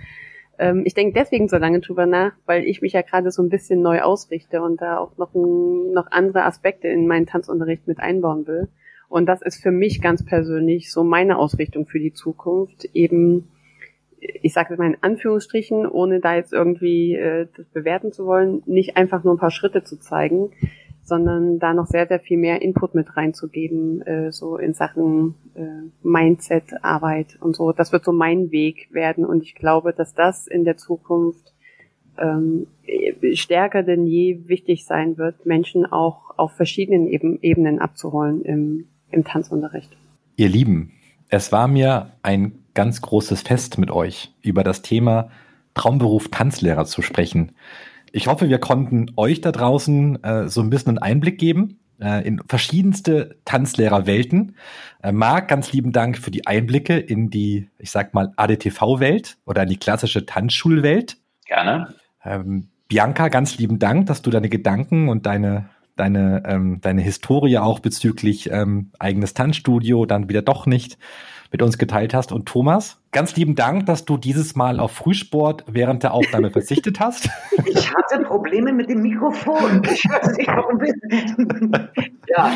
Ähm, 0.60 0.84
ich 0.86 0.94
denke 0.94 1.14
deswegen 1.14 1.48
so 1.48 1.58
lange 1.58 1.80
drüber 1.80 2.06
nach, 2.06 2.34
weil 2.46 2.64
ich 2.64 2.84
mich 2.84 2.94
ja 2.94 3.02
gerade 3.02 3.32
so 3.32 3.42
ein 3.42 3.50
bisschen 3.50 3.82
neu 3.82 4.02
ausrichte 4.02 4.62
und 4.62 4.80
da 4.80 5.00
auch 5.00 5.18
noch, 5.18 5.34
ein, 5.34 5.94
noch 5.94 6.12
andere 6.12 6.44
Aspekte 6.44 6.88
in 6.88 7.08
meinen 7.08 7.26
Tanzunterricht 7.26 7.88
mit 7.88 8.00
einbauen 8.00 8.46
will. 8.46 8.68
Und 9.10 9.26
das 9.26 9.42
ist 9.42 9.62
für 9.62 9.72
mich 9.72 10.02
ganz 10.02 10.24
persönlich 10.24 10.92
so 10.92 11.04
meine 11.04 11.38
Ausrichtung 11.40 11.88
für 11.88 12.00
die 12.00 12.14
Zukunft, 12.14 12.86
eben, 12.94 13.50
ich 14.22 14.54
sage 14.54 14.76
mal 14.78 14.88
in 14.88 14.98
Anführungsstrichen, 15.02 15.88
ohne 15.88 16.20
da 16.20 16.36
jetzt 16.36 16.54
irgendwie 16.54 17.16
äh, 17.16 17.48
das 17.58 17.66
bewerten 17.68 18.12
zu 18.12 18.26
wollen, 18.26 18.62
nicht 18.66 18.96
einfach 18.96 19.24
nur 19.24 19.34
ein 19.34 19.40
paar 19.40 19.52
Schritte 19.52 19.84
zu 19.84 20.00
zeigen, 20.00 20.52
sondern 21.04 21.58
da 21.60 21.74
noch 21.74 21.88
sehr, 21.88 22.08
sehr 22.08 22.20
viel 22.20 22.38
mehr 22.38 22.62
Input 22.62 22.94
mit 22.94 23.18
reinzugeben, 23.18 24.02
äh, 24.04 24.32
so 24.32 24.58
in 24.58 24.74
Sachen 24.74 25.36
äh, 25.56 25.90
Mindset, 26.04 26.84
Arbeit 26.84 27.38
und 27.42 27.56
so. 27.56 27.72
Das 27.72 27.92
wird 27.92 28.06
so 28.06 28.12
mein 28.12 28.52
Weg 28.52 28.90
werden 28.92 29.26
und 29.26 29.44
ich 29.44 29.56
glaube, 29.56 29.94
dass 29.94 30.14
das 30.14 30.48
in 30.48 30.64
der 30.64 30.78
Zukunft 30.78 31.54
ähm, 32.18 32.68
stärker 33.34 33.84
denn 33.84 34.06
je 34.06 34.48
wichtig 34.48 34.86
sein 34.86 35.18
wird, 35.18 35.46
Menschen 35.46 35.86
auch 35.86 36.38
auf 36.38 36.52
verschiedenen 36.52 37.08
Ebenen 37.08 37.80
abzuholen 37.80 38.44
im, 38.44 38.86
im 39.10 39.24
Tanzunterricht. 39.24 39.98
Ihr 40.36 40.50
Lieben, 40.50 40.92
es 41.32 41.52
war 41.52 41.68
mir 41.68 42.12
ein 42.22 42.60
ganz 42.74 43.02
großes 43.02 43.42
Fest 43.42 43.78
mit 43.78 43.90
euch 43.90 44.34
über 44.42 44.64
das 44.64 44.82
Thema 44.82 45.32
Traumberuf 45.74 46.28
Tanzlehrer 46.30 46.86
zu 46.86 47.02
sprechen. 47.02 47.54
Ich 48.12 48.28
hoffe, 48.28 48.50
wir 48.50 48.60
konnten 48.60 49.08
euch 49.16 49.40
da 49.42 49.52
draußen 49.52 50.24
äh, 50.24 50.48
so 50.50 50.62
ein 50.62 50.70
bisschen 50.70 50.90
einen 50.90 50.98
Einblick 50.98 51.40
geben 51.40 51.80
äh, 52.02 52.28
in 52.28 52.42
verschiedenste 52.48 53.38
Tanzlehrerwelten. 53.46 54.58
Äh, 55.02 55.14
Marc, 55.14 55.48
ganz 55.48 55.72
lieben 55.72 55.94
Dank 55.94 56.18
für 56.18 56.32
die 56.32 56.46
Einblicke 56.46 56.98
in 56.98 57.30
die, 57.30 57.70
ich 57.78 57.92
sag 57.92 58.14
mal, 58.14 58.34
ADTV-Welt 58.36 59.38
oder 59.46 59.64
in 59.64 59.70
die 59.70 59.78
klassische 59.78 60.26
Tanzschulwelt. 60.26 61.18
Gerne. 61.46 61.96
Ähm, 62.26 62.68
Bianca, 62.90 63.30
ganz 63.30 63.58
lieben 63.58 63.80
Dank, 63.80 64.08
dass 64.08 64.22
du 64.22 64.32
deine 64.32 64.50
Gedanken 64.50 65.08
und 65.08 65.26
deine 65.26 65.70
deine 65.96 66.44
ähm, 66.46 66.80
deine 66.82 67.02
Historie 67.02 67.58
auch 67.58 67.80
bezüglich 67.80 68.50
ähm, 68.52 68.92
eigenes 69.00 69.34
Tanzstudio 69.34 70.06
dann 70.06 70.30
wieder 70.30 70.42
doch 70.42 70.66
nicht 70.66 70.98
mit 71.52 71.62
uns 71.62 71.78
geteilt 71.78 72.14
hast. 72.14 72.32
Und 72.32 72.46
Thomas, 72.46 73.00
ganz 73.12 73.36
lieben 73.36 73.56
Dank, 73.56 73.86
dass 73.86 74.06
du 74.06 74.18
dieses 74.18 74.56
Mal 74.56 74.80
auf 74.80 74.94
Frühsport 74.94 75.66
während 75.68 76.04
der 76.04 76.14
Aufnahme 76.14 76.50
verzichtet 76.52 77.00
hast. 77.00 77.30
Ich 77.66 77.94
hatte 77.94 78.24
Probleme 78.24 78.72
mit 78.72 78.90
dem 78.90 79.02
Mikrofon. 79.02 79.84
Ich 79.84 80.06
weiß 80.06 80.38
nicht, 80.38 80.48
warum. 80.48 80.82
ja. 82.28 82.52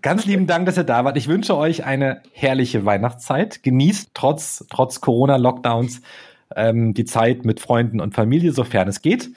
Ganz 0.00 0.24
lieben 0.24 0.46
Dank, 0.46 0.66
dass 0.66 0.78
ihr 0.78 0.84
da 0.84 1.04
wart. 1.04 1.18
Ich 1.18 1.28
wünsche 1.28 1.56
euch 1.56 1.84
eine 1.84 2.22
herrliche 2.32 2.86
Weihnachtszeit. 2.86 3.62
Genießt 3.62 4.12
trotz, 4.14 4.64
trotz 4.70 5.02
Corona-Lockdowns 5.02 6.00
ähm, 6.56 6.94
die 6.94 7.04
Zeit 7.04 7.44
mit 7.44 7.60
Freunden 7.60 8.00
und 8.00 8.14
Familie, 8.14 8.52
sofern 8.52 8.88
es 8.88 9.02
geht. 9.02 9.30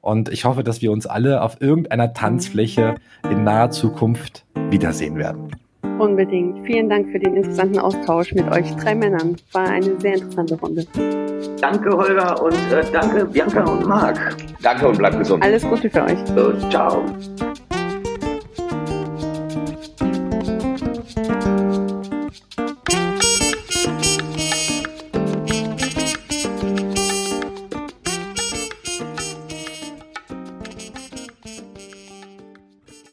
Und 0.00 0.28
ich 0.28 0.44
hoffe, 0.44 0.62
dass 0.62 0.80
wir 0.82 0.92
uns 0.92 1.06
alle 1.06 1.42
auf 1.42 1.60
irgendeiner 1.60 2.12
Tanzfläche 2.12 2.94
in 3.30 3.44
naher 3.44 3.70
Zukunft 3.70 4.44
wiedersehen 4.70 5.16
werden. 5.16 5.50
Unbedingt. 5.98 6.64
Vielen 6.64 6.88
Dank 6.88 7.10
für 7.10 7.18
den 7.18 7.34
interessanten 7.34 7.78
Austausch 7.78 8.32
mit 8.32 8.48
euch 8.52 8.70
drei 8.76 8.94
Männern. 8.94 9.36
War 9.52 9.68
eine 9.68 9.98
sehr 10.00 10.14
interessante 10.14 10.54
Runde. 10.54 10.86
Danke, 11.60 11.90
Holger, 11.90 12.40
und 12.40 12.52
äh, 12.52 12.84
danke, 12.92 13.24
Bianca 13.24 13.64
und 13.64 13.86
Marc. 13.86 14.36
Danke 14.62 14.88
und 14.88 14.98
bleibt 14.98 15.18
gesund. 15.18 15.42
Alles 15.42 15.64
Gute 15.64 15.90
für 15.90 16.04
euch. 16.04 16.18
So, 16.34 16.52
ciao. 16.68 17.04